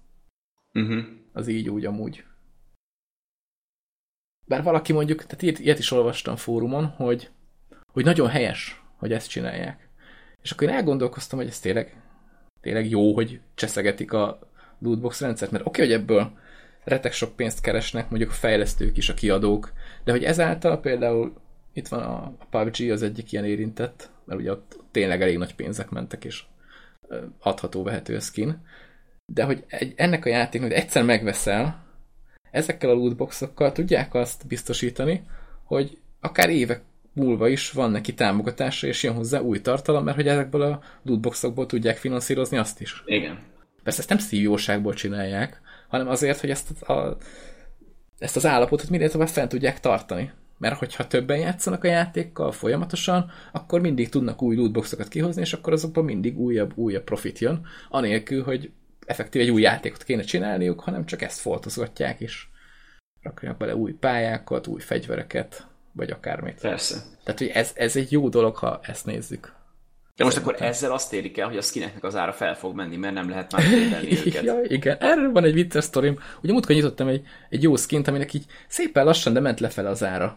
[0.74, 1.04] Uh-huh.
[1.32, 2.24] az így úgy amúgy.
[4.46, 7.30] Bár valaki mondjuk, tehát ilyet, ilyet is olvastam fórumon, hogy,
[7.92, 9.88] hogy nagyon helyes, hogy ezt csinálják.
[10.42, 12.02] És akkor én elgondolkoztam, hogy ez tényleg,
[12.60, 14.47] tényleg jó, hogy cseszegetik a
[14.80, 16.30] lootbox rendszert, mert oké, hogy ebből
[16.84, 19.72] retek sok pénzt keresnek, mondjuk a fejlesztők is, a kiadók,
[20.04, 21.32] de hogy ezáltal például
[21.72, 25.90] itt van a PUBG az egyik ilyen érintett, mert ugye ott tényleg elég nagy pénzek
[25.90, 26.42] mentek, és
[27.40, 28.62] adható, vehető a skin,
[29.32, 31.86] de hogy egy, ennek a játéknak hogy egyszer megveszel,
[32.50, 35.22] ezekkel a lootboxokkal tudják azt biztosítani,
[35.64, 40.28] hogy akár évek múlva is van neki támogatása, és jön hozzá új tartalom, mert hogy
[40.28, 43.02] ezekből a lootboxokból tudják finanszírozni azt is.
[43.06, 43.38] Igen.
[43.88, 47.16] Persze ezt nem szívjóságból csinálják, hanem azért, hogy ezt, a,
[48.18, 50.32] ezt az állapotot minél tovább fent tudják tartani.
[50.58, 55.72] Mert hogyha többen játszanak a játékkal folyamatosan, akkor mindig tudnak új lootboxokat kihozni, és akkor
[55.72, 58.70] azokban mindig újabb, újabb profit jön, anélkül, hogy
[59.06, 62.46] effektív egy új játékot kéne csinálniuk, hanem csak ezt foltozgatják, és
[63.22, 66.60] rakjanak bele új pályákat, új fegyvereket, vagy akármit.
[66.60, 67.02] Persze.
[67.24, 69.56] Tehát, hogy ez, ez egy jó dolog, ha ezt nézzük.
[70.18, 72.96] De most akkor ezzel azt érik el, hogy a skineknek az ára fel fog menni,
[72.96, 74.42] mert nem lehet már trédelni őket.
[74.44, 76.18] Ja, igen, erről van egy vicces sztorim.
[76.42, 80.04] Ugye múltkor nyitottam egy, egy jó skint, aminek így szépen lassan, de ment lefele az
[80.04, 80.36] ára.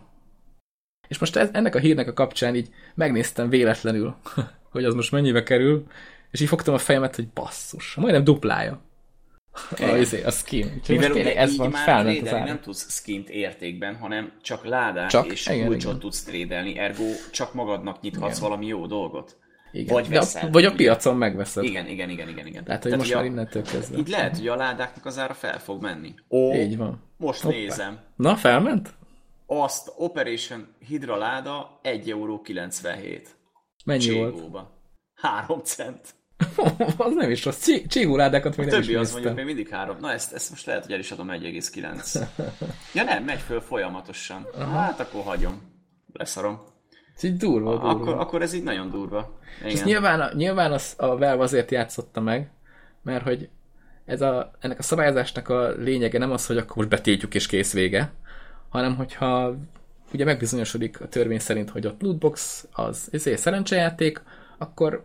[1.07, 4.15] És most ez, ennek a hírnek a kapcsán így megnéztem véletlenül,
[4.71, 5.87] hogy az most mennyibe kerül,
[6.31, 8.81] és így fogtam a fejemet, hogy basszus, majdnem duplája.
[9.51, 9.97] A, Igen.
[9.99, 10.73] izé, a skin.
[10.77, 12.45] Úgyhogy Mivel most ez van, már felment az ára.
[12.45, 15.31] nem tudsz skint értékben, hanem csak ládát Csak?
[15.31, 15.99] és Igen, kulcsot igen.
[15.99, 18.49] tudsz trédelni, ergo csak magadnak nyithatsz Igen.
[18.49, 19.39] valami jó dolgot.
[19.71, 19.93] Igen.
[19.93, 20.47] Vagy veszel.
[20.47, 20.75] a, vagy a ugye?
[20.77, 21.63] piacon megveszed.
[21.63, 22.63] Igen, igen, igen, igen, igen.
[22.63, 23.97] Tehát, hogy most ugye már a- innentől kezdve.
[23.97, 26.13] Így lehet, hogy a ládáknak az ára fel fog menni.
[26.29, 27.01] Ó, Így van.
[27.17, 27.55] most Hoppá.
[27.55, 27.99] nézem.
[28.15, 28.93] Na, felment?
[29.45, 32.41] Azt Operation Hydra láda 1,97 euró.
[33.85, 34.35] Mennyi volt?
[34.35, 34.71] Cségóba.
[35.15, 36.13] 3 cent.
[36.97, 37.63] az nem is rossz.
[37.63, 39.23] Csí- Csígóládákat még A nem is többi az néztem.
[39.23, 39.97] mondjuk még mindig 3.
[39.99, 42.27] Na ezt, ezt most lehet, hogy el is adom 1,9.
[42.93, 44.47] Ja nem, megy föl folyamatosan.
[44.73, 45.61] Hát akkor hagyom.
[46.13, 46.61] Leszarom.
[47.21, 47.89] Ez így durva, durva.
[47.89, 49.39] Akkor, akkor ez így nagyon durva.
[49.63, 49.85] És Igen.
[49.85, 52.49] nyilván, nyilván az, a Valve azért játszotta meg,
[53.01, 53.49] mert hogy
[54.05, 57.73] ez a, ennek a szabályozásnak a lényege nem az, hogy akkor most betiltjuk és kész
[57.73, 58.11] vége,
[58.69, 59.55] hanem hogyha
[60.13, 64.21] ugye megbizonyosodik a törvény szerint, hogy ott lootbox az ezért szerencsejáték,
[64.57, 65.03] akkor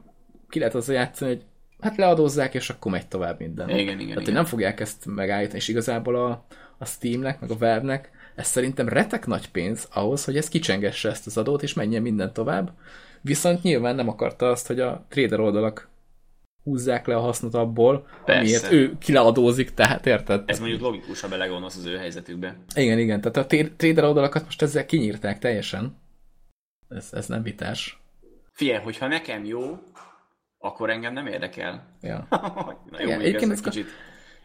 [0.49, 1.43] ki lehet azzal játszani, hogy
[1.81, 3.69] hát leadózzák, és akkor megy tovább minden.
[3.69, 4.25] Igen, igen, Tehát, igen.
[4.25, 6.45] hogy nem fogják ezt megállítani, és igazából a,
[6.79, 11.27] a Steamnek, meg a Valve-nek ez szerintem retek nagy pénz ahhoz, hogy ez kicsengesse ezt
[11.27, 12.73] az adót, és menjen minden tovább.
[13.21, 15.89] Viszont nyilván nem akarta azt, hogy a trader oldalak
[16.63, 18.41] húzzák le a hasznot abból, Persze.
[18.41, 20.43] amiért ő kileadózik, tehát érted?
[20.47, 22.57] Ez mondjuk logikus, ha belegondolsz az ő helyzetükbe.
[22.75, 25.97] Igen, igen, tehát a tra- trader oldalakat most ezzel kinyírták teljesen.
[26.89, 28.01] Ez, ez nem vitás.
[28.53, 29.79] Figyelj, hogyha nekem jó,
[30.59, 31.87] akkor engem nem érdekel.
[32.01, 32.27] Ja.
[32.91, 33.87] Na jó, Igen, ez kicsit.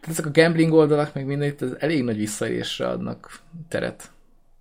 [0.08, 4.12] Ezek a gambling oldalak, meg minden, itt ez elég nagy visszaélésre adnak teret.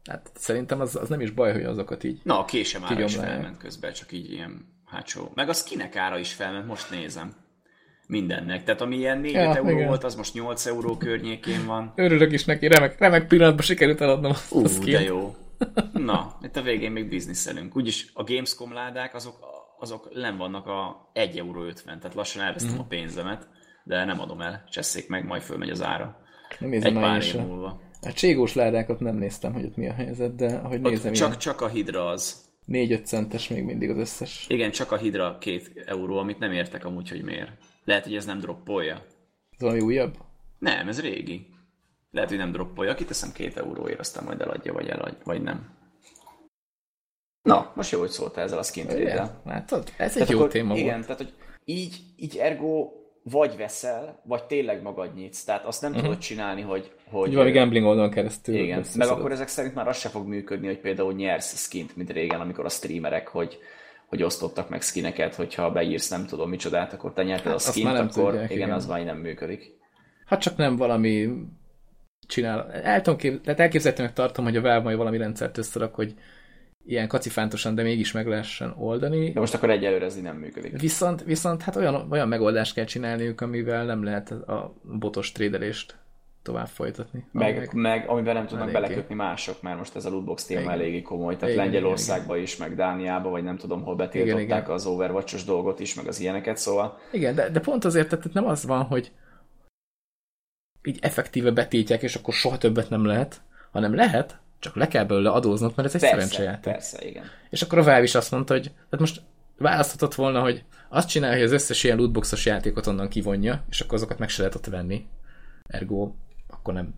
[0.05, 2.21] Hát szerintem az, az nem is baj, hogy azokat így.
[2.23, 5.31] Na, a késem ára is felment közben, csak így ilyen hátsó.
[5.35, 7.35] Meg a skinek ára is felment, most nézem.
[8.07, 8.65] Mindennek.
[8.65, 9.87] Tehát ami ilyen 4 Ja, euró igen.
[9.87, 11.93] volt, az most 8 euró környékén van.
[11.97, 15.05] Örülök is neki, remek, remek pillanatban sikerült eladnom azt Ú, a de skint.
[15.05, 15.37] jó.
[15.93, 17.77] Na, itt a végén még bizniszelünk.
[17.77, 19.39] Úgyis a Gamescom ládák, azok,
[19.79, 22.81] azok nem vannak a 1,50 euró, tehát lassan elvesztem Mhm.
[22.81, 23.49] a pénzemet,
[23.85, 26.20] de nem adom el, csesszék meg, majd fölmegy az ára.
[26.59, 27.81] Nem Egy pár év múlva.
[28.02, 31.61] A cségós ládákat nem néztem, hogy ott mi a helyzet, de ahogy nézem, csak, csak
[31.61, 32.48] a hidra az.
[32.69, 34.44] 4-5 centes még mindig az összes.
[34.48, 37.51] Igen, csak a hidra két euró, amit nem értek amúgy, hogy miért.
[37.85, 38.94] Lehet, hogy ez nem droppolja.
[39.51, 40.16] Ez valami újabb?
[40.59, 41.47] Nem, ez régi.
[42.11, 45.78] Lehet, hogy nem droppolja, kiteszem két euróért, aztán majd eladja, vagy eladja, vagy nem.
[47.43, 49.93] Na, most jó, hogy szóltál ezzel a skin trade Látod?
[49.97, 51.07] Ez egy tehát jó akkor, téma igen, volt.
[51.07, 51.35] tehát hogy
[51.65, 55.44] így, így ergo vagy veszel, vagy tényleg magad nyitsz.
[55.44, 56.06] Tehát azt nem uh-huh.
[56.06, 56.92] tudod csinálni, hogy...
[57.10, 58.55] hogy valami gambling oldalon keresztül.
[58.55, 62.10] Igen, meg akkor ezek szerint már az se fog működni, hogy például nyersz skint, mint
[62.10, 63.59] régen, amikor a streamerek, hogy,
[64.06, 67.88] hogy osztottak meg skineket, hogyha beírsz nem tudom micsodát, akkor te nyerted hát, a skint,
[67.88, 69.78] akkor tudják, igen, igen, az már nem működik.
[70.26, 71.28] Hát csak nem valami
[72.26, 72.72] csinál.
[72.72, 73.40] El tudom kép...
[73.42, 76.14] Tehát elképzelhetőnek tartom, hogy a Valve majd valami rendszert összerak, hogy
[76.85, 79.31] ilyen kacifántosan, de mégis meg lehessen oldani.
[79.31, 80.81] De most akkor egyelőre ez nem működik.
[80.81, 85.98] Viszont, viszont hát olyan, olyan megoldást kell csinálniuk, amivel nem lehet a botos trédelést
[86.43, 87.24] tovább folytatni.
[87.32, 88.81] Meg, meg, meg amiben nem tudnak eléggé.
[88.81, 90.73] belekötni mások, mert most ez a lootbox téma igen.
[90.73, 91.36] eléggé komoly.
[91.36, 94.70] Tehát igen, Lengyelországban is, meg Dániába, vagy nem tudom hol betiltották igen, igen.
[94.70, 96.98] az overwatch dolgot is, meg az ilyeneket, szóval...
[97.12, 99.12] Igen, de, de pont azért, tehát nem az van, hogy
[100.82, 103.40] így effektíve betiltják, és akkor soha többet nem lehet,
[103.73, 106.73] hanem lehet, csak le kell belőle adóznod, mert ez egy szerencsejáték.
[106.73, 107.24] Persze, igen.
[107.51, 109.23] És akkor a Valve is azt mondta, hogy tehát most
[109.59, 113.95] választhatott volna, hogy azt csinálja, hogy az összes ilyen lootboxos játékot onnan kivonja, és akkor
[113.95, 115.07] azokat meg se lehet ott venni.
[115.62, 116.12] Ergo,
[116.49, 116.95] akkor nem.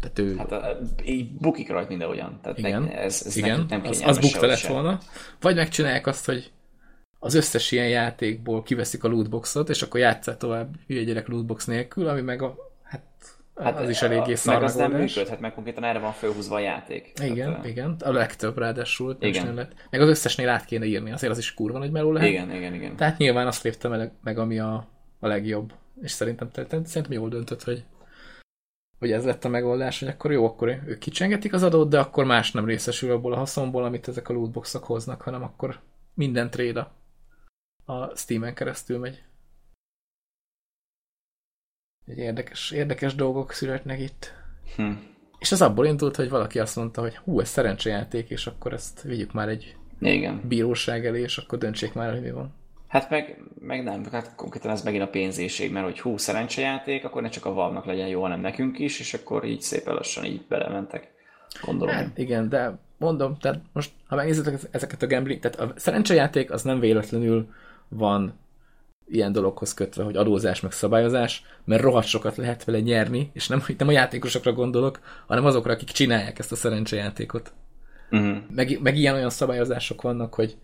[0.00, 0.36] Tehát ő...
[0.36, 2.38] Hát így bukik rajta mindenhogyan.
[2.42, 4.98] Tehát igen, ne, ez, ez igen nem az, az bukta lett volna.
[5.40, 6.50] Vagy megcsinálják azt, hogy
[7.18, 12.08] az összes ilyen játékból kiveszik a lootboxot, és akkor játszál tovább hülye gyerek lootbox nélkül,
[12.08, 15.98] ami meg a Hát az is eléggé szar Meg az nem működhet, meg konkrétan erre
[15.98, 17.12] van fölhúzva a játék.
[17.22, 17.96] Igen, Tehát, igen.
[18.04, 19.16] A legtöbb ráadásul.
[19.20, 19.54] Igen.
[19.54, 19.72] Lett.
[19.90, 22.28] Meg az összesnél át kéne írni, azért az is kurva nagy meló lehet.
[22.28, 22.96] Igen, igen, igen.
[22.96, 24.86] Tehát nyilván azt lépte meg, meg ami a,
[25.20, 25.72] a legjobb.
[26.02, 27.84] És szerintem, szerintem jól döntött, hogy,
[28.98, 32.24] hogy ez lett a megoldás, hogy akkor jó, akkor ők kicsengetik az adót, de akkor
[32.24, 35.80] más nem részesül abból a haszonból, amit ezek a lootboxok hoznak, hanem akkor
[36.14, 36.90] minden trade
[37.84, 39.22] a Steam-en keresztül megy.
[42.06, 44.32] Egy érdekes, érdekes dolgok születnek itt.
[44.76, 44.92] Hm.
[45.38, 49.02] És az abból indult, hogy valaki azt mondta, hogy hú, ez szerencsejáték, és akkor ezt
[49.02, 50.42] vigyük már egy Igen.
[50.48, 52.54] bíróság elé, és akkor döntsék már, hogy mi van.
[52.88, 57.22] Hát meg, meg nem, hát konkrétan ez megint a pénzéség, mert hogy hú, szerencsejáték, akkor
[57.22, 60.44] ne csak a valnak legyen jó, hanem nekünk is, és akkor így szépen lassan így
[60.48, 61.12] belementek.
[61.64, 61.94] Gondolom.
[61.94, 66.62] Hát, igen, de mondom, tehát most, ha megnézitek ezeket a gambling, tehát a szerencsejáték az
[66.62, 67.48] nem véletlenül
[67.88, 68.34] van
[69.08, 73.64] ilyen dologhoz kötve, hogy adózás meg szabályozás, mert rohadt sokat lehet vele nyerni, és nem,
[73.78, 77.52] nem a játékosokra gondolok, hanem azokra, akik csinálják ezt a szerencsejátékot.
[78.10, 78.36] Uh-huh.
[78.50, 80.56] Meg, meg ilyen olyan szabályozások vannak, hogy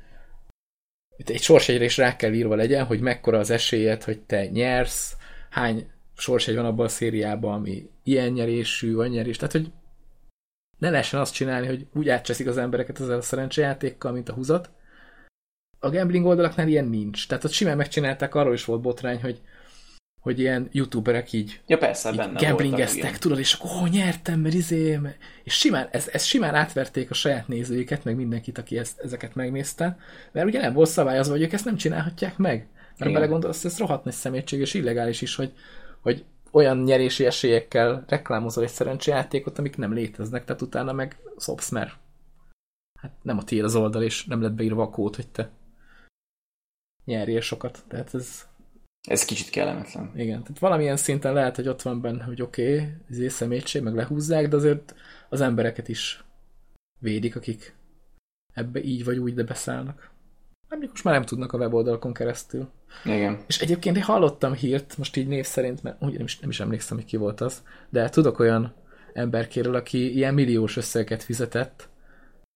[1.16, 5.16] egy sorsjegyre is rá kell írva legyen, hogy mekkora az esélyed, hogy te nyersz,
[5.50, 9.36] hány sorsjegy van abban a szériában, ami ilyen nyerésű, vagy nyerés.
[9.36, 9.70] Tehát, hogy
[10.78, 14.70] ne lehessen azt csinálni, hogy úgy átcseszik az embereket ezzel a szerencsejátékkal, mint a húzat,
[15.84, 17.28] a gambling oldalaknál ilyen nincs.
[17.28, 19.40] Tehát ott simán megcsinálták, arról is volt botrány, hogy
[20.20, 24.54] hogy ilyen youtuberek így, ja, persze, így benne gamblingeztek, tudod, és akkor oh, nyertem, mert
[24.54, 25.00] izé,
[25.42, 29.98] és simán, ez, ez simán átverték a saját nézőiket, meg mindenkit, aki ezt, ezeket megnézte,
[30.32, 32.66] mert ugye nem volt szabályozva, hogy ők ezt nem csinálhatják meg.
[32.98, 35.52] Mert belegondolsz, ez rohadt nagy szemétség, és illegális is, hogy,
[36.00, 41.92] hogy olyan nyerési esélyekkel reklámozol egy szerencsejátékot, amik nem léteznek, tehát utána meg szopsz, mert
[43.00, 45.50] hát nem a tiéd az oldal, és nem lett beírva a kód, hogy te
[47.04, 47.82] nyerjél sokat.
[47.88, 48.50] Tehát ez...
[49.08, 50.12] Ez kicsit kellemetlen.
[50.14, 53.94] Igen, tehát valamilyen szinten lehet, hogy ott van benne, hogy oké, okay, ez szemétség, meg
[53.94, 54.94] lehúzzák, de azért
[55.28, 56.24] az embereket is
[56.98, 57.74] védik, akik
[58.52, 60.10] ebbe így vagy úgy, de beszállnak.
[60.68, 62.68] Nem, most már nem tudnak a weboldalakon keresztül.
[63.04, 63.44] Igen.
[63.46, 66.60] És egyébként én hallottam hírt, most így név szerint, mert úgy nem is, nem is
[66.60, 68.74] emlékszem, hogy ki volt az, de tudok olyan
[69.12, 71.88] emberkéről, aki ilyen milliós összeget fizetett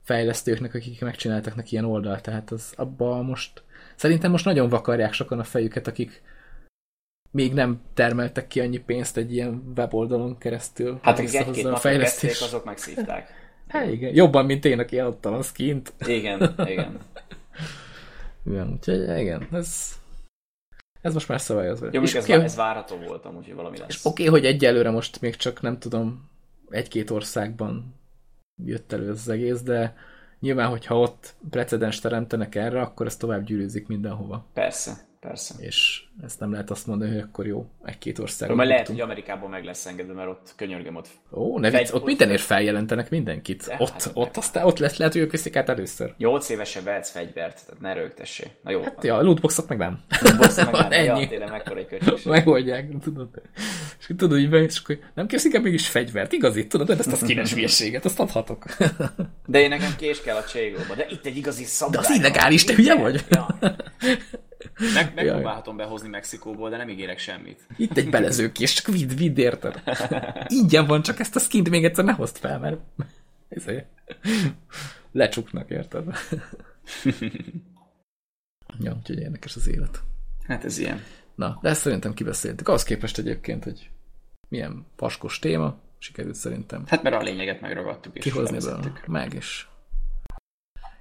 [0.03, 3.63] fejlesztőknek, akik megcsináltak neki ilyen oldalt, tehát az abba most
[3.97, 6.23] Szerintem most nagyon vakarják sokan a fejüket, akik
[7.31, 10.99] még nem termeltek ki annyi pénzt egy ilyen weboldalon keresztül.
[11.03, 12.41] Hát akik egy-két a fejlesztés.
[12.41, 13.31] azok megszívták.
[13.69, 15.93] Hát igen, jobban, mint én, aki eladtam a skint.
[16.07, 16.99] Igen, igen.
[18.45, 19.93] igen, úgyhogy igen, ez,
[21.01, 21.89] ez most már szabályozva.
[21.93, 23.89] Jó, és ez, okay, ez várható volt amúgy, hogy valami lesz.
[23.89, 26.31] És oké, okay, hogy egyelőre most még csak nem tudom,
[26.69, 27.95] egy-két országban
[28.65, 29.97] jött elő az egész, de
[30.47, 34.47] Nyilván, hogyha ott precedens teremtenek erre, akkor ez tovább gyűrűzik mindenhova.
[34.53, 34.93] Persze,
[35.27, 35.55] persze.
[35.59, 38.55] És ezt nem lehet azt mondani, hogy akkor jó, egy-két ország.
[38.55, 42.05] Majd lehet, hogy Amerikában meg lesz engedve, mert ott könyörgöm, ott Ó, ne vicc, ott
[42.05, 43.67] mindenért feljelentenek mindenkit.
[43.67, 46.15] De, ott, hát, ott aztán ott lesz, lehet, hogy ők viszik át először.
[46.19, 48.45] 8 évesen vehetsz fegyvert, tehát ne rögtessé.
[48.63, 48.83] Na jó.
[48.83, 50.01] Hát ja, a lootboxot meg nem.
[50.37, 51.21] Box meg nem, Ennyi.
[51.21, 52.27] ja, tényleg mekkora egy költség.
[52.27, 53.29] Megoldják, tudod.
[53.99, 57.17] És tudod, hogy be, és akkor nem kérsz inkább mégis fegyvert, igazit, tudod, ezt a
[57.17, 58.65] skines hülyeséget, azt adhatok.
[59.47, 60.95] De én nekem kés kell a cségóba.
[60.97, 62.03] De itt egy igazi szabály.
[62.03, 63.25] De az illegális, te hülye vagy?
[63.31, 63.59] Ja.
[64.95, 67.67] Meg, megpróbálhatom behozni Mexikóból, de nem ígérek semmit.
[67.77, 69.83] Itt egy belezőkés, csak vidd, vidd érted.
[70.61, 72.81] Ingyen van, csak ezt a skint még egyszer ne hozd fel, mert
[73.49, 73.87] ezért
[75.13, 76.05] lecsuknak, érted?
[78.81, 80.03] ja, úgyhogy érdekes az élet.
[80.47, 81.03] Hát ez ilyen.
[81.35, 82.69] Na, de ezt szerintem kibeszéltük.
[82.69, 83.91] Az képest egyébként, hogy
[84.49, 88.93] milyen paskos téma, sikerült szerintem Hát mert a lényeget megragadtuk és kihozni belőle.
[89.07, 89.69] Meg is.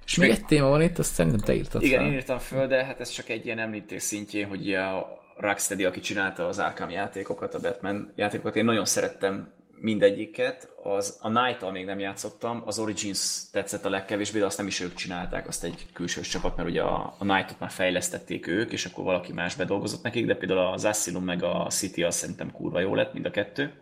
[0.06, 2.08] És még egy téma van itt, azt szerintem te írtad Igen, fel.
[2.08, 6.00] én írtam föl, de hát ez csak egy ilyen említés szintjén, hogy a Rocksteady, aki
[6.00, 10.68] csinálta az Arkham játékokat, a Batman játékokat, én nagyon szerettem mindegyiket.
[10.82, 14.80] Az, a Night-tal még nem játszottam, az Origins tetszett a legkevésbé, de azt nem is
[14.80, 18.84] ők csinálták, azt egy külsős csapat, mert ugye a, a Night-ot már fejlesztették ők, és
[18.84, 22.80] akkor valaki más bedolgozott nekik, de például az Asylum meg a City az szerintem kurva
[22.80, 23.72] jó lett, mind a kettő.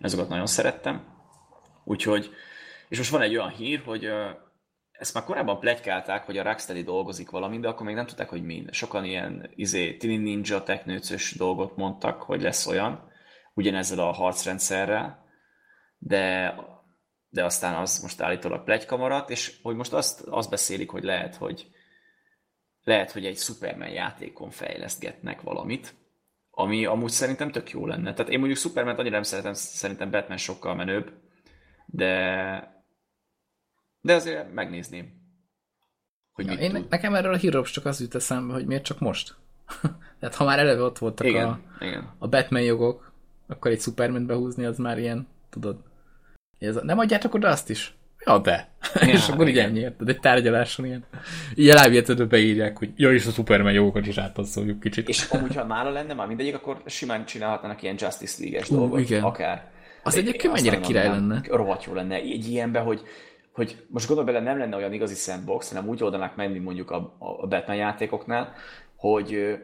[0.00, 1.04] Ezeket nagyon szerettem.
[1.84, 2.30] Úgyhogy,
[2.88, 4.08] és most van egy olyan hír, hogy
[5.02, 8.42] ezt már korábban plegykálták, hogy a Rocksteady dolgozik valamin, de akkor még nem tudták, hogy
[8.42, 8.72] mind.
[8.72, 13.10] Sokan ilyen izé, Tini Ninja technőcös dolgot mondtak, hogy lesz olyan,
[13.54, 15.24] ugyanezzel a harcrendszerrel,
[15.98, 16.54] de,
[17.28, 21.34] de aztán az most állítólag plegyka maradt, és hogy most azt, azt beszélik, hogy lehet,
[21.34, 21.66] hogy
[22.84, 25.94] lehet, hogy egy Superman játékon fejlesztgetnek valamit,
[26.50, 28.14] ami amúgy szerintem tök jó lenne.
[28.14, 31.12] Tehát én mondjuk Superman annyira nem szeretem, szerintem Batman sokkal menőbb,
[31.86, 32.71] de
[34.02, 35.12] de azért megnézném,
[36.32, 36.86] hogy Ja, én, tud.
[36.90, 39.34] nekem erről a hírról csak az jut eszembe, hogy miért csak most.
[40.20, 42.10] Tehát ha már eleve ott voltak Igen, a, igen.
[42.18, 43.12] a Batman jogok,
[43.46, 45.76] akkor egy Superman behúzni, az már ilyen, tudod.
[46.58, 47.94] Ez, nem adjátok oda azt is?
[48.24, 48.70] Ja, de.
[48.94, 49.68] Ja, és akkor így igen.
[49.68, 50.08] ennyi, érted?
[50.08, 51.04] Egy tárgyaláson ilyen.
[51.54, 55.08] Így a lábjegyzetbe beírják, hogy ja, és a Superman jogokat is átpasszoljuk kicsit.
[55.08, 59.00] És amúgy, ha nála lenne már mindegyik, akkor simán csinálhatnának ilyen Justice League-es Ú, dolgot.
[59.00, 59.22] igen.
[59.22, 59.70] Akár.
[60.02, 61.40] Az Én- egyébként én mennyire király lenne.
[61.48, 62.14] Rohadt jó lenne.
[62.14, 63.02] Egy ilyenbe, hogy,
[63.52, 67.16] hogy most gondolj bele, nem lenne olyan igazi sandbox, hanem úgy oldanák menni mondjuk a,
[67.18, 68.54] a Batman játékoknál,
[68.96, 69.58] hogy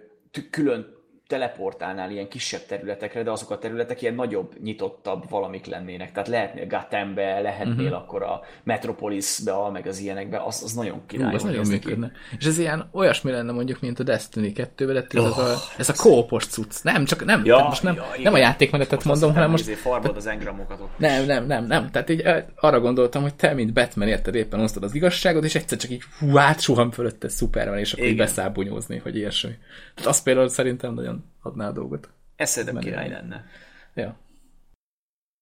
[0.51, 0.98] külön
[1.29, 6.13] teleportálnál ilyen kisebb területekre, de azok a területek ilyen nagyobb, nyitottabb valamik lennének.
[6.13, 8.03] Tehát lehetnél Gothambe, lehetnél uh-huh.
[8.03, 11.33] akkor a Metropolisbe, meg az ilyenekbe, az, az nagyon király.
[11.33, 11.75] Ú, az nagyon néz ki.
[11.75, 12.13] működne.
[12.39, 15.89] És ez ilyen olyasmi lenne mondjuk, mint a Destiny 2-ben, de ez, oh, a, ez
[15.89, 16.83] a kópos cucc.
[16.83, 19.75] Nem, csak nem, Ja, most nem, ja, nem a játékmenetet Most mondom, hanem most izé
[19.75, 20.99] farmod az engramokat ott.
[20.99, 21.91] Nem, nem, nem, nem.
[21.91, 25.55] Tehát így ö, arra gondoltam, hogy te, mint Batman, érted, éppen osztod az igazságot, és
[25.55, 28.27] egyszer csak így hú, átsuhan fölötte Superman, és akkor így Igen.
[28.27, 29.53] beszábonyózni, hogy ilyesmi.
[29.95, 32.11] Tehát azt például szerintem nagyon adná a dolgot.
[32.37, 33.47] Ez szerintem király lenne.
[33.95, 34.17] Ja.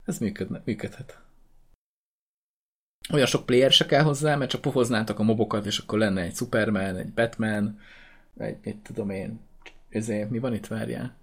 [0.04, 1.20] Ez működne, működhet.
[3.12, 6.34] Olyan sok player se kell hozzá, mert csak pofoznátok a mobokat, és akkor lenne egy
[6.34, 7.80] Superman, egy Batman,
[8.38, 9.40] egy, mit tudom én,
[9.88, 11.16] ezért, mi van itt, várjál?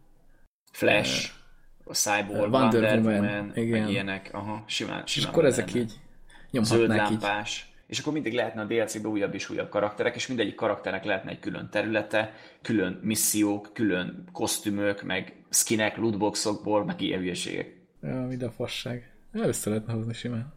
[0.72, 1.32] Flash,
[1.84, 3.88] a Cyborg, Wonder Wonder, Woman, Woman, igen.
[3.88, 4.30] ilyenek.
[4.34, 5.56] Aha, simán, És simán akkor lenne.
[5.56, 6.00] ezek így
[6.52, 7.66] Zöld nyomhatnák így.
[7.88, 11.40] És akkor mindig lehetne a DLC-be újabb és újabb karakterek, és mindegyik karakternek lehetne egy
[11.40, 17.76] külön területe, külön missziók, külön kosztümök, meg skinek, lootboxokból, meg ilyen hülyeségek.
[18.02, 19.12] Ja, mi a fasság.
[19.32, 20.54] Össze lehetne hozni simán.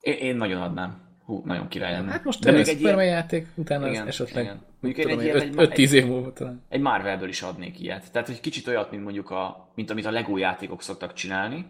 [0.00, 1.02] Én, én nagyon adnám.
[1.24, 2.10] Hú, nagyon király lenne.
[2.10, 4.62] Hát most De egy még egy Superman ilyen, játék, utána Igen, esetleg igen.
[4.80, 6.62] Mondjuk tudom egy én, egy- 5-10 év múlva talán.
[6.68, 8.12] egy Marvelből is adnék ilyet.
[8.12, 11.66] Tehát, hogy kicsit olyat, mint mondjuk a, mint amit a Lego játékok szoktak csinálni,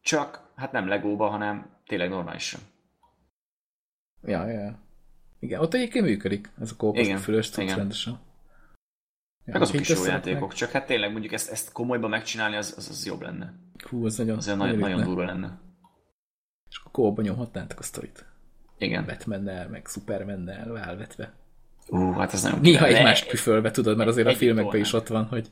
[0.00, 2.60] csak hát nem Legóba, hanem tényleg normálisan.
[4.26, 4.78] Ja, ja.
[5.38, 8.12] Igen, ott egyébként működik ez a kópos fülös cucc rendesen.
[9.44, 12.74] Ja, Meg azok is jó játékok, csak hát tényleg mondjuk ezt, ezt komolyban megcsinálni, az,
[12.76, 13.54] az, az jobb lenne.
[13.88, 15.04] Hú, az nagyon, Az nagyon, nagyon ütne.
[15.04, 15.58] durva lenne.
[16.70, 18.24] És akkor kóba nyomhatnátok a sztorit.
[18.78, 19.04] Igen.
[19.06, 21.32] Batmannel, meg Supermannel válvetve.
[21.88, 25.06] Ú, hát ez nagyon Néha egymást küfölve, tudod, mert azért a Együtt filmekben is ott
[25.06, 25.50] van, hogy,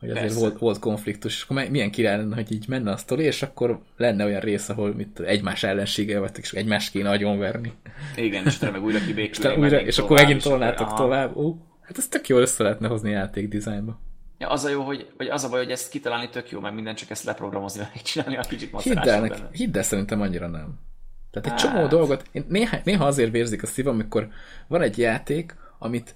[0.00, 0.40] hogy azért Persze.
[0.40, 3.80] volt, volt konfliktus, és akkor milyen király lenne, hogy így menne a sztori, és akkor
[3.96, 7.72] lenne olyan rész, ahol mit, egymás ellensége vagytok, és egymást kéne agyonverni.
[8.16, 9.56] Igen, és utána meg újra kibékülni.
[9.60, 10.96] újra, és akkor tovább, megint akkor- tolnátok aha.
[10.96, 11.36] tovább.
[11.36, 14.00] Ó, hát ez tök jól össze lehetne hozni játékdizájnba.
[14.38, 16.74] Ja, az a jó, hogy, vagy az a baj, hogy ezt kitalálni tök jó, meg
[16.74, 20.46] minden csak ezt leprogramozni, meg csinálni, a kicsit Hidd el, neki, hidd el, szerintem annyira
[20.46, 20.78] nem.
[21.30, 21.72] Tehát egy Hát.
[21.72, 24.28] csomó dolgot, én néha, néha azért vérzik a szívam, amikor
[24.68, 26.14] van egy játék, amit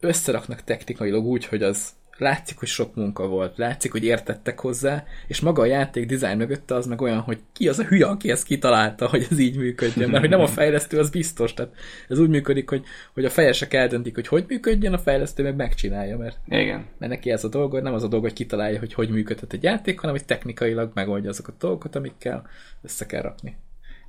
[0.00, 1.88] összeraknak technikailag úgy, hogy az
[2.18, 6.74] látszik, hogy sok munka volt, látszik, hogy értettek hozzá, és maga a játék dizájn mögötte
[6.74, 10.08] az meg olyan, hogy ki az a hülye, aki ezt kitalálta, hogy ez így működjön,
[10.08, 11.72] mert hogy nem a fejlesztő, az biztos, tehát
[12.08, 12.84] ez úgy működik, hogy,
[13.14, 16.86] hogy a fejesek eldöntik, hogy hogy működjön, a fejlesztő meg megcsinálja, mert, Igen.
[16.98, 19.62] mert neki ez a dolga, nem az a dolga, hogy kitalálja, hogy hogy működhet egy
[19.62, 22.46] játék, hanem hogy technikailag megoldja azokat a dolgokat, amikkel
[22.82, 23.56] össze kell rakni.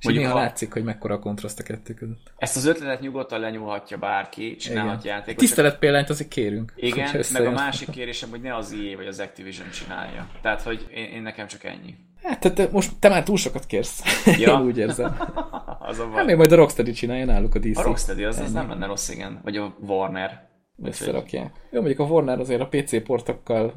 [0.04, 2.32] Mondjuk néha ha- látszik, hogy mekkora a kontraszt a kettő között.
[2.36, 5.16] Ezt az ötletet nyugodtan lenyúlhatja bárki, csinálhat Igen.
[5.16, 5.40] játékot.
[5.40, 6.72] Tisztelet példányt azért kérünk.
[6.76, 10.28] Igen, meg a másik kérésem, hogy ne az EA vagy az Activision csinálja.
[10.42, 11.94] Tehát, hogy én, én nekem csak ennyi.
[12.22, 14.02] Hát te, te, most te már túl sokat kérsz.
[14.38, 14.52] Ja.
[14.52, 15.16] Én úgy érzem.
[15.88, 17.78] Az a Hát még majd a Rocksteady csinálja náluk a DC.
[17.78, 19.40] A Rocksteady, az, az nem lenne rossz, igen.
[19.42, 20.48] Vagy a Warner.
[20.82, 21.54] Összerakják.
[21.70, 23.74] Jó, mondjuk a Warner azért a PC portokkal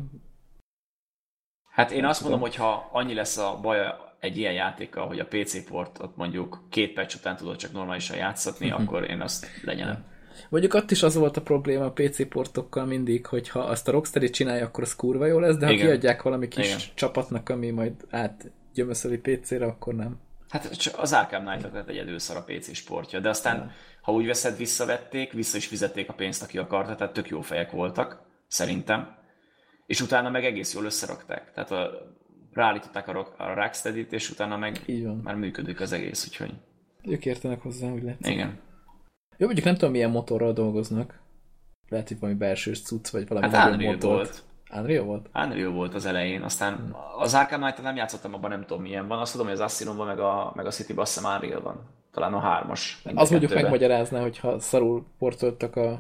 [1.78, 3.80] Hát én azt mondom, hogy ha annyi lesz a baj
[4.19, 8.68] egy ilyen játékkal, hogy a PC portot mondjuk két perc után tudod csak normálisan játszatni,
[8.69, 8.81] Mhm.
[8.81, 10.03] akkor én azt lenyelem.
[10.49, 13.91] Mondjuk ott is az volt a probléma a PC portokkal mindig, hogy ha azt a
[13.91, 15.85] Rocksteady csinálja, akkor az kurva jó lesz, de ha Igen.
[15.85, 16.80] kiadják valami kis Igen.
[16.94, 20.19] csapatnak, ami majd átgyömöszöli PC-re, akkor nem.
[20.49, 23.72] Hát csak az Arkham Knight lett egyedül szar a PC sportja, de aztán,
[24.02, 27.72] ha úgy veszed, visszavették, vissza is fizették a pénzt, aki akarta, tehát tök jó fejek
[27.72, 29.15] voltak, szerintem.
[29.85, 31.52] És utána meg egész jól összerakták.
[31.53, 31.91] Tehát a,
[32.57, 34.81] ráállították a, a Rocksteady-t, és utána meg
[35.23, 36.53] már működik az egész, úgyhogy
[37.03, 38.27] Ők értenek hozzá, úgy lehet.
[38.27, 38.59] igen.
[39.38, 41.19] Jó, mondjuk nem tudom, milyen motorral dolgoznak.
[41.89, 44.15] Lehet, hogy valami belsős cucc, vagy valami Hát Unreal motort.
[44.15, 44.43] volt.
[44.81, 45.29] Unreal volt?
[45.34, 49.19] Unreal volt az elején, aztán az Arkham knight nem játszottam, abban nem tudom milyen van.
[49.19, 51.79] Azt tudom, hogy az Asylumban meg a, meg a City-ban azt hiszem Unreal van.
[52.11, 53.01] Talán a hármas.
[53.15, 55.99] Az mondjuk megmagyarázná, hogyha szarul portoltak a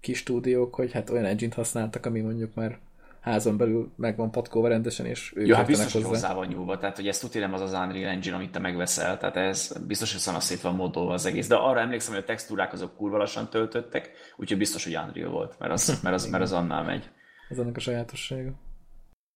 [0.00, 2.78] kis stúdiók, hogy hát olyan engine használtak, ami mondjuk már
[3.26, 6.78] házon belül meg van patkóva rendesen, és ők Ja, hát biztos, hogy hozzá van nyúlva,
[6.78, 10.12] tehát hogy ez tudja nem az az Unreal Engine, amit te megveszel, tehát ez biztos,
[10.12, 13.50] hogy szanaszét van módolva az egész, de arra emlékszem, hogy a textúrák azok kurva lassan
[13.50, 17.10] töltöttek, úgyhogy biztos, hogy Unreal volt, mert az, mert az, mert az annál megy.
[17.48, 18.52] Ez ennek a sajátossága.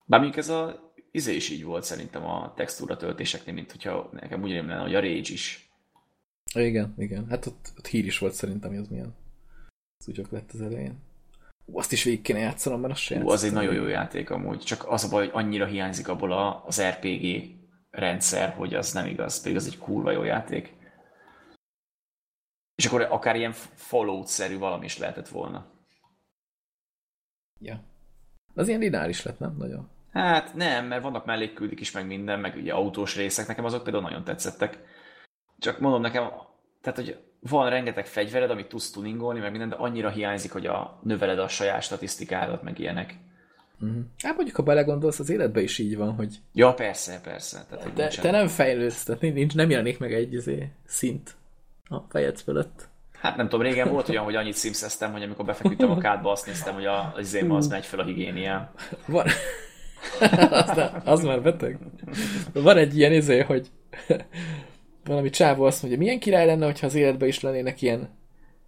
[0.06, 4.42] Bár mondjuk ez a izé is így volt szerintem a textúra töltéseknél, mint hogyha nekem
[4.42, 5.70] úgy lenne, hogy a Rage is.
[6.54, 7.26] Igen, igen.
[7.28, 9.14] Hát ott, ott hír is volt szerintem, hogy az milyen
[10.04, 11.08] cucsok lett az elején.
[11.70, 14.30] Ú, azt is végig kéne játszanom, mert azt se Ú, az egy nagyon jó játék
[14.30, 17.44] amúgy, csak az a baj, hogy annyira hiányzik abból a, az RPG
[17.90, 20.78] rendszer, hogy az nem igaz, pedig az egy kurva jó játék.
[22.74, 25.66] És akkor akár ilyen Fallout-szerű valami is lehetett volna.
[27.59, 27.80] Ja.
[28.55, 29.56] Az ilyen lineáris lett, nem?
[29.59, 29.88] Nagyon.
[30.12, 34.05] Hát nem, mert vannak mellékküldik is, meg minden, meg ugye autós részek, nekem azok például
[34.05, 34.78] nagyon tetszettek.
[35.59, 36.30] Csak mondom nekem,
[36.80, 41.00] tehát hogy van rengeteg fegyvered, amit tudsz tuningolni, meg minden, de annyira hiányzik, hogy a,
[41.02, 43.14] növeled a saját statisztikádat, meg ilyenek.
[43.80, 43.98] Uh-huh.
[44.22, 47.64] Hát mondjuk, ha belegondolsz, az életben is így van, hogy Ja, persze, persze.
[47.68, 51.34] Tehát, hogy te, nincsen- te nem fejlődsz, tehát nincs, nem jelenik meg egy izé, szint
[51.88, 52.88] a fejed fölött.
[53.20, 56.46] Hát nem tudom, régen volt olyan, hogy annyit szimszeztem, hogy amikor befeküdtem a kádba, azt
[56.46, 58.70] néztem, hogy a, az izém az megy fel a higiéniám.
[59.06, 59.26] Van...
[60.50, 61.78] az, az már beteg.
[62.52, 63.70] Van egy ilyen izé, hogy
[65.05, 68.09] valami csávó azt mondja, milyen király lenne, hogyha az életben is lennének ilyen,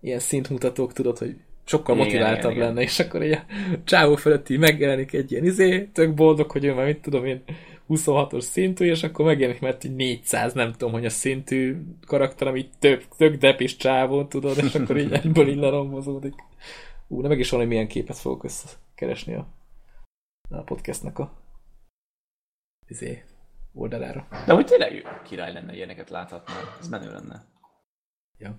[0.00, 2.66] ilyen szintmutatók, tudod, hogy sokkal Igen, motiváltabb igen, igen.
[2.66, 3.38] lenne, és akkor egy
[3.84, 7.42] csávó fölött így megjelenik egy ilyen izé, tök boldog, hogy ő már mit tudom én,
[7.88, 11.76] 26-os szintű, és akkor megjelenik mert egy 400, nem tudom, hogy a szintű
[12.06, 16.34] karakter, ami tök, tök depis csávó, tudod, és akkor így egyből így lerombozódik.
[17.08, 19.48] Ú, nem meg is hogy milyen képet fogok összekeresni a,
[20.48, 21.32] a podcastnak a
[22.88, 23.22] izé,
[23.74, 24.26] oldalára.
[24.46, 26.52] De hogy tényleg király lenne ilyeneket láthatni.
[26.80, 27.44] Ez menő lenne.
[28.38, 28.58] Ja.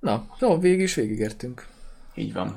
[0.00, 1.66] Na, no, végig is végigértünk.
[2.14, 2.54] Így van.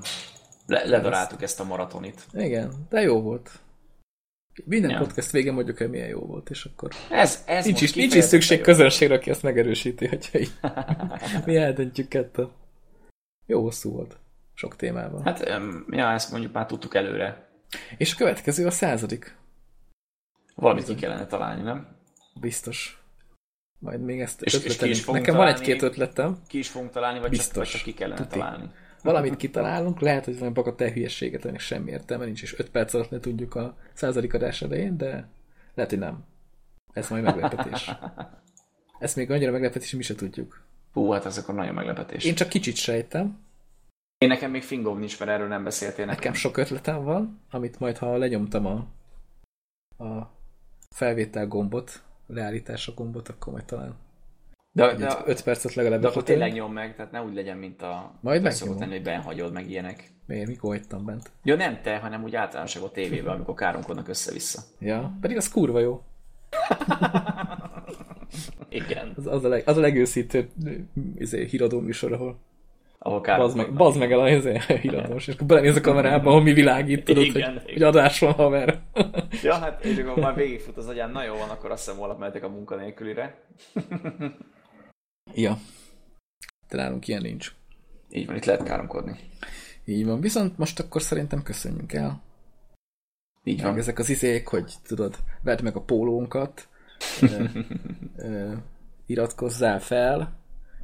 [0.66, 2.26] Le, ledaráltuk ezt a maratonit.
[2.34, 3.60] Igen, de jó volt.
[4.66, 4.98] Minden Ja.
[4.98, 8.24] podcast végén mondjuk el, milyen jó volt, és akkor Ez, ez nincs is, nincs is
[8.24, 8.64] szükség jó.
[8.64, 10.52] közönségre, aki ezt megerősíti, hogyha így
[11.46, 12.48] mi eldöntjük kettő.
[13.46, 14.18] Jó hosszú volt.
[14.54, 15.24] Sok témában.
[15.24, 15.40] Hát.
[15.90, 17.50] Ja, ezt mondjuk már tudtuk előre.
[17.98, 19.36] És a következő a századik.
[20.62, 21.88] Valamit ki kellene találni, nem?
[22.42, 23.02] Biztos.
[23.80, 24.98] Majd még ezt És- és ötletelünk.
[24.98, 25.66] fogunk Nekem van találni.
[25.66, 26.38] egy-két ötletem.
[26.48, 27.56] Ki is fogunk találni, vagy, csak, Biztos.
[27.56, 28.30] vagy csak ki kellene Tuti.
[28.40, 28.70] találni.
[29.04, 33.10] Valamit kitalálunk, lehet, hogy valami bakatel hülyeséget, aminek semmi értelme nincs, és 5 perc alatt
[33.10, 35.28] le tudjuk a századik adás elején, de
[35.74, 36.24] lehet, hogy nem.
[36.94, 37.92] Ez majd meglepetés.
[39.00, 40.64] Ez még annyira meglepetés, mi se tudjuk.
[40.94, 42.24] Hú, hát ez akkor nagyon meglepetés.
[42.24, 43.40] Én Én, csak kicsit sejtem,
[44.18, 46.20] Én nekem még fingom nincs, mert erről nem beszéltél nekem.
[46.20, 48.86] nekem sok ötletem van, amit majd, ha lenyomtam a,
[50.04, 50.32] a
[50.96, 53.96] felvétel gombot, a leállítása gombot, akkor majd talán
[54.72, 57.58] De, de, de, 5 percet legalább de akkor tényleg nyom meg, tehát ne úgy legyen,
[57.58, 58.14] mint a...
[58.20, 58.80] Majd szokott megnyomom.
[58.80, 60.12] lenni, hogy benhagyod meg ilyenek.
[60.26, 60.48] Miért?
[60.48, 61.32] Mikor hagytam bent?
[61.44, 64.62] Ja, nem te, hanem úgy általánosak a tévében, amikor káromkodnak össze-vissza.
[64.80, 66.04] Ja, pedig az kurva jó.
[68.70, 69.14] Igen.
[69.18, 70.50] Az, az, a, leg, az a legőszítőbb
[71.18, 72.40] izé, híradó műsor, ahol
[73.04, 74.26] ahol bazd meg, bazd meg el a
[74.76, 77.74] híradós, és akkor belenéz a kamerába, ahol mi világít, tudod, igen, hogy, igen.
[77.74, 78.82] hogy adás van, haver.
[79.44, 82.20] ja, hát és akkor már végigfut az agyán, na jó van, akkor azt hiszem holnap
[82.20, 83.44] mehetek a munkanélkülire.
[85.34, 85.58] ja.
[86.70, 87.52] De nálunk ilyen nincs.
[88.10, 89.16] Így van, itt lehet káromkodni.
[89.86, 92.22] Így van, viszont most akkor szerintem köszönjünk el.
[93.44, 93.72] Így van.
[93.72, 96.68] Meg ezek az izék, hogy tudod, vedd meg a pólónkat,
[97.22, 97.44] ö,
[98.16, 98.54] ö,
[99.06, 100.41] iratkozzál fel,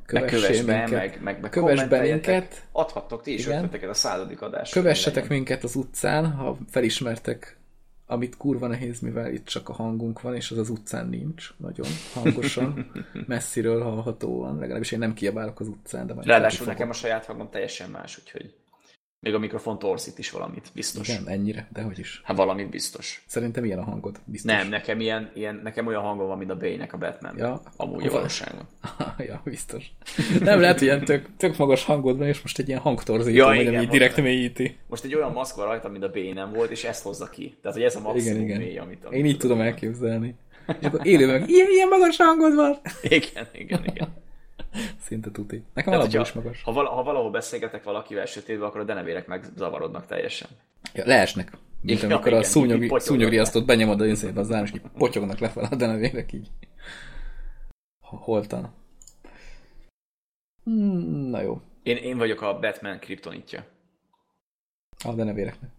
[0.08, 2.64] kövess be, minket, meg, meg, meg kövess be minket.
[2.72, 3.58] Adhattok ti is Igen.
[3.58, 4.70] ötleteket a századik adás.
[4.70, 7.58] Kövessetek minket az utcán, ha felismertek,
[8.06, 11.88] amit kurva nehéz, mivel itt csak a hangunk van, és az az utcán nincs nagyon
[12.14, 12.92] hangosan,
[13.28, 16.08] messziről hallhatóan, legalábbis én nem kiabálok az utcán.
[16.08, 18.54] De Ráadásul nekem a saját hangom teljesen más, úgyhogy
[19.20, 21.08] még a mikrofon torzít is valamit, biztos.
[21.08, 22.22] Nem, ennyire, de hogy is.
[22.24, 23.24] Hát valamit biztos.
[23.28, 24.52] Szerintem ilyen a hangod, biztos.
[24.52, 27.38] Nem, nekem, ilyen, ilyen, nekem olyan hangom van, mint a Bane-nek a Batman.
[27.38, 27.62] Ja.
[27.76, 28.68] Amúgy a valóságban.
[29.28, 29.86] ja, biztos.
[30.40, 33.76] Nem lehet, ilyen tök, tök magas hangod van, és most egy ilyen hangtorzító, ja, vagy
[33.76, 34.78] ami direkt mélyíti.
[34.88, 37.58] Most egy olyan maszk van rajta, mint a bane volt, és ezt hozza ki.
[37.62, 38.60] Tehát, hogy ez a maximum igen, igen.
[38.62, 40.36] mély, amit, amit Én így tudom elképzelni.
[40.80, 42.78] És akkor élőben, ilyen, ilyen magas hangod van.
[43.18, 44.26] Igen, igen, igen.
[45.00, 45.64] Szinte tuti.
[45.74, 46.64] Nekem Tehát, alapból is magas.
[46.64, 50.50] Ha, vala, ha valahol beszélgetek valakivel sötétben, akkor a denevérek megzavarodnak teljesen.
[50.94, 51.52] Ja, leesnek.
[51.82, 55.76] Mint ja, amikor igen, a szúnyog, szúnyogriasztót benyomod a izébe az és potyognak lefelé a
[55.76, 56.48] denevérek így.
[58.00, 58.74] Holtan.
[60.64, 61.62] Hmm, na jó.
[61.84, 63.66] Én, én vagyok a Batman kriptonitja.
[65.06, 65.70] A denevéreknek.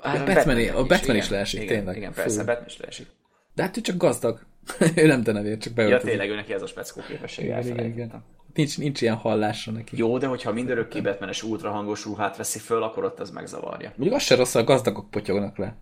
[0.00, 1.96] A, a Batman, is, a Batman is, is leesik, igen, tényleg.
[1.96, 2.46] Igen, persze, Fú.
[2.46, 3.06] Batman is leesik.
[3.54, 4.46] De hát ő csak gazdag.
[4.94, 6.04] Ő nem denevér, csak beöltözik.
[6.04, 7.60] Ja, tényleg, ő neki ez a speckó képessége.
[7.60, 8.24] Igen, igen.
[8.54, 9.96] Nincs, nincs ilyen hallásra neki.
[9.96, 13.92] Jó, de hogyha mindörökké Batmanes ultrahangos ruhát veszi föl, akkor ott az megzavarja.
[13.96, 15.76] Mondjuk az se rossz, a gazdagok potyognak le.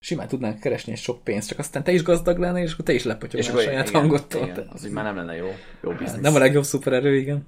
[0.00, 2.92] Simán tudnánk keresni egy sok pénzt, csak aztán te is gazdag lennél, és akkor te
[2.92, 4.42] is lepotyognál a saját igen, hangodtól.
[4.46, 5.46] Igen, az így már nem lenne jó,
[5.82, 6.20] jó hát, biznisz.
[6.20, 7.46] Nem a legjobb szupererő, igen.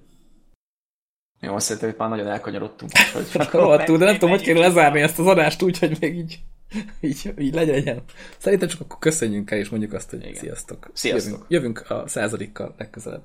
[1.41, 2.93] Jó, azt szerintem, hogy már nagyon elkanyarodtunk.
[3.13, 6.39] Hogy Rohadtul, de nem tudom, hogy kéne lezárni ezt az adást úgy, hogy még így,
[7.01, 8.03] így, így legyen.
[8.39, 10.35] Szerintem csak akkor köszönjünk el, és mondjuk azt, hogy Igen.
[10.35, 10.91] sziasztok.
[10.93, 11.33] Sziasztok.
[11.33, 13.25] Jövünk, jövünk a századikkal legközelebb.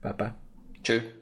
[0.00, 0.36] Pápá.
[0.82, 1.17] Cső.